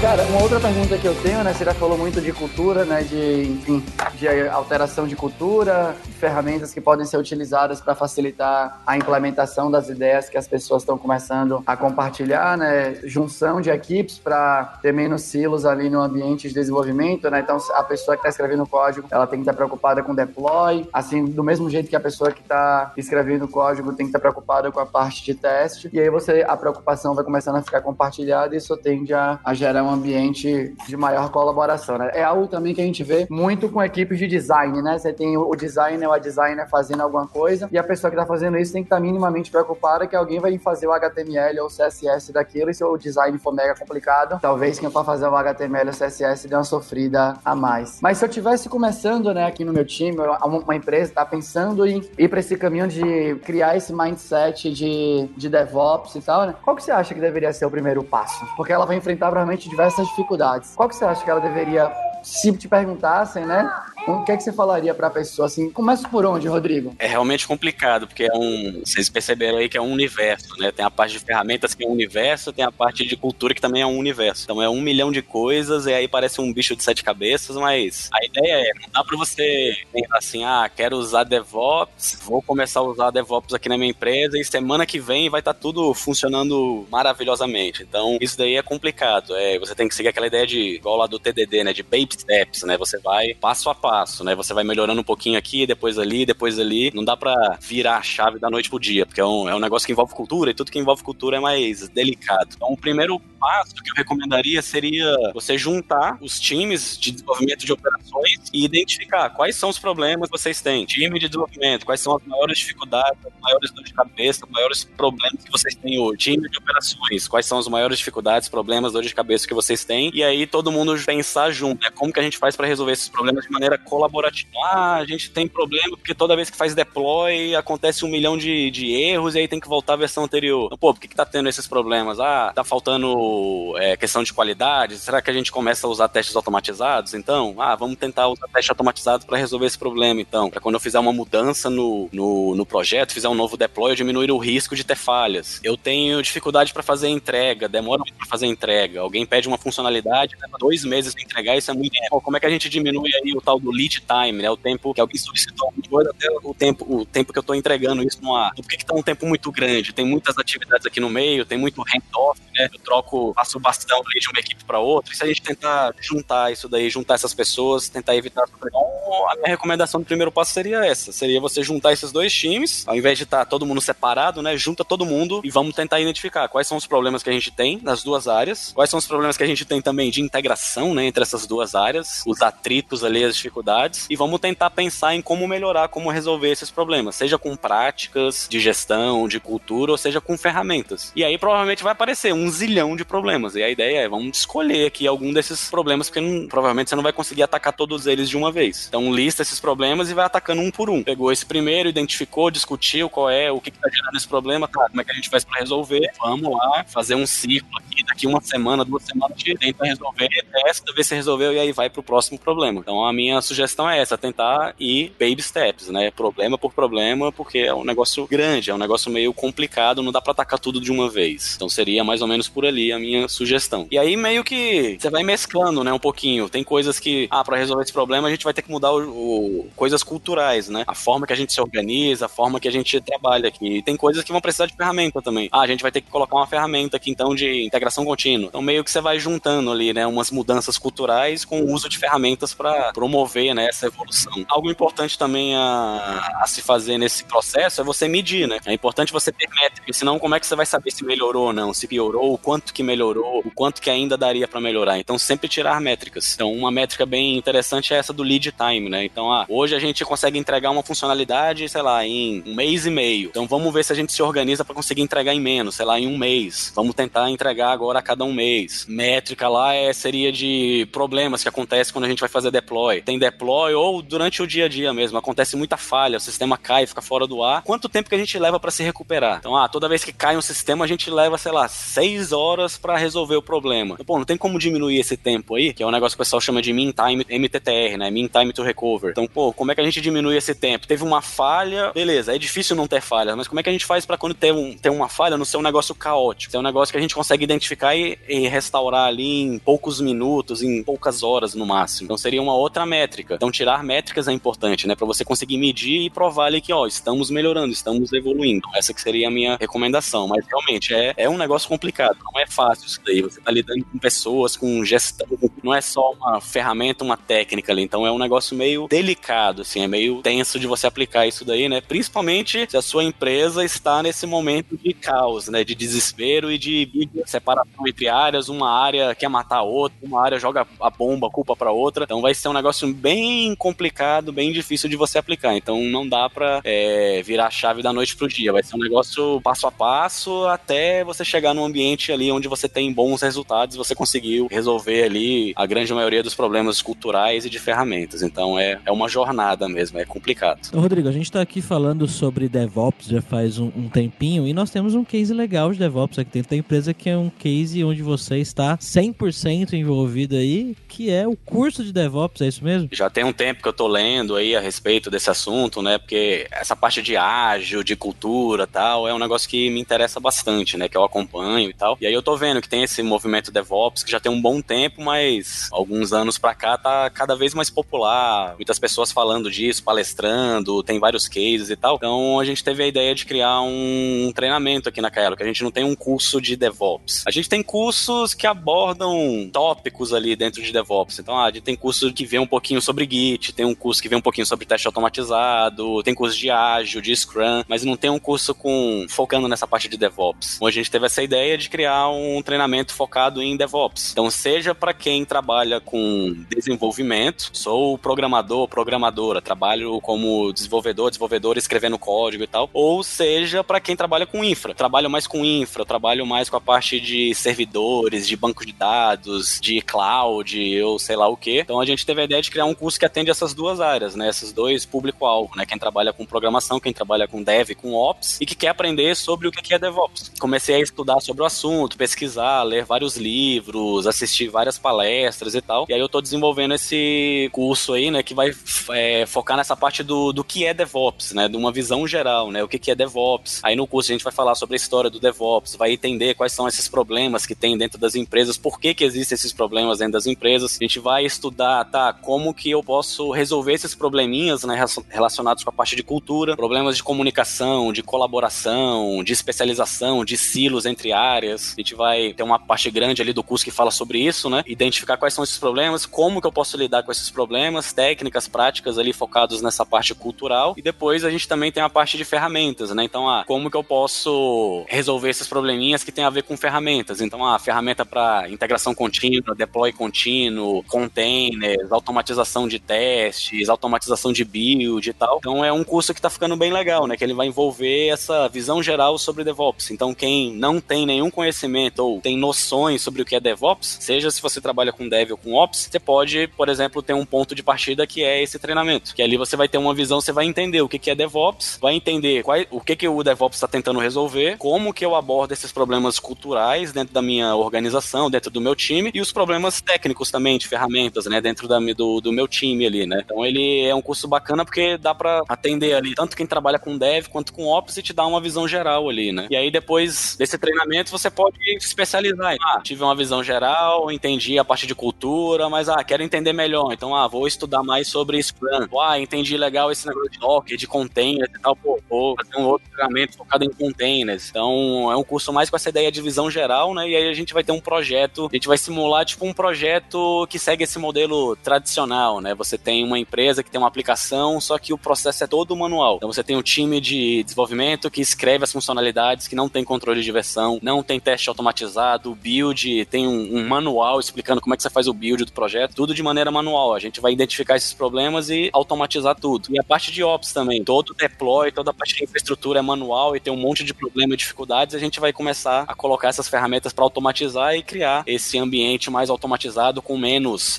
Cara, 0.00 0.22
uma 0.24 0.42
outra 0.42 0.60
pergunta 0.60 0.98
que 0.98 1.06
eu 1.06 1.14
tenho, 1.22 1.42
né? 1.42 1.54
Você 1.54 1.64
já 1.64 1.72
falou 1.72 1.96
muito 1.96 2.20
de 2.20 2.30
cultura, 2.30 2.84
né? 2.84 3.02
De, 3.02 3.50
enfim, 3.50 3.82
de 4.14 4.48
alteração 4.48 5.06
de 5.06 5.16
cultura, 5.16 5.96
ferramentas 6.20 6.72
que 6.72 6.82
podem 6.82 7.06
ser 7.06 7.16
utilizadas 7.16 7.80
para 7.80 7.94
facilitar 7.94 8.82
a 8.86 8.96
implementação 8.96 9.70
das 9.70 9.88
ideias 9.88 10.28
que 10.28 10.36
as 10.36 10.46
pessoas 10.46 10.82
estão 10.82 10.98
começando 10.98 11.62
a 11.66 11.76
compartilhar, 11.76 12.58
né? 12.58 12.96
Junção 13.04 13.60
de 13.60 13.70
equipes 13.70 14.18
para 14.18 14.78
ter 14.82 14.92
menos 14.92 15.22
silos 15.22 15.64
ali 15.64 15.88
no 15.88 16.00
ambiente 16.00 16.46
de 16.48 16.54
desenvolvimento, 16.54 17.30
né? 17.30 17.40
Então, 17.40 17.56
a 17.74 17.82
pessoa 17.82 18.16
que 18.16 18.20
está 18.20 18.28
escrevendo 18.28 18.66
código, 18.66 19.08
ela 19.10 19.26
tem 19.26 19.38
que 19.38 19.44
estar 19.44 19.54
preocupada 19.54 20.02
com 20.02 20.14
deploy, 20.14 20.86
assim, 20.92 21.24
do 21.24 21.42
mesmo 21.42 21.70
jeito 21.70 21.88
que 21.88 21.96
a 21.96 22.00
pessoa 22.00 22.30
que 22.30 22.42
está 22.42 22.92
escrevendo 22.98 23.48
código 23.48 23.94
tem 23.94 24.06
que 24.06 24.10
estar 24.10 24.20
preocupada 24.20 24.70
com 24.70 24.78
a 24.78 24.86
parte 24.86 25.24
de 25.24 25.34
teste. 25.34 25.88
E 25.90 25.98
aí 25.98 26.10
você, 26.10 26.44
a 26.46 26.56
preocupação 26.56 27.14
vai 27.14 27.24
começando 27.24 27.56
a 27.56 27.62
ficar 27.62 27.80
compartilhada 27.80 28.54
e 28.54 28.58
isso 28.58 28.76
tende 28.76 29.14
a, 29.14 29.40
a 29.42 29.54
gerar 29.54 29.86
uma 29.86 29.95
ambiente 29.96 30.74
de 30.86 30.96
maior 30.96 31.30
colaboração, 31.30 31.98
né? 31.98 32.10
É 32.14 32.22
algo 32.22 32.46
também 32.46 32.74
que 32.74 32.80
a 32.80 32.84
gente 32.84 33.02
vê 33.02 33.26
muito 33.30 33.68
com 33.68 33.82
equipes 33.82 34.18
de 34.18 34.26
design, 34.26 34.80
né? 34.82 34.98
Você 34.98 35.12
tem 35.12 35.36
o 35.36 35.54
designer 35.54 36.06
ou 36.06 36.12
a 36.12 36.18
designer 36.18 36.68
fazendo 36.68 37.02
alguma 37.02 37.26
coisa 37.26 37.68
e 37.70 37.78
a 37.78 37.84
pessoa 37.84 38.10
que 38.10 38.16
está 38.16 38.26
fazendo 38.26 38.58
isso 38.58 38.72
tem 38.72 38.82
que 38.82 38.86
estar 38.86 38.96
tá 38.96 39.02
minimamente 39.02 39.50
preocupada 39.50 40.06
que 40.06 40.16
alguém 40.16 40.38
vai 40.40 40.56
fazer 40.58 40.86
o 40.86 40.92
HTML 40.92 41.60
ou 41.60 41.66
o 41.66 41.70
CSS 41.70 42.32
daquilo 42.32 42.70
e 42.70 42.74
se 42.74 42.84
o 42.84 42.96
design 42.96 43.36
for 43.38 43.52
mega 43.52 43.74
complicado, 43.74 44.38
talvez 44.40 44.78
quem 44.78 44.90
for 44.90 45.04
fazer 45.04 45.26
o 45.26 45.36
HTML 45.36 45.88
ou 45.88 45.92
CSS 45.92 46.48
dê 46.48 46.54
uma 46.54 46.64
sofrida 46.64 47.34
a 47.44 47.54
mais. 47.54 47.98
Mas 48.00 48.18
se 48.18 48.24
eu 48.24 48.28
tivesse 48.28 48.68
começando, 48.68 49.32
né, 49.32 49.46
aqui 49.46 49.64
no 49.64 49.72
meu 49.72 49.84
time, 49.84 50.16
uma 50.44 50.76
empresa 50.76 51.10
está 51.10 51.24
pensando 51.24 51.86
em 51.86 52.02
ir 52.18 52.28
para 52.28 52.40
esse 52.40 52.56
caminho 52.56 52.88
de 52.88 53.36
criar 53.44 53.76
esse 53.76 53.92
mindset 53.92 54.70
de, 54.72 55.28
de 55.36 55.48
DevOps 55.48 56.14
e 56.14 56.20
tal, 56.20 56.46
né? 56.46 56.54
Qual 56.62 56.76
que 56.76 56.82
você 56.82 56.90
acha 56.90 57.14
que 57.14 57.20
deveria 57.20 57.52
ser 57.52 57.66
o 57.66 57.70
primeiro 57.70 58.02
passo? 58.02 58.44
Porque 58.56 58.72
ela 58.72 58.86
vai 58.86 58.96
enfrentar 58.96 59.26
provavelmente 59.26 59.68
diversos 59.76 59.98
essas 59.98 60.08
dificuldades. 60.08 60.74
Qual 60.74 60.88
que 60.88 60.96
você 60.96 61.04
acha 61.04 61.22
que 61.22 61.30
ela 61.30 61.40
deveria, 61.40 61.92
se 62.26 62.52
te 62.52 62.66
perguntassem, 62.66 63.46
né? 63.46 63.72
O 64.08 64.24
que 64.24 64.32
é 64.32 64.36
que 64.36 64.42
você 64.42 64.52
falaria 64.52 64.92
para 64.92 65.06
a 65.06 65.10
pessoa 65.10 65.46
assim? 65.46 65.70
Começa 65.70 66.08
por 66.08 66.26
onde, 66.26 66.48
Rodrigo? 66.48 66.94
É 66.98 67.06
realmente 67.06 67.46
complicado, 67.46 68.06
porque 68.06 68.24
é 68.24 68.32
um. 68.34 68.82
Vocês 68.84 69.08
perceberam 69.08 69.58
aí 69.58 69.68
que 69.68 69.76
é 69.76 69.80
um 69.80 69.92
universo, 69.92 70.56
né? 70.58 70.72
Tem 70.72 70.84
a 70.84 70.90
parte 70.90 71.12
de 71.12 71.20
ferramentas 71.20 71.72
que 71.72 71.84
é 71.84 71.88
um 71.88 71.92
universo, 71.92 72.52
tem 72.52 72.64
a 72.64 72.72
parte 72.72 73.06
de 73.06 73.16
cultura 73.16 73.54
que 73.54 73.60
também 73.60 73.82
é 73.82 73.86
um 73.86 73.96
universo. 73.96 74.42
Então 74.44 74.60
é 74.60 74.68
um 74.68 74.80
milhão 74.80 75.12
de 75.12 75.22
coisas, 75.22 75.86
e 75.86 75.94
aí 75.94 76.08
parece 76.08 76.40
um 76.40 76.52
bicho 76.52 76.74
de 76.74 76.82
sete 76.82 77.04
cabeças, 77.04 77.56
mas 77.56 78.08
a 78.12 78.24
ideia 78.24 78.70
é, 78.70 78.72
não 78.80 78.88
dá 78.92 79.04
para 79.04 79.16
você 79.16 79.76
pensar 79.92 80.18
assim, 80.18 80.44
ah, 80.44 80.68
quero 80.74 80.96
usar 80.96 81.24
DevOps, 81.24 82.18
vou 82.24 82.42
começar 82.42 82.80
a 82.80 82.84
usar 82.84 83.10
DevOps 83.10 83.54
aqui 83.54 83.68
na 83.68 83.78
minha 83.78 83.90
empresa, 83.90 84.36
e 84.36 84.44
semana 84.44 84.84
que 84.84 84.98
vem 84.98 85.30
vai 85.30 85.40
estar 85.40 85.54
tá 85.54 85.60
tudo 85.60 85.94
funcionando 85.94 86.86
maravilhosamente. 86.90 87.82
Então, 87.82 88.18
isso 88.20 88.36
daí 88.36 88.56
é 88.56 88.62
complicado. 88.62 89.34
É, 89.36 89.58
você 89.58 89.74
tem 89.74 89.88
que 89.88 89.94
seguir 89.94 90.08
aquela 90.08 90.26
ideia 90.26 90.46
de, 90.46 90.76
igual 90.76 90.96
lá 90.96 91.06
do 91.06 91.18
TDD, 91.18 91.64
né? 91.64 91.72
De 91.72 91.82
baby 91.82 92.15
steps, 92.20 92.62
né? 92.62 92.76
Você 92.76 92.98
vai 92.98 93.34
passo 93.34 93.70
a 93.70 93.74
passo 93.74 94.24
né? 94.24 94.34
Você 94.34 94.52
vai 94.52 94.64
melhorando 94.64 95.00
um 95.00 95.04
pouquinho 95.04 95.38
aqui, 95.38 95.66
depois 95.66 95.98
ali, 95.98 96.26
depois 96.26 96.58
ali. 96.58 96.90
Não 96.94 97.04
dá 97.04 97.16
para 97.16 97.58
virar 97.60 97.98
a 97.98 98.02
chave 98.02 98.38
da 98.38 98.50
noite 98.50 98.68
pro 98.68 98.78
dia, 98.78 99.06
porque 99.06 99.20
é 99.20 99.24
um, 99.24 99.48
é 99.48 99.54
um 99.54 99.58
negócio 99.58 99.86
que 99.86 99.92
envolve 99.92 100.14
cultura 100.14 100.50
e 100.50 100.54
tudo 100.54 100.70
que 100.70 100.78
envolve 100.78 101.02
cultura 101.02 101.36
é 101.36 101.40
mais 101.40 101.88
delicado. 101.88 102.50
Então, 102.54 102.68
o 102.72 102.76
primeiro 102.76 103.20
passo 103.38 103.74
que 103.76 103.90
eu 103.90 103.94
recomendaria 103.94 104.60
seria 104.62 105.14
você 105.32 105.56
juntar 105.56 106.18
os 106.20 106.40
times 106.40 106.98
de 106.98 107.12
desenvolvimento 107.12 107.64
de 107.64 107.72
operações 107.72 108.40
e 108.52 108.64
identificar 108.64 109.30
quais 109.30 109.56
são 109.56 109.68
os 109.68 109.78
problemas 109.78 110.28
que 110.28 110.38
vocês 110.38 110.60
têm. 110.60 110.84
Time 110.86 111.18
de 111.18 111.28
desenvolvimento, 111.28 111.84
quais 111.84 112.00
são 112.00 112.16
as 112.16 112.24
maiores 112.24 112.58
dificuldades, 112.58 113.18
as 113.24 113.40
maiores 113.40 113.70
dores 113.70 113.90
de 113.90 113.94
cabeça, 113.94 114.44
os 114.44 114.50
maiores 114.50 114.84
problemas 114.84 115.44
que 115.44 115.50
vocês 115.50 115.74
têm 115.74 115.98
hoje. 115.98 116.18
Time 116.18 116.48
de 116.48 116.58
operações, 116.58 117.28
quais 117.28 117.46
são 117.46 117.58
as 117.58 117.68
maiores 117.68 117.98
dificuldades, 117.98 118.48
problemas, 118.48 118.92
dores 118.92 119.08
de 119.08 119.14
cabeça 119.14 119.46
que 119.46 119.54
vocês 119.54 119.84
têm. 119.84 120.10
E 120.12 120.22
aí 120.22 120.46
todo 120.46 120.72
mundo 120.72 120.96
pensar 121.04 121.50
junto, 121.50 121.82
né? 121.82 121.90
Como 121.96 122.12
que 122.12 122.20
a 122.20 122.22
gente 122.22 122.38
faz 122.38 122.56
para 122.56 122.66
resolver 122.66 122.92
esses 122.92 123.08
problemas 123.08 123.44
de 123.44 123.50
maneira 123.50 123.78
colaborativa. 123.78 124.50
Ah, 124.64 124.96
a 124.96 125.04
gente 125.04 125.30
tem 125.30 125.48
problema 125.48 125.96
porque 125.96 126.14
toda 126.14 126.36
vez 126.36 126.50
que 126.50 126.56
faz 126.56 126.74
deploy 126.74 127.54
acontece 127.54 128.04
um 128.04 128.08
milhão 128.08 128.36
de, 128.36 128.70
de 128.70 128.92
erros 128.92 129.34
e 129.34 129.40
aí 129.40 129.48
tem 129.48 129.60
que 129.60 129.68
voltar 129.68 129.94
à 129.94 129.96
versão 129.96 130.24
anterior. 130.24 130.66
Então, 130.66 130.78
pô, 130.78 130.92
por 130.92 131.00
que, 131.00 131.08
que 131.08 131.16
tá 131.16 131.24
tendo 131.24 131.48
esses 131.48 131.66
problemas? 131.66 132.20
Ah, 132.20 132.52
tá 132.54 132.64
faltando 132.64 133.74
é, 133.78 133.96
questão 133.96 134.22
de 134.22 134.32
qualidade? 134.32 134.98
Será 134.98 135.20
que 135.20 135.30
a 135.30 135.34
gente 135.34 135.50
começa 135.50 135.86
a 135.86 135.90
usar 135.90 136.08
testes 136.08 136.36
automatizados? 136.36 137.14
Então, 137.14 137.54
ah, 137.58 137.74
vamos 137.74 137.96
tentar 137.96 138.28
usar 138.28 138.46
testes 138.48 138.70
automatizados 138.70 139.26
para 139.26 139.38
resolver 139.38 139.66
esse 139.66 139.78
problema, 139.78 140.20
então. 140.20 140.50
Para 140.50 140.60
quando 140.60 140.74
eu 140.74 140.80
fizer 140.80 140.98
uma 140.98 141.12
mudança 141.12 141.70
no, 141.70 142.08
no, 142.12 142.54
no 142.54 142.66
projeto, 142.66 143.12
fizer 143.12 143.28
um 143.28 143.34
novo 143.34 143.56
deploy, 143.56 143.92
eu 143.92 143.96
diminuir 143.96 144.30
o 144.30 144.38
risco 144.38 144.74
de 144.74 144.84
ter 144.84 144.96
falhas. 144.96 145.60
Eu 145.62 145.76
tenho 145.76 146.22
dificuldade 146.22 146.72
para 146.72 146.82
fazer 146.82 147.08
entrega, 147.08 147.68
demora 147.68 148.00
muito 148.00 148.14
para 148.14 148.26
fazer 148.26 148.46
entrega. 148.46 149.00
Alguém 149.00 149.24
pede 149.24 149.48
uma 149.48 149.58
funcionalidade, 149.58 150.36
leva 150.40 150.56
dois 150.58 150.84
meses 150.84 151.14
para 151.14 151.22
entregar, 151.22 151.56
isso 151.56 151.70
é 151.70 151.74
muito. 151.74 151.85
Como 152.10 152.36
é 152.36 152.40
que 152.40 152.46
a 152.46 152.50
gente 152.50 152.68
diminui 152.68 153.10
aí 153.14 153.32
o 153.32 153.40
tal 153.40 153.58
do 153.58 153.70
lead 153.70 154.02
time, 154.02 154.42
né? 154.42 154.50
O 154.50 154.56
tempo 154.56 154.92
que 154.94 155.00
alguém 155.00 155.18
solicitou 155.18 155.72
até 156.10 156.28
o 156.42 156.54
tempo, 156.54 156.86
o 156.88 157.04
tempo 157.04 157.32
que 157.32 157.38
eu 157.38 157.42
tô 157.42 157.54
entregando 157.54 158.02
isso 158.02 158.18
numa. 158.22 158.52
Por 158.54 158.66
que, 158.66 158.76
que 158.76 158.84
tá 158.84 158.94
um 158.94 159.02
tempo 159.02 159.26
muito 159.26 159.50
grande? 159.50 159.92
Tem 159.92 160.04
muitas 160.04 160.36
atividades 160.38 160.86
aqui 160.86 161.00
no 161.00 161.08
meio, 161.08 161.44
tem 161.44 161.58
muito 161.58 161.82
handoff, 161.82 162.40
né? 162.54 162.68
Eu 162.72 162.78
troco, 162.80 163.32
passo 163.34 163.58
o 163.58 163.60
de 163.60 164.28
uma 164.28 164.40
equipe 164.40 164.64
para 164.64 164.78
outra. 164.78 165.12
E 165.12 165.16
se 165.16 165.22
a 165.22 165.26
gente 165.26 165.42
tentar 165.42 165.94
juntar 166.00 166.52
isso 166.52 166.68
daí, 166.68 166.90
juntar 166.90 167.14
essas 167.14 167.34
pessoas, 167.34 167.88
tentar 167.88 168.16
evitar. 168.16 168.44
Então, 168.56 169.28
a 169.30 169.36
minha 169.36 169.48
recomendação 169.48 170.00
do 170.00 170.06
primeiro 170.06 170.32
passo 170.32 170.52
seria 170.52 170.84
essa: 170.84 171.12
seria 171.12 171.40
você 171.40 171.62
juntar 171.62 171.92
esses 171.92 172.12
dois 172.12 172.32
times, 172.32 172.84
ao 172.86 172.96
invés 172.96 173.18
de 173.18 173.24
estar 173.24 173.38
tá 173.38 173.44
todo 173.44 173.66
mundo 173.66 173.80
separado, 173.80 174.42
né? 174.42 174.56
Junta 174.56 174.84
todo 174.84 175.04
mundo 175.04 175.40
e 175.44 175.50
vamos 175.50 175.74
tentar 175.74 176.00
identificar 176.00 176.48
quais 176.48 176.66
são 176.66 176.76
os 176.76 176.86
problemas 176.86 177.22
que 177.22 177.30
a 177.30 177.32
gente 177.32 177.50
tem 177.50 177.80
nas 177.82 178.02
duas 178.02 178.26
áreas, 178.26 178.72
quais 178.72 178.90
são 178.90 178.98
os 178.98 179.06
problemas 179.06 179.36
que 179.36 179.42
a 179.42 179.46
gente 179.46 179.64
tem 179.64 179.80
também 179.80 180.10
de 180.10 180.20
integração, 180.20 180.94
né? 180.94 181.06
Entre 181.06 181.22
essas 181.22 181.46
duas 181.46 181.74
áreas, 181.76 182.22
os 182.26 182.42
atritos 182.42 183.04
ali, 183.04 183.22
as 183.22 183.36
dificuldades, 183.36 184.06
e 184.10 184.16
vamos 184.16 184.40
tentar 184.40 184.70
pensar 184.70 185.14
em 185.14 185.22
como 185.22 185.46
melhorar, 185.46 185.88
como 185.88 186.10
resolver 186.10 186.50
esses 186.50 186.70
problemas, 186.70 187.14
seja 187.14 187.38
com 187.38 187.54
práticas 187.54 188.48
de 188.50 188.58
gestão, 188.58 189.28
de 189.28 189.38
cultura, 189.38 189.92
ou 189.92 189.98
seja 189.98 190.20
com 190.20 190.36
ferramentas. 190.36 191.12
E 191.14 191.22
aí 191.22 191.38
provavelmente 191.38 191.82
vai 191.82 191.92
aparecer 191.92 192.32
um 192.32 192.50
zilhão 192.50 192.96
de 192.96 193.04
problemas. 193.04 193.54
E 193.54 193.62
a 193.62 193.70
ideia 193.70 194.00
é, 194.00 194.08
vamos 194.08 194.38
escolher 194.38 194.86
aqui 194.86 195.06
algum 195.06 195.32
desses 195.32 195.68
problemas, 195.68 196.08
porque 196.08 196.20
não, 196.20 196.48
provavelmente 196.48 196.90
você 196.90 196.96
não 196.96 197.02
vai 197.02 197.12
conseguir 197.12 197.42
atacar 197.42 197.72
todos 197.72 198.06
eles 198.06 198.28
de 198.28 198.36
uma 198.36 198.50
vez. 198.50 198.86
Então 198.88 199.14
lista 199.14 199.42
esses 199.42 199.60
problemas 199.60 200.10
e 200.10 200.14
vai 200.14 200.24
atacando 200.24 200.62
um 200.62 200.70
por 200.70 200.88
um. 200.90 201.02
Pegou 201.02 201.30
esse 201.30 201.44
primeiro, 201.44 201.88
identificou, 201.88 202.50
discutiu 202.50 203.10
qual 203.10 203.30
é, 203.30 203.50
o 203.50 203.60
que, 203.60 203.70
está 203.70 203.88
gerando 203.88 204.16
esse 204.16 204.26
problema, 204.26 204.66
tá, 204.66 204.88
como 204.88 205.00
é 205.00 205.04
que 205.04 205.10
a 205.10 205.14
gente 205.14 205.28
faz 205.28 205.44
para 205.44 205.60
resolver? 205.60 206.10
Vamos 206.18 206.50
lá, 206.50 206.84
fazer 206.88 207.14
um 207.14 207.26
ciclo 207.26 207.78
aqui, 207.78 208.04
daqui 208.04 208.26
uma 208.26 208.40
semana, 208.40 208.84
duas 208.84 209.02
semanas, 209.02 209.36
a 209.36 209.38
gente 209.38 209.58
tenta 209.58 209.84
resolver, 209.84 210.28
testa, 210.52 210.92
ver 210.92 211.04
se 211.04 211.14
resolveu 211.14 211.52
e 211.52 211.58
aí 211.58 211.65
vai 211.72 211.90
pro 211.90 212.02
próximo 212.02 212.38
problema. 212.38 212.80
Então 212.80 213.04
a 213.04 213.12
minha 213.12 213.40
sugestão 213.40 213.88
é 213.88 213.98
essa, 213.98 214.18
tentar 214.18 214.74
ir 214.78 215.12
baby 215.18 215.42
steps, 215.42 215.88
né? 215.88 216.10
Problema 216.10 216.58
por 216.58 216.72
problema, 216.72 217.32
porque 217.32 217.58
é 217.58 217.74
um 217.74 217.84
negócio 217.84 218.26
grande, 218.26 218.70
é 218.70 218.74
um 218.74 218.78
negócio 218.78 219.10
meio 219.10 219.32
complicado, 219.32 220.02
não 220.02 220.12
dá 220.12 220.20
pra 220.20 220.32
atacar 220.32 220.58
tudo 220.58 220.80
de 220.80 220.90
uma 220.90 221.08
vez. 221.08 221.54
Então 221.56 221.68
seria 221.68 222.04
mais 222.04 222.22
ou 222.22 222.28
menos 222.28 222.48
por 222.48 222.64
ali 222.64 222.92
a 222.92 222.98
minha 222.98 223.28
sugestão. 223.28 223.86
E 223.90 223.98
aí 223.98 224.16
meio 224.16 224.42
que 224.44 224.96
você 224.98 225.10
vai 225.10 225.22
mesclando, 225.22 225.82
né, 225.82 225.92
um 225.92 225.98
pouquinho. 225.98 226.48
Tem 226.48 226.62
coisas 226.64 226.98
que, 226.98 227.28
ah, 227.30 227.44
para 227.44 227.56
resolver 227.56 227.82
esse 227.82 227.92
problema 227.92 228.28
a 228.28 228.30
gente 228.30 228.44
vai 228.44 228.52
ter 228.52 228.62
que 228.62 228.70
mudar 228.70 228.92
o, 228.92 229.08
o, 229.08 229.70
coisas 229.76 230.02
culturais, 230.02 230.68
né? 230.68 230.84
A 230.86 230.94
forma 230.94 231.26
que 231.26 231.32
a 231.32 231.36
gente 231.36 231.52
se 231.52 231.60
organiza, 231.60 232.26
a 232.26 232.28
forma 232.28 232.60
que 232.60 232.68
a 232.68 232.72
gente 232.72 233.00
trabalha 233.00 233.48
aqui. 233.48 233.78
E 233.78 233.82
tem 233.82 233.96
coisas 233.96 234.24
que 234.24 234.32
vão 234.32 234.40
precisar 234.40 234.66
de 234.66 234.76
ferramenta 234.76 235.20
também. 235.22 235.48
Ah, 235.52 235.60
a 235.60 235.66
gente 235.66 235.82
vai 235.82 235.92
ter 235.92 236.00
que 236.00 236.10
colocar 236.10 236.36
uma 236.36 236.46
ferramenta 236.46 236.96
aqui 236.96 237.10
então 237.10 237.34
de 237.34 237.64
integração 237.64 238.04
contínua. 238.04 238.48
Então 238.48 238.62
meio 238.62 238.84
que 238.84 238.90
você 238.90 239.00
vai 239.00 239.18
juntando 239.18 239.70
ali, 239.70 239.92
né, 239.92 240.06
umas 240.06 240.30
mudanças 240.30 240.78
culturais 240.78 241.44
com 241.44 241.55
o 241.62 241.72
uso 241.72 241.88
de 241.88 241.98
ferramentas 241.98 242.54
para 242.54 242.92
promover, 242.92 243.54
né, 243.54 243.66
essa 243.68 243.86
evolução. 243.86 244.44
Algo 244.48 244.70
importante 244.70 245.18
também 245.18 245.54
a, 245.54 246.40
a 246.40 246.46
se 246.46 246.62
fazer 246.62 246.98
nesse 246.98 247.24
processo 247.24 247.80
é 247.80 247.84
você 247.84 248.08
medir, 248.08 248.48
né? 248.48 248.58
É 248.66 248.72
importante 248.72 249.12
você 249.12 249.32
ter 249.32 249.48
métricas, 249.48 249.96
senão 249.96 250.18
como 250.18 250.34
é 250.34 250.40
que 250.40 250.46
você 250.46 250.56
vai 250.56 250.66
saber 250.66 250.90
se 250.90 251.04
melhorou 251.04 251.46
ou 251.46 251.52
não, 251.52 251.72
se 251.72 251.86
piorou, 251.86 252.32
o 252.32 252.38
quanto 252.38 252.72
que 252.72 252.82
melhorou, 252.82 253.40
o 253.44 253.50
quanto 253.50 253.80
que 253.80 253.90
ainda 253.90 254.16
daria 254.16 254.48
para 254.48 254.60
melhorar. 254.60 254.98
Então 254.98 255.18
sempre 255.18 255.48
tirar 255.48 255.80
métricas. 255.80 256.34
Então 256.34 256.52
uma 256.52 256.70
métrica 256.70 257.06
bem 257.06 257.36
interessante 257.36 257.92
é 257.94 257.96
essa 257.96 258.12
do 258.12 258.22
lead 258.22 258.52
time, 258.52 258.88
né? 258.88 259.04
Então, 259.04 259.32
ah, 259.32 259.46
hoje 259.48 259.74
a 259.74 259.78
gente 259.78 260.04
consegue 260.04 260.38
entregar 260.38 260.70
uma 260.70 260.82
funcionalidade, 260.82 261.68
sei 261.68 261.82
lá, 261.82 262.04
em 262.04 262.42
um 262.46 262.54
mês 262.54 262.86
e 262.86 262.90
meio. 262.90 263.28
Então 263.30 263.46
vamos 263.46 263.72
ver 263.72 263.84
se 263.84 263.92
a 263.92 263.96
gente 263.96 264.12
se 264.12 264.22
organiza 264.22 264.64
para 264.64 264.74
conseguir 264.74 265.02
entregar 265.02 265.34
em 265.34 265.40
menos, 265.40 265.76
sei 265.76 265.86
lá, 265.86 265.98
em 265.98 266.06
um 266.06 266.16
mês. 266.18 266.72
Vamos 266.74 266.94
tentar 266.94 267.30
entregar 267.30 267.70
agora 267.70 267.98
a 267.98 268.02
cada 268.02 268.24
um 268.24 268.32
mês. 268.32 268.86
Métrica 268.88 269.48
lá 269.48 269.74
é, 269.74 269.92
seria 269.92 270.32
de 270.32 270.88
problemas 270.92 271.42
que 271.46 271.48
acontecem 271.48 271.92
quando 271.92 272.04
a 272.04 272.08
gente 272.08 272.20
vai 272.20 272.28
fazer 272.28 272.50
deploy. 272.50 273.00
Tem 273.00 273.18
deploy 273.18 273.72
ou 273.74 274.02
durante 274.02 274.42
o 274.42 274.46
dia 274.46 274.66
a 274.66 274.68
dia 274.68 274.92
mesmo. 274.92 275.16
Acontece 275.16 275.56
muita 275.56 275.76
falha, 275.76 276.18
o 276.18 276.20
sistema 276.20 276.56
cai, 276.58 276.86
fica 276.86 277.00
fora 277.00 277.26
do 277.26 277.42
ar. 277.42 277.62
Quanto 277.62 277.88
tempo 277.88 278.08
que 278.08 278.14
a 278.14 278.18
gente 278.18 278.38
leva 278.38 278.58
para 278.58 278.70
se 278.70 278.82
recuperar? 278.82 279.38
Então, 279.38 279.56
ah, 279.56 279.68
toda 279.68 279.88
vez 279.88 280.04
que 280.04 280.12
cai 280.12 280.36
um 280.36 280.42
sistema, 280.42 280.84
a 280.84 280.88
gente 280.88 281.10
leva, 281.10 281.38
sei 281.38 281.52
lá, 281.52 281.68
seis 281.68 282.32
horas 282.32 282.76
para 282.76 282.96
resolver 282.96 283.36
o 283.36 283.42
problema. 283.42 283.94
Então, 283.94 284.06
pô, 284.06 284.18
não 284.18 284.24
tem 284.24 284.36
como 284.36 284.58
diminuir 284.58 284.98
esse 284.98 285.16
tempo 285.16 285.54
aí, 285.54 285.72
que 285.72 285.82
é 285.82 285.86
um 285.86 285.90
negócio 285.90 286.16
que 286.16 286.22
o 286.22 286.24
pessoal 286.24 286.40
chama 286.40 286.60
de 286.60 286.72
mean 286.72 286.92
time 286.92 287.24
MTTR, 287.28 287.96
né? 287.96 288.10
Mean 288.10 288.28
time 288.28 288.52
to 288.52 288.62
recover. 288.62 289.10
Então, 289.10 289.26
pô, 289.26 289.52
como 289.52 289.70
é 289.70 289.74
que 289.74 289.80
a 289.80 289.84
gente 289.84 290.00
diminui 290.00 290.36
esse 290.36 290.54
tempo? 290.54 290.86
Teve 290.86 291.04
uma 291.04 291.22
falha, 291.22 291.92
beleza, 291.92 292.34
é 292.34 292.38
difícil 292.38 292.74
não 292.74 292.86
ter 292.86 293.00
falha, 293.00 293.36
mas 293.36 293.46
como 293.46 293.60
é 293.60 293.62
que 293.62 293.68
a 293.68 293.72
gente 293.72 293.84
faz 293.84 294.04
para 294.04 294.18
quando 294.18 294.34
ter, 294.34 294.52
um, 294.52 294.76
ter 294.76 294.90
uma 294.90 295.08
falha 295.08 295.36
não 295.36 295.44
ser 295.44 295.58
um 295.58 295.62
negócio 295.62 295.94
caótico? 295.94 296.50
Ser 296.50 296.58
um 296.58 296.62
negócio 296.62 296.92
que 296.92 296.98
a 296.98 297.00
gente 297.00 297.14
consegue 297.14 297.44
identificar 297.44 297.94
e, 297.94 298.18
e 298.28 298.48
restaurar 298.48 299.06
ali 299.06 299.42
em 299.42 299.58
poucos 299.58 300.00
minutos, 300.00 300.62
em 300.62 300.82
poucas 300.82 301.22
horas 301.22 301.35
no 301.54 301.66
máximo. 301.66 302.06
Então 302.06 302.16
seria 302.16 302.40
uma 302.42 302.54
outra 302.54 302.86
métrica. 302.86 303.34
Então 303.34 303.50
tirar 303.50 303.82
métricas 303.82 304.28
é 304.28 304.32
importante, 304.32 304.86
né? 304.86 304.94
Para 304.94 305.06
você 305.06 305.24
conseguir 305.24 305.58
medir 305.58 306.02
e 306.02 306.10
provar 306.10 306.46
ali 306.46 306.60
que, 306.60 306.72
ó, 306.72 306.86
estamos 306.86 307.30
melhorando, 307.30 307.72
estamos 307.72 308.12
evoluindo. 308.12 308.68
Essa 308.74 308.92
que 308.92 309.00
seria 309.00 309.28
a 309.28 309.30
minha 309.30 309.56
recomendação. 309.60 310.28
Mas 310.28 310.44
realmente 310.46 310.94
é, 310.94 311.14
é 311.16 311.28
um 311.28 311.38
negócio 311.38 311.68
complicado, 311.68 312.18
não 312.24 312.40
é 312.40 312.46
fácil 312.46 312.86
isso 312.86 313.00
daí. 313.04 313.22
Você 313.22 313.40
tá 313.40 313.50
lidando 313.50 313.84
com 313.84 313.98
pessoas, 313.98 314.56
com 314.56 314.84
gestão, 314.84 315.26
não 315.62 315.74
é 315.74 315.80
só 315.80 316.12
uma 316.12 316.40
ferramenta, 316.40 317.04
uma 317.04 317.16
técnica 317.16 317.72
ali. 317.72 317.82
Então 317.82 318.06
é 318.06 318.12
um 318.12 318.18
negócio 318.18 318.56
meio 318.56 318.86
delicado, 318.88 319.62
assim, 319.62 319.80
é 319.80 319.88
meio 319.88 320.22
tenso 320.22 320.58
de 320.58 320.66
você 320.66 320.86
aplicar 320.86 321.26
isso 321.26 321.44
daí, 321.44 321.68
né? 321.68 321.80
Principalmente 321.80 322.66
se 322.68 322.76
a 322.76 322.82
sua 322.82 323.04
empresa 323.04 323.64
está 323.64 324.02
nesse 324.02 324.26
momento 324.26 324.76
de 324.76 324.92
caos, 324.94 325.48
né? 325.48 325.64
De 325.64 325.74
desespero 325.74 326.50
e 326.50 326.58
de 326.58 327.08
separação 327.26 327.86
entre 327.86 328.08
áreas. 328.08 328.48
Uma 328.48 328.70
área 328.70 329.14
quer 329.14 329.28
matar 329.28 329.58
a 329.58 329.62
outra, 329.62 329.98
uma 330.02 330.22
área 330.22 330.38
joga 330.38 330.66
a 330.80 330.90
bomba, 330.90 331.25
culpa 331.30 331.56
para 331.56 331.70
outra. 331.70 332.04
Então 332.04 332.20
vai 332.20 332.34
ser 332.34 332.48
um 332.48 332.52
negócio 332.52 332.92
bem 332.92 333.54
complicado, 333.54 334.32
bem 334.32 334.52
difícil 334.52 334.88
de 334.88 334.96
você 334.96 335.18
aplicar. 335.18 335.56
Então 335.56 335.82
não 335.82 336.08
dá 336.08 336.28
pra 336.28 336.60
é, 336.64 337.22
virar 337.22 337.46
a 337.46 337.50
chave 337.50 337.82
da 337.82 337.92
noite 337.92 338.16
pro 338.16 338.28
dia. 338.28 338.52
Vai 338.52 338.62
ser 338.62 338.76
um 338.76 338.80
negócio 338.80 339.40
passo 339.40 339.66
a 339.66 339.72
passo 339.72 340.46
até 340.46 341.04
você 341.04 341.24
chegar 341.24 341.54
num 341.54 341.64
ambiente 341.64 342.12
ali 342.12 342.30
onde 342.30 342.48
você 342.48 342.68
tem 342.68 342.92
bons 342.92 343.22
resultados, 343.22 343.76
você 343.76 343.94
conseguiu 343.94 344.48
resolver 344.50 345.04
ali 345.04 345.52
a 345.56 345.66
grande 345.66 345.92
maioria 345.92 346.22
dos 346.22 346.34
problemas 346.34 346.82
culturais 346.82 347.44
e 347.44 347.50
de 347.50 347.58
ferramentas. 347.58 348.22
Então 348.22 348.58
é, 348.58 348.78
é 348.84 348.92
uma 348.92 349.08
jornada 349.08 349.68
mesmo, 349.68 349.98
é 349.98 350.04
complicado. 350.04 350.68
Rodrigo, 350.74 351.08
a 351.08 351.12
gente 351.12 351.30
tá 351.30 351.40
aqui 351.40 351.60
falando 351.60 352.06
sobre 352.08 352.48
DevOps 352.48 353.06
já 353.06 353.22
faz 353.22 353.58
um, 353.58 353.70
um 353.76 353.88
tempinho 353.88 354.46
e 354.46 354.52
nós 354.52 354.70
temos 354.70 354.94
um 354.94 355.04
case 355.04 355.32
legal 355.32 355.72
de 355.72 355.78
DevOps 355.78 356.18
aqui 356.18 356.30
dentro 356.32 356.50
da 356.50 356.56
empresa 356.56 356.92
que 356.92 357.08
é 357.08 357.16
um 357.16 357.30
case 357.30 357.82
onde 357.84 358.02
você 358.02 358.38
está 358.38 358.76
100% 358.76 359.72
envolvido 359.74 360.36
aí, 360.36 360.76
que 360.88 361.10
é 361.10 361.15
o 361.24 361.36
curso 361.36 361.84
de 361.84 361.92
DevOps, 361.92 362.42
é 362.42 362.48
isso 362.48 362.64
mesmo? 362.64 362.88
Já 362.90 363.08
tem 363.08 363.22
um 363.22 363.32
tempo 363.32 363.62
que 363.62 363.68
eu 363.68 363.72
tô 363.72 363.86
lendo 363.86 364.34
aí 364.34 364.56
a 364.56 364.60
respeito 364.60 365.08
desse 365.08 365.30
assunto, 365.30 365.80
né? 365.80 365.98
Porque 365.98 366.48
essa 366.50 366.74
parte 366.74 367.00
de 367.00 367.16
ágil, 367.16 367.84
de 367.84 367.94
cultura 367.94 368.66
tal, 368.66 369.06
é 369.06 369.14
um 369.14 369.18
negócio 369.18 369.48
que 369.48 369.70
me 369.70 369.80
interessa 369.80 370.18
bastante, 370.18 370.76
né? 370.76 370.88
Que 370.88 370.96
eu 370.96 371.04
acompanho 371.04 371.70
e 371.70 371.74
tal. 371.74 371.96
E 372.00 372.06
aí 372.06 372.12
eu 372.12 372.22
tô 372.22 372.36
vendo 372.36 372.60
que 372.60 372.68
tem 372.68 372.82
esse 372.82 373.02
movimento 373.02 373.52
DevOps 373.52 374.02
que 374.02 374.10
já 374.10 374.18
tem 374.18 374.32
um 374.32 374.40
bom 374.40 374.60
tempo, 374.60 375.00
mas 375.00 375.68
alguns 375.70 376.12
anos 376.12 376.38
pra 376.38 376.54
cá 376.54 376.76
tá 376.76 377.08
cada 377.10 377.36
vez 377.36 377.54
mais 377.54 377.70
popular. 377.70 378.54
Muitas 378.56 378.78
pessoas 378.78 379.12
falando 379.12 379.50
disso, 379.50 379.84
palestrando, 379.84 380.82
tem 380.82 380.98
vários 380.98 381.28
cases 381.28 381.70
e 381.70 381.76
tal. 381.76 381.96
Então 381.96 382.40
a 382.40 382.44
gente 382.44 382.64
teve 382.64 382.82
a 382.82 382.86
ideia 382.86 383.14
de 383.14 383.24
criar 383.24 383.60
um 383.60 384.32
treinamento 384.34 384.88
aqui 384.88 385.00
na 385.00 385.10
Kaelo, 385.10 385.36
que 385.36 385.42
a 385.42 385.46
gente 385.46 385.62
não 385.62 385.70
tem 385.70 385.84
um 385.84 385.94
curso 385.94 386.40
de 386.40 386.56
DevOps. 386.56 387.24
A 387.26 387.30
gente 387.30 387.48
tem 387.48 387.62
cursos 387.62 388.34
que 388.34 388.46
abordam 388.46 389.48
tópicos 389.52 390.12
ali 390.12 390.34
dentro 390.34 390.62
de 390.62 390.72
DevOps. 390.72 390.95
Então, 391.20 391.38
ah, 391.38 391.50
tem 391.52 391.76
curso 391.76 392.12
que 392.12 392.24
vê 392.24 392.38
um 392.38 392.46
pouquinho 392.46 392.80
sobre 392.80 393.08
Git, 393.10 393.52
tem 393.52 393.66
um 393.66 393.74
curso 393.74 394.02
que 394.02 394.08
vê 394.08 394.16
um 394.16 394.20
pouquinho 394.20 394.46
sobre 394.46 394.66
teste 394.66 394.86
automatizado, 394.86 396.02
tem 396.02 396.14
curso 396.14 396.36
de 396.36 396.50
ágil, 396.50 397.00
de 397.00 397.14
Scrum, 397.14 397.64
mas 397.68 397.84
não 397.84 397.96
tem 397.96 398.10
um 398.10 398.18
curso 398.18 398.54
com 398.54 399.06
focando 399.08 399.48
nessa 399.48 399.66
parte 399.66 399.88
de 399.88 399.96
DevOps. 399.96 400.56
Então 400.56 400.68
a 400.68 400.70
gente 400.70 400.90
teve 400.90 401.06
essa 401.06 401.22
ideia 401.22 401.56
de 401.56 401.68
criar 401.68 402.08
um 402.08 402.42
treinamento 402.42 402.92
focado 402.92 403.42
em 403.42 403.56
DevOps. 403.56 404.12
Então, 404.12 404.30
seja 404.30 404.74
para 404.74 404.92
quem 404.92 405.24
trabalha 405.24 405.80
com 405.80 406.44
desenvolvimento, 406.48 407.50
sou 407.52 407.98
programador, 407.98 408.68
programadora, 408.68 409.40
trabalho 409.40 410.00
como 410.00 410.52
desenvolvedor, 410.52 411.10
desenvolvedor 411.10 411.56
escrevendo 411.56 411.98
código 411.98 412.44
e 412.44 412.46
tal, 412.46 412.70
ou 412.72 413.02
seja 413.02 413.64
para 413.64 413.80
quem 413.80 413.96
trabalha 413.96 414.26
com 414.26 414.44
infra, 414.44 414.74
trabalho 414.74 415.10
mais 415.10 415.26
com 415.26 415.44
infra, 415.44 415.84
trabalho 415.84 416.26
mais 416.26 416.48
com 416.48 416.56
a 416.56 416.60
parte 416.60 417.00
de 417.00 417.34
servidores, 417.34 418.26
de 418.26 418.36
banco 418.36 418.64
de 418.64 418.72
dados, 418.72 419.58
de 419.60 419.80
cloud, 419.80 420.56
ou 420.86 420.98
sei 420.98 421.16
lá 421.16 421.28
o 421.28 421.36
que. 421.36 421.60
Então 421.60 421.80
a 421.80 421.86
gente 421.86 422.04
teve 422.04 422.20
a 422.20 422.24
ideia 422.24 422.42
de 422.42 422.50
criar 422.50 422.64
um 422.64 422.74
curso 422.74 422.98
que 422.98 423.04
atende 423.04 423.30
essas 423.30 423.54
duas 423.54 423.80
áreas, 423.80 424.14
né? 424.14 424.28
Esses 424.28 424.52
dois 424.52 424.84
público-alvo, 424.84 425.56
né? 425.56 425.64
Quem 425.66 425.78
trabalha 425.78 426.12
com 426.12 426.24
programação, 426.24 426.80
quem 426.80 426.92
trabalha 426.92 427.28
com 427.28 427.42
dev, 427.42 427.70
com 427.74 427.94
ops 427.94 428.38
e 428.40 428.46
que 428.46 428.54
quer 428.54 428.68
aprender 428.68 429.14
sobre 429.16 429.48
o 429.48 429.52
que 429.52 429.74
é 429.74 429.78
DevOps. 429.78 430.32
Comecei 430.38 430.76
a 430.76 430.80
estudar 430.80 431.20
sobre 431.20 431.42
o 431.42 431.46
assunto, 431.46 431.96
pesquisar, 431.96 432.62
ler 432.62 432.84
vários 432.84 433.16
livros, 433.16 434.06
assistir 434.06 434.48
várias 434.48 434.78
palestras 434.78 434.96
palestras 434.96 435.54
e 435.54 435.60
tal. 435.60 435.86
E 435.88 435.94
aí 435.94 436.00
eu 436.00 436.08
tô 436.08 436.20
desenvolvendo 436.20 436.74
esse 436.74 437.48
curso 437.52 437.92
aí, 437.92 438.10
né, 438.10 438.22
que 438.22 438.34
vai 438.34 438.50
é, 438.90 439.26
focar 439.26 439.56
nessa 439.56 439.76
parte 439.76 440.02
do, 440.02 440.32
do 440.32 440.42
que 440.42 440.64
é 440.64 440.72
DevOps, 440.72 441.32
né, 441.32 441.48
de 441.48 441.56
uma 441.56 441.70
visão 441.70 442.06
geral, 442.06 442.50
né, 442.50 442.62
o 442.62 442.68
que, 442.68 442.78
que 442.78 442.90
é 442.90 442.94
DevOps. 442.94 443.60
Aí 443.62 443.76
no 443.76 443.86
curso 443.86 444.10
a 444.10 444.14
gente 444.14 444.24
vai 444.24 444.32
falar 444.32 444.54
sobre 444.54 444.74
a 444.74 444.78
história 444.78 445.10
do 445.10 445.20
DevOps, 445.20 445.76
vai 445.76 445.92
entender 445.92 446.34
quais 446.34 446.52
são 446.52 446.66
esses 446.66 446.88
problemas 446.88 447.46
que 447.46 447.54
tem 447.54 447.76
dentro 447.76 447.98
das 447.98 448.14
empresas, 448.14 448.56
por 448.56 448.80
que 448.80 448.94
que 448.94 449.04
existem 449.04 449.34
esses 449.34 449.52
problemas 449.52 449.98
dentro 449.98 450.12
das 450.12 450.26
empresas. 450.26 450.75
A 450.80 450.84
gente 450.84 450.98
vai 450.98 451.24
estudar, 451.24 451.84
tá, 451.84 452.12
como 452.12 452.54
que 452.54 452.70
eu 452.70 452.82
posso 452.82 453.30
resolver 453.30 453.72
esses 453.72 453.94
probleminhas, 453.94 454.64
né, 454.64 454.82
relacionados 455.08 455.64
com 455.64 455.70
a 455.70 455.72
parte 455.72 455.96
de 455.96 456.02
cultura, 456.02 456.56
problemas 456.56 456.96
de 456.96 457.02
comunicação, 457.02 457.92
de 457.92 458.02
colaboração, 458.02 459.22
de 459.24 459.32
especialização, 459.32 460.24
de 460.24 460.36
silos 460.36 460.86
entre 460.86 461.12
áreas. 461.12 461.74
A 461.76 461.80
gente 461.80 461.94
vai 461.94 462.32
ter 462.32 462.42
uma 462.42 462.58
parte 462.58 462.90
grande 462.90 463.22
ali 463.22 463.32
do 463.32 463.42
curso 463.42 463.64
que 463.64 463.70
fala 463.70 463.90
sobre 463.90 464.18
isso, 464.18 464.48
né? 464.50 464.62
Identificar 464.66 465.16
quais 465.16 465.34
são 465.34 465.44
esses 465.44 465.58
problemas, 465.58 466.06
como 466.06 466.40
que 466.40 466.46
eu 466.46 466.52
posso 466.52 466.76
lidar 466.76 467.02
com 467.02 467.12
esses 467.12 467.30
problemas, 467.30 467.92
técnicas, 467.92 468.48
práticas 468.48 468.98
ali 468.98 469.12
focados 469.12 469.62
nessa 469.62 469.84
parte 469.84 470.14
cultural. 470.14 470.74
E 470.76 470.82
depois 470.82 471.24
a 471.24 471.30
gente 471.30 471.48
também 471.48 471.72
tem 471.72 471.82
a 471.82 471.88
parte 471.88 472.16
de 472.16 472.24
ferramentas, 472.24 472.90
né? 472.90 473.04
Então, 473.04 473.28
ah, 473.28 473.44
como 473.46 473.70
que 473.70 473.76
eu 473.76 473.84
posso 473.84 474.84
resolver 474.88 475.30
esses 475.30 475.46
probleminhas 475.46 476.04
que 476.04 476.12
tem 476.12 476.24
a 476.24 476.30
ver 476.30 476.42
com 476.42 476.56
ferramentas? 476.56 477.20
Então, 477.20 477.44
a 477.44 477.56
ah, 477.56 477.58
ferramenta 477.58 478.04
para 478.04 478.48
integração 478.48 478.94
contínua, 478.94 479.54
deploy 479.54 479.92
contínuo, 479.92 480.65
containers, 480.88 481.90
automatização 481.90 482.68
de 482.68 482.78
testes, 482.78 483.68
automatização 483.68 484.32
de 484.32 484.44
build 484.44 485.08
e 485.08 485.12
tal. 485.12 485.38
Então, 485.38 485.64
é 485.64 485.72
um 485.72 485.84
curso 485.84 486.12
que 486.12 486.18
está 486.18 486.30
ficando 486.30 486.56
bem 486.56 486.72
legal, 486.72 487.06
né? 487.06 487.16
Que 487.16 487.24
ele 487.24 487.34
vai 487.34 487.46
envolver 487.46 488.08
essa 488.08 488.48
visão 488.48 488.82
geral 488.82 489.18
sobre 489.18 489.44
DevOps. 489.44 489.90
Então, 489.90 490.14
quem 490.14 490.52
não 490.52 490.80
tem 490.80 491.06
nenhum 491.06 491.30
conhecimento 491.30 492.00
ou 492.00 492.20
tem 492.20 492.36
noções 492.36 493.02
sobre 493.02 493.22
o 493.22 493.24
que 493.24 493.36
é 493.36 493.40
DevOps, 493.40 493.98
seja 494.00 494.30
se 494.30 494.42
você 494.42 494.60
trabalha 494.60 494.92
com 494.92 495.08
Dev 495.08 495.32
ou 495.32 495.36
com 495.36 495.54
Ops, 495.54 495.88
você 495.90 495.98
pode, 495.98 496.48
por 496.48 496.68
exemplo, 496.68 497.02
ter 497.02 497.14
um 497.14 497.24
ponto 497.24 497.54
de 497.54 497.62
partida 497.62 498.06
que 498.06 498.22
é 498.22 498.42
esse 498.42 498.58
treinamento. 498.58 499.14
Que 499.14 499.22
ali 499.22 499.36
você 499.36 499.56
vai 499.56 499.68
ter 499.68 499.78
uma 499.78 499.94
visão, 499.94 500.20
você 500.20 500.32
vai 500.32 500.46
entender 500.46 500.80
o 500.80 500.88
que 500.88 501.10
é 501.10 501.14
DevOps, 501.14 501.78
vai 501.80 501.94
entender 501.94 502.42
qual, 502.42 502.58
o 502.70 502.80
que, 502.80 502.96
que 502.96 503.08
o 503.08 503.22
DevOps 503.22 503.56
está 503.56 503.68
tentando 503.68 504.00
resolver, 504.00 504.56
como 504.58 504.92
que 504.92 505.04
eu 505.04 505.14
abordo 505.14 505.52
esses 505.52 505.72
problemas 505.72 506.18
culturais 506.18 506.92
dentro 506.92 507.14
da 507.14 507.22
minha 507.22 507.54
organização, 507.54 508.30
dentro 508.30 508.50
do 508.50 508.60
meu 508.60 508.74
time, 508.74 509.10
e 509.14 509.20
os 509.20 509.32
problemas 509.32 509.80
técnicos 509.80 510.30
também, 510.30 510.55
de 510.58 510.68
ferramentas, 510.68 511.26
né, 511.26 511.40
dentro 511.40 511.68
da, 511.68 511.78
do, 511.78 512.20
do 512.20 512.32
meu 512.32 512.48
time 512.48 512.86
ali, 512.86 513.06
né. 513.06 513.22
Então 513.24 513.44
ele 513.44 513.82
é 513.82 513.94
um 513.94 514.02
curso 514.02 514.26
bacana 514.28 514.64
porque 514.64 514.96
dá 514.96 515.14
para 515.14 515.42
atender 515.48 515.94
ali 515.94 516.14
tanto 516.14 516.36
quem 516.36 516.46
trabalha 516.46 516.78
com 516.78 516.96
Dev 516.96 517.28
quanto 517.28 517.52
com 517.52 517.66
Ops 517.66 517.96
e 517.96 518.02
te 518.02 518.12
dá 518.12 518.26
uma 518.26 518.40
visão 518.40 518.66
geral 518.66 519.08
ali, 519.08 519.32
né. 519.32 519.46
E 519.50 519.56
aí 519.56 519.70
depois 519.70 520.36
desse 520.36 520.58
treinamento 520.58 521.10
você 521.10 521.30
pode 521.30 521.58
se 521.80 521.86
especializar. 521.86 522.56
Ah, 522.62 522.80
tive 522.82 523.02
uma 523.02 523.14
visão 523.14 523.42
geral, 523.42 524.10
entendi 524.10 524.58
a 524.58 524.64
parte 524.64 524.86
de 524.86 524.94
cultura, 524.94 525.68
mas 525.68 525.88
ah, 525.88 526.02
quero 526.04 526.22
entender 526.22 526.52
melhor. 526.52 526.92
Então, 526.92 527.14
ah, 527.14 527.26
vou 527.26 527.46
estudar 527.46 527.82
mais 527.82 528.08
sobre 528.08 528.42
Scrum. 528.42 528.86
Ah, 529.00 529.18
entendi 529.18 529.56
legal 529.56 529.90
esse 529.90 530.06
negócio 530.06 530.30
de 530.30 530.38
Docker, 530.38 530.76
de 530.76 530.86
containers 530.86 531.50
e 531.54 531.60
tal. 531.60 531.76
Pô, 531.76 531.98
vou 532.08 532.34
fazer 532.36 532.56
um 532.62 532.66
outro 532.66 532.88
treinamento 532.90 533.36
focado 533.36 533.64
em 533.64 533.70
containers. 533.70 534.50
Então, 534.50 535.10
é 535.10 535.16
um 535.16 535.24
curso 535.24 535.52
mais 535.52 535.70
com 535.70 535.76
essa 535.76 535.88
ideia 535.88 536.10
de 536.10 536.20
visão 536.20 536.50
geral, 536.50 536.94
né? 536.94 537.08
E 537.08 537.16
aí 537.16 537.28
a 537.28 537.34
gente 537.34 537.54
vai 537.54 537.64
ter 537.64 537.72
um 537.72 537.80
projeto, 537.80 538.48
a 538.50 538.56
gente 538.56 538.68
vai 538.68 538.78
simular 538.78 539.24
tipo 539.24 539.46
um 539.46 539.52
projeto 539.52 540.45
que 540.46 540.58
segue 540.58 540.84
esse 540.84 540.98
modelo 540.98 541.56
tradicional, 541.56 542.40
né? 542.40 542.54
Você 542.54 542.78
tem 542.78 543.04
uma 543.04 543.18
empresa 543.18 543.62
que 543.62 543.70
tem 543.70 543.78
uma 543.78 543.88
aplicação, 543.88 544.60
só 544.60 544.78
que 544.78 544.92
o 544.92 544.98
processo 544.98 545.44
é 545.44 545.46
todo 545.46 545.76
manual. 545.76 546.16
Então 546.16 546.32
você 546.32 546.42
tem 546.42 546.56
um 546.56 546.62
time 546.62 547.00
de 547.00 547.42
desenvolvimento 547.42 548.10
que 548.10 548.20
escreve 548.20 548.64
as 548.64 548.72
funcionalidades, 548.72 549.48
que 549.48 549.54
não 549.54 549.68
tem 549.68 549.84
controle 549.84 550.22
de 550.22 550.32
versão, 550.32 550.78
não 550.82 551.02
tem 551.02 551.18
teste 551.18 551.48
automatizado, 551.48 552.34
build 552.34 553.04
tem 553.06 553.26
um, 553.26 553.56
um 553.56 553.68
manual 553.68 554.20
explicando 554.20 554.60
como 554.60 554.74
é 554.74 554.76
que 554.76 554.82
você 554.82 554.90
faz 554.90 555.08
o 555.08 555.12
build 555.12 555.44
do 555.44 555.52
projeto, 555.52 555.94
tudo 555.94 556.14
de 556.14 556.22
maneira 556.22 556.50
manual. 556.50 556.94
A 556.94 556.98
gente 556.98 557.20
vai 557.20 557.32
identificar 557.32 557.76
esses 557.76 557.92
problemas 557.92 558.50
e 558.50 558.70
automatizar 558.72 559.34
tudo. 559.38 559.68
E 559.70 559.78
a 559.78 559.84
parte 559.84 560.12
de 560.12 560.22
ops 560.22 560.52
também, 560.52 560.84
todo 560.84 561.14
deploy, 561.14 561.72
toda 561.72 561.90
a 561.90 561.94
parte 561.94 562.14
de 562.14 562.24
infraestrutura 562.24 562.78
é 562.78 562.82
manual 562.82 563.36
e 563.36 563.40
tem 563.40 563.52
um 563.52 563.56
monte 563.56 563.84
de 563.84 563.94
problema 563.94 564.34
e 564.34 564.36
dificuldades, 564.36 564.94
a 564.94 564.98
gente 564.98 565.20
vai 565.20 565.32
começar 565.32 565.84
a 565.86 565.94
colocar 565.94 566.28
essas 566.28 566.48
ferramentas 566.48 566.92
para 566.92 567.04
automatizar 567.04 567.74
e 567.74 567.82
criar 567.82 568.22
esse 568.26 568.58
ambiente 568.58 569.10
mais 569.10 569.30
automatizado 569.30 570.02
com 570.02 570.16
menos 570.16 570.35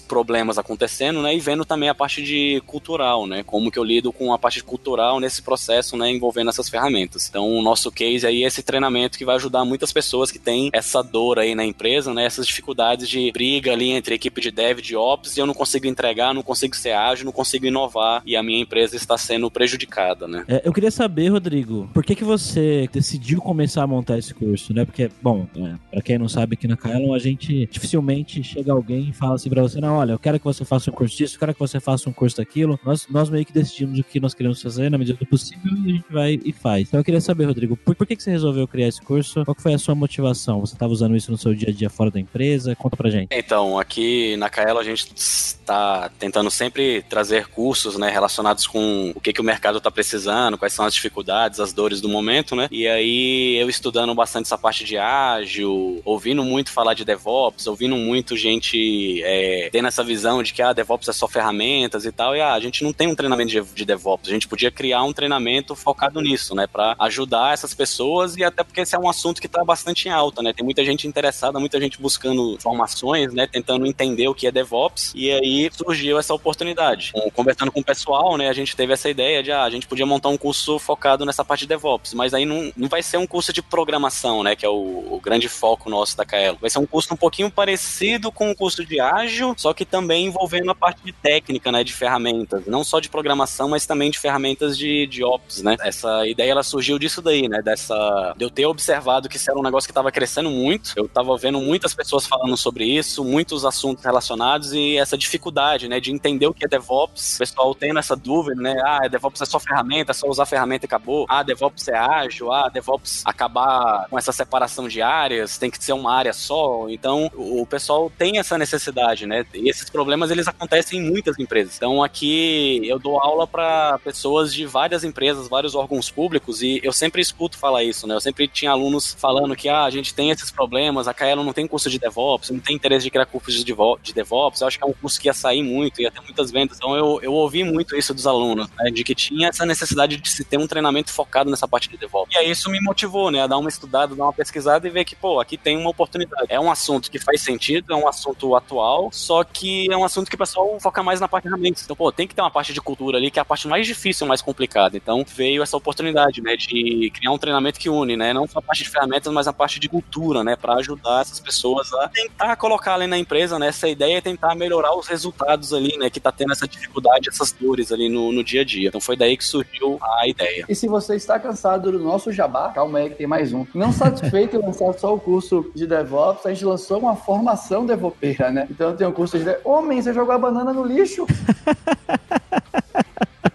problemas 0.07 0.57
acontecendo, 0.57 1.21
né? 1.21 1.35
E 1.35 1.39
vendo 1.39 1.65
também 1.65 1.89
a 1.89 1.95
parte 1.95 2.21
de 2.21 2.61
cultural, 2.65 3.25
né? 3.25 3.43
Como 3.43 3.71
que 3.71 3.79
eu 3.79 3.83
lido 3.83 4.11
com 4.11 4.33
a 4.33 4.39
parte 4.39 4.63
cultural 4.63 5.19
nesse 5.19 5.41
processo, 5.41 5.95
né, 5.97 6.11
envolvendo 6.11 6.49
essas 6.49 6.69
ferramentas. 6.69 7.27
Então, 7.29 7.49
o 7.49 7.61
nosso 7.61 7.91
case 7.91 8.25
aí 8.25 8.43
é 8.43 8.47
esse 8.47 8.63
treinamento 8.63 9.17
que 9.17 9.25
vai 9.25 9.35
ajudar 9.35 9.63
muitas 9.65 9.91
pessoas 9.91 10.31
que 10.31 10.39
têm 10.39 10.69
essa 10.73 11.01
dor 11.01 11.39
aí 11.39 11.55
na 11.55 11.65
empresa, 11.65 12.13
né? 12.13 12.25
Essas 12.25 12.45
dificuldades 12.45 13.07
de 13.07 13.31
briga 13.31 13.71
ali 13.71 13.91
entre 13.91 14.15
equipe 14.15 14.41
de 14.41 14.51
dev 14.51 14.79
e 14.79 14.81
de 14.81 14.95
ops 14.95 15.37
e 15.37 15.39
eu 15.39 15.45
não 15.45 15.53
consigo 15.53 15.87
entregar, 15.87 16.33
não 16.33 16.43
consigo 16.43 16.75
ser 16.75 16.91
ágil, 16.91 17.25
não 17.25 17.31
consigo 17.31 17.65
inovar 17.65 18.21
e 18.25 18.35
a 18.35 18.43
minha 18.43 18.59
empresa 18.59 18.95
está 18.95 19.17
sendo 19.17 19.49
prejudicada, 19.49 20.27
né? 20.27 20.45
É, 20.47 20.61
eu 20.65 20.73
queria 20.73 20.91
saber, 20.91 21.29
Rodrigo, 21.29 21.89
por 21.93 22.03
que 22.03 22.15
que 22.15 22.23
você 22.23 22.89
decidiu 22.91 23.41
começar 23.41 23.83
a 23.83 23.87
montar 23.87 24.17
esse 24.17 24.33
curso, 24.33 24.73
né? 24.73 24.85
Porque, 24.85 25.09
bom, 25.21 25.47
é, 25.55 25.75
para 25.91 26.01
quem 26.01 26.17
não 26.17 26.27
sabe 26.27 26.53
aqui 26.53 26.67
na 26.67 26.77
Kaelon, 26.77 27.13
a 27.13 27.19
gente 27.19 27.67
dificilmente 27.71 28.43
chega 28.43 28.71
alguém 28.71 29.09
e 29.09 29.13
fala 29.13 29.35
assim 29.35 29.46
pra 29.49 29.62
você, 29.62 29.79
não, 29.79 29.97
olha, 29.97 30.13
eu 30.13 30.19
quero 30.19 30.39
que 30.39 30.45
você 30.45 30.65
faça 30.65 30.89
um 30.89 30.93
curso 30.93 31.15
disso, 31.15 31.36
eu 31.36 31.39
quero 31.39 31.53
que 31.53 31.60
você 31.60 31.79
faça 31.79 32.10
um 32.10 32.13
curso 32.13 32.38
daquilo. 32.38 32.79
Nós, 32.83 33.07
nós 33.10 33.29
meio 33.29 33.45
que 33.45 33.53
decidimos 33.53 33.99
o 33.99 34.03
que 34.03 34.19
nós 34.19 34.33
queremos 34.33 34.62
fazer 34.62 34.89
na 34.89 34.97
medida 34.97 35.17
do 35.17 35.25
possível 35.25 35.71
e 35.86 35.89
a 35.89 35.93
gente 35.93 36.05
vai 36.12 36.39
e 36.43 36.53
faz. 36.53 36.88
Então 36.88 36.99
eu 36.99 37.03
queria 37.03 37.21
saber, 37.21 37.45
Rodrigo, 37.45 37.77
por, 37.77 37.95
por 37.95 38.07
que 38.07 38.15
que 38.15 38.23
você 38.23 38.31
resolveu 38.31 38.67
criar 38.67 38.88
esse 38.88 39.01
curso? 39.01 39.43
Qual 39.45 39.55
foi 39.57 39.73
a 39.73 39.79
sua 39.79 39.95
motivação? 39.95 40.60
Você 40.62 40.73
estava 40.73 40.91
usando 40.91 41.15
isso 41.15 41.31
no 41.31 41.38
seu 41.38 41.53
dia 41.53 41.69
a 41.69 41.73
dia 41.73 41.89
fora 41.89 42.12
da 42.12 42.19
empresa? 42.19 42.75
Conta 42.75 42.95
pra 42.95 43.10
gente. 43.10 43.29
Então, 43.31 43.79
aqui 43.79 44.36
na 44.38 44.49
Kaelo 44.49 44.79
a 44.79 44.83
gente 44.83 45.12
está 45.15 46.10
tentando 46.17 46.49
sempre 46.49 47.01
trazer 47.03 47.47
cursos, 47.47 47.97
né, 47.97 48.10
relacionados 48.10 48.67
com 48.67 49.12
o 49.15 49.19
que, 49.19 49.33
que 49.33 49.41
o 49.41 49.43
mercado 49.43 49.77
está 49.77 49.91
precisando, 49.91 50.57
quais 50.57 50.73
são 50.73 50.86
as 50.86 50.93
dificuldades, 50.93 51.60
as 51.60 51.73
dores 51.73 52.01
do 52.01 52.10
momento, 52.10 52.55
né? 52.55 52.67
E 52.71 52.88
aí 52.88 53.57
eu 53.57 53.69
estudando 53.69 54.13
bastante 54.13 54.45
essa 54.45 54.57
parte 54.57 54.83
de 54.83 54.97
ágil, 54.97 56.01
ouvindo 56.05 56.43
muito 56.43 56.71
falar 56.71 56.93
de 56.93 57.05
DevOps, 57.05 57.67
ouvindo 57.67 57.95
muito 57.95 58.36
gente 58.36 59.21
é, 59.27 59.69
tendo 59.69 59.89
essa 59.89 60.05
visão 60.05 60.41
de 60.41 60.53
que 60.53 60.61
a 60.61 60.69
ah, 60.69 60.73
DevOps 60.73 61.09
é 61.09 61.11
só 61.11 61.27
ferramentas 61.27 62.05
e 62.05 62.11
tal, 62.13 62.33
e 62.33 62.39
ah, 62.39 62.53
a 62.53 62.59
gente 62.61 62.81
não 62.81 62.93
tem 62.93 63.07
um 63.07 63.15
treinamento 63.15 63.51
de, 63.51 63.61
de 63.61 63.85
DevOps, 63.85 64.29
a 64.29 64.33
gente 64.33 64.47
podia 64.47 64.71
criar 64.71 65.03
um 65.03 65.11
treinamento 65.11 65.75
focado 65.75 66.21
nisso, 66.21 66.55
né, 66.55 66.65
para 66.65 66.95
ajudar 66.99 67.53
essas 67.53 67.73
pessoas 67.73 68.37
e 68.37 68.43
até 68.43 68.63
porque 68.63 68.79
esse 68.79 68.95
é 68.95 68.99
um 68.99 69.09
assunto 69.09 69.41
que 69.41 69.47
está 69.47 69.65
bastante 69.65 70.07
em 70.07 70.11
alta, 70.11 70.41
né? 70.41 70.53
Tem 70.53 70.63
muita 70.63 70.83
gente 70.85 71.07
interessada, 71.07 71.59
muita 71.59 71.79
gente 71.81 71.99
buscando 72.01 72.53
informações, 72.53 73.33
né, 73.33 73.45
tentando 73.47 73.85
entender 73.85 74.29
o 74.29 74.33
que 74.33 74.47
é 74.47 74.51
DevOps, 74.51 75.11
e 75.13 75.29
aí 75.29 75.69
surgiu 75.73 76.17
essa 76.17 76.33
oportunidade. 76.33 77.11
Conversando 77.33 77.71
com 77.71 77.81
o 77.81 77.83
pessoal, 77.83 78.37
né, 78.37 78.47
a 78.47 78.53
gente 78.53 78.77
teve 78.77 78.93
essa 78.93 79.09
ideia 79.09 79.43
de, 79.43 79.51
ah, 79.51 79.63
a 79.63 79.69
gente 79.69 79.87
podia 79.87 80.05
montar 80.05 80.29
um 80.29 80.37
curso 80.37 80.79
focado 80.79 81.25
nessa 81.25 81.43
parte 81.43 81.61
de 81.61 81.67
DevOps, 81.67 82.13
mas 82.13 82.33
aí 82.33 82.45
não, 82.45 82.71
não 82.77 82.87
vai 82.87 83.03
ser 83.03 83.17
um 83.17 83.27
curso 83.27 83.51
de 83.51 83.61
programação, 83.61 84.41
né, 84.41 84.55
que 84.55 84.65
é 84.65 84.69
o, 84.69 85.07
o 85.11 85.19
grande 85.21 85.49
foco 85.49 85.89
nosso 85.89 86.15
da 86.15 86.25
Kaelo. 86.25 86.57
Vai 86.61 86.69
ser 86.69 86.79
um 86.79 86.85
curso 86.85 87.13
um 87.13 87.17
pouquinho 87.17 87.51
parecido 87.51 88.31
com 88.31 88.49
o 88.49 88.55
curso 88.55 88.85
de 88.85 88.99
ágil, 89.17 89.53
só 89.58 89.73
que 89.73 89.86
também 89.86 90.25
envolvendo 90.25 90.71
a 90.71 90.75
parte 90.75 91.03
de 91.03 91.12
técnica, 91.12 91.71
né, 91.71 91.84
de 91.84 91.93
ferramentas, 91.93 92.65
não 92.65 92.84
só 92.84 92.99
de 92.99 93.10
programação, 93.10 93.69
mas 93.69 93.86
também 93.86 94.12
de 94.12 94.19
ferramentas 94.19 94.77
de, 94.77 95.08
de 95.08 95.23
ops, 95.23 95.62
né. 95.62 95.75
Essa 95.82 96.27
ideia, 96.27 96.51
ela 96.51 96.63
surgiu 96.63 96.99
disso 96.99 97.21
daí, 97.21 97.47
né, 97.47 97.62
dessa, 97.62 98.34
de 98.38 98.43
eu 98.43 98.49
ter 98.49 98.65
observado 98.65 99.30
que 99.30 99.38
isso 99.38 99.49
era 99.49 99.60
um 99.60 99.63
negócio 99.63 99.88
que 99.88 99.91
estava 99.91 100.12
crescendo 100.12 100.49
muito, 100.49 100.93
eu 100.95 101.06
estava 101.06 101.36
vendo 101.38 101.60
muitas 101.60 101.93
pessoas 101.93 102.25
falando 102.25 102.56
sobre 102.58 102.86
isso, 102.86 103.23
muitos 103.23 103.65
assuntos 103.65 104.03
relacionados 104.03 104.73
e 104.73 104.97
essa 104.97 105.17
dificuldade, 105.17 105.88
né, 105.88 105.99
de 105.99 106.12
entender 106.12 106.47
o 106.47 106.53
que 106.53 106.65
é 106.65 106.67
DevOps. 106.67 107.36
O 107.36 107.39
pessoal 107.39 107.75
tendo 107.75 107.99
essa 107.99 108.15
dúvida, 108.15 108.62
né, 108.62 108.75
ah, 108.86 109.08
DevOps 109.08 109.41
é 109.41 109.45
só 109.45 109.60
ferramenta, 109.60 110.12
é 110.12 110.13
só 110.13 110.27
usar 110.27 110.45
ferramenta 110.45 110.86
e 110.86 110.88
acabou. 110.88 111.25
Ah, 111.30 111.43
DevOps 111.43 111.88
é 111.88 111.97
ágil, 111.97 112.51
ah, 112.51 112.69
DevOps 112.69 113.21
acabar 113.25 114.08
com 114.10 114.17
essa 114.17 114.32
separação 114.32 114.88
de 114.88 115.01
áreas, 115.01 115.58
tem 115.58 115.69
que 115.69 115.84
ser 115.84 115.93
uma 115.93 116.13
área 116.13 116.34
só. 116.34 116.88
Então, 116.89 117.32
o 117.36 117.65
pessoal 117.65 118.12
tem 118.17 118.38
essa 118.38 118.58
necessidade, 118.58 119.06
né? 119.27 119.45
E 119.53 119.69
esses 119.69 119.89
problemas 119.89 120.31
eles 120.31 120.47
acontecem 120.47 120.99
em 120.99 121.09
muitas 121.09 121.37
empresas. 121.39 121.75
Então, 121.75 122.03
aqui 122.03 122.81
eu 122.83 122.99
dou 122.99 123.19
aula 123.19 123.47
para 123.47 123.99
pessoas 124.03 124.53
de 124.53 124.65
várias 124.65 125.03
empresas, 125.03 125.47
vários 125.47 125.75
órgãos 125.75 126.09
públicos 126.09 126.61
e 126.61 126.79
eu 126.83 126.91
sempre 126.91 127.21
escuto 127.21 127.57
falar 127.57 127.83
isso, 127.83 128.07
né? 128.07 128.15
Eu 128.15 128.21
sempre 128.21 128.47
tinha 128.47 128.71
alunos 128.71 129.15
falando 129.19 129.55
que 129.55 129.69
ah, 129.69 129.83
a 129.83 129.89
gente 129.89 130.13
tem 130.13 130.31
esses 130.31 130.51
problemas, 130.51 131.07
a 131.07 131.13
Kaelo 131.13 131.43
não 131.43 131.53
tem 131.53 131.67
curso 131.67 131.89
de 131.89 131.99
DevOps, 131.99 132.49
não 132.49 132.59
tem 132.59 132.75
interesse 132.75 133.03
de 133.03 133.11
criar 133.11 133.25
cursos 133.25 133.63
de, 133.63 133.75
de 134.01 134.13
DevOps. 134.13 134.61
Eu 134.61 134.67
acho 134.67 134.77
que 134.77 134.83
é 134.83 134.87
um 134.87 134.93
curso 134.93 135.19
que 135.19 135.27
ia 135.27 135.33
sair 135.33 135.63
muito, 135.63 136.01
ia 136.01 136.11
ter 136.11 136.21
muitas 136.21 136.51
vendas. 136.51 136.77
Então 136.77 136.95
eu, 136.95 137.19
eu 137.21 137.33
ouvi 137.33 137.63
muito 137.63 137.95
isso 137.95 138.13
dos 138.13 138.27
alunos, 138.27 138.67
né, 138.77 138.91
de 138.91 139.03
que 139.03 139.15
tinha 139.15 139.49
essa 139.49 139.65
necessidade 139.65 140.17
de 140.17 140.29
se 140.29 140.43
ter 140.43 140.57
um 140.57 140.67
treinamento 140.67 141.11
focado 141.11 141.49
nessa 141.49 141.67
parte 141.67 141.89
de 141.89 141.97
DevOps. 141.97 142.33
E 142.33 142.37
aí 142.37 142.49
isso 142.49 142.69
me 142.69 142.79
motivou, 142.81 143.31
né, 143.31 143.41
a 143.43 143.47
dar 143.47 143.57
uma 143.57 143.69
estudada, 143.69 144.15
dar 144.15 144.23
uma 144.23 144.33
pesquisada 144.33 144.87
e 144.87 144.91
ver 144.91 145.05
que, 145.05 145.15
pô, 145.15 145.39
aqui 145.39 145.57
tem 145.57 145.77
uma 145.77 145.89
oportunidade. 145.89 146.47
É 146.49 146.59
um 146.59 146.71
assunto 146.71 147.11
que 147.11 147.19
faz 147.19 147.41
sentido, 147.41 147.93
é 147.93 147.95
um 147.95 148.07
assunto 148.07 148.55
atual, 148.55 148.96
só 149.12 149.43
que 149.43 149.91
é 149.91 149.97
um 149.97 150.03
assunto 150.03 150.29
que 150.29 150.36
o 150.36 150.38
pessoal 150.38 150.79
foca 150.79 151.01
mais 151.01 151.19
na 151.19 151.27
parte 151.27 151.47
ferramentas. 151.47 151.83
Então, 151.83 151.95
pô, 151.95 152.12
tem 152.12 152.27
que 152.27 152.36
ter 152.36 152.41
uma 152.41 152.51
parte 152.51 152.73
de 152.73 152.81
cultura 152.81 153.17
ali 153.17 153.31
que 153.31 153.39
é 153.39 153.41
a 153.41 153.45
parte 153.45 153.67
mais 153.67 153.88
difícil, 153.88 154.27
mais 154.27 154.41
complicada. 154.41 154.97
Então 154.97 155.25
veio 155.27 155.63
essa 155.63 155.77
oportunidade, 155.77 156.41
né, 156.41 156.56
de 156.56 157.12
criar 157.13 157.31
um 157.31 157.37
treinamento 157.37 157.79
que 157.79 157.89
une, 157.89 158.15
né, 158.15 158.33
não 158.33 158.48
só 158.48 158.60
a 158.60 158.62
parte 158.62 158.83
de 158.83 158.89
ferramentas, 158.89 159.31
mas 159.33 159.48
a 159.48 159.54
parte 159.54 159.79
de 159.79 159.89
cultura, 159.89 160.43
né, 160.43 160.56
para 160.56 160.75
ajudar 160.75 161.21
essas 161.21 161.39
pessoas 161.39 161.91
a 161.93 162.08
tentar 162.10 162.56
colocar 162.56 162.95
ali 162.95 163.08
na, 163.08 163.17
empresa, 163.17 163.58
né, 163.58 163.67
essa 163.67 163.87
ideia 163.87 164.17
é 164.17 164.21
tentar 164.21 164.56
melhorar 164.56 164.95
os 164.95 165.08
resultados 165.08 165.73
ali, 165.73 165.98
né, 165.98 166.10
que 166.10 166.19
tá 166.19 166.31
tendo 166.31 166.52
essa 166.52 166.67
dificuldade, 166.67 167.29
essas 167.29 167.52
dores 167.52 167.91
ali 167.91 168.10
no, 168.10 168.31
no 168.31 168.43
dia 168.43 168.62
a 168.62 168.65
dia. 168.65 168.89
Então 168.89 169.02
foi 169.02 169.15
daí 169.15 169.35
que 169.35 169.45
surgiu 169.45 170.00
a 170.02 170.27
ideia. 170.27 170.65
E 170.67 170.75
se 170.75 170.87
você 170.87 171.15
está 171.15 171.39
cansado 171.39 171.91
do 171.91 172.00
nosso 172.00 172.31
jabá, 172.31 172.69
calma 172.69 173.00
aí 173.00 173.10
que 173.10 173.15
tem 173.15 173.27
mais 173.27 173.54
um. 173.54 173.65
Não 173.73 173.91
satisfeito 173.91 174.56
em 174.56 174.60
lançar 174.60 174.93
só 174.93 175.13
o 175.13 175.19
curso 175.19 175.71
de 175.75 175.87
DevOps, 175.87 176.45
a 176.45 176.54
gente 176.54 176.65
lançou 176.65 177.00
uma 177.00 177.15
formação 177.15 177.85
devopeira, 177.85 178.52
né? 178.52 178.67
Então 178.69 178.87
tem 178.96 179.08
um 179.08 179.12
curso 179.12 179.38
de... 179.38 179.58
Homem, 179.63 180.02
você 180.02 180.13
jogou 180.13 180.33
a 180.33 180.38
banana 180.38 180.73
no 180.73 180.83
lixo! 180.85 181.25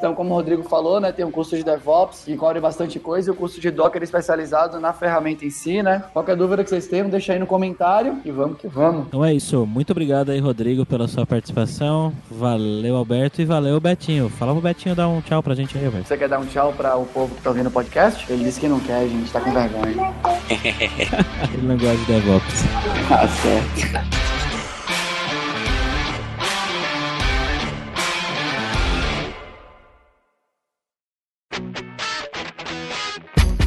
Então, 0.03 0.17
como 0.17 0.31
o 0.31 0.35
Rodrigo 0.35 0.65
falou, 0.65 0.99
né, 1.01 1.13
tem 1.13 1.25
um 1.25 1.31
curso 1.31 1.57
de 1.57 1.63
DevOps 1.63 2.25
que 2.25 2.37
cobre 2.37 2.59
bastante 2.59 2.99
coisa 2.99 3.31
e 3.31 3.33
o 3.33 3.37
curso 3.37 3.61
de 3.61 3.71
Docker 3.71 4.03
especializado 4.03 4.81
na 4.81 4.93
ferramenta 4.93 5.45
em 5.45 5.51
si, 5.51 5.81
né? 5.81 6.03
Qualquer 6.13 6.35
dúvida 6.35 6.65
que 6.65 6.71
vocês 6.71 6.89
tenham, 6.89 7.09
deixa 7.09 7.33
aí 7.33 7.39
no 7.39 7.47
comentário 7.47 8.19
e 8.25 8.33
vamos 8.33 8.59
que 8.59 8.67
vamos. 8.67 9.07
Então 9.07 9.25
é 9.25 9.33
isso. 9.33 9.65
Muito 9.65 9.93
obrigado 9.93 10.31
aí, 10.31 10.41
Rodrigo, 10.41 10.85
pela 10.85 11.07
sua 11.07 11.25
participação. 11.25 12.13
Valeu, 12.29 12.97
Alberto, 12.97 13.41
e 13.41 13.45
valeu, 13.45 13.79
Betinho. 13.79 14.29
Fala 14.29 14.51
pro 14.51 14.61
Betinho 14.61 14.97
dar 14.97 15.07
um 15.07 15.21
tchau 15.21 15.41
pra 15.41 15.55
gente 15.55 15.79
aí, 15.79 15.87
Alberto. 15.87 16.09
Você 16.09 16.17
quer 16.17 16.29
dar 16.29 16.41
um 16.41 16.47
tchau 16.47 16.73
para 16.73 16.97
o 16.97 17.07
povo 17.07 17.33
que 17.37 17.41
tá 17.41 17.51
ouvindo 17.51 17.69
o 17.69 17.71
podcast? 17.71 18.27
Ele 18.29 18.43
disse 18.43 18.59
que 18.59 18.67
não 18.67 18.81
quer, 18.81 19.03
a 19.03 19.07
gente 19.07 19.31
tá 19.31 19.41
com 19.41 19.53
vergonha. 19.53 20.13
Ele 21.55 21.65
não 21.65 21.79
gosta 21.79 21.97
de 21.97 22.07
DevOps. 22.07 22.65
Ah, 23.09 23.29
certo. 23.29 24.52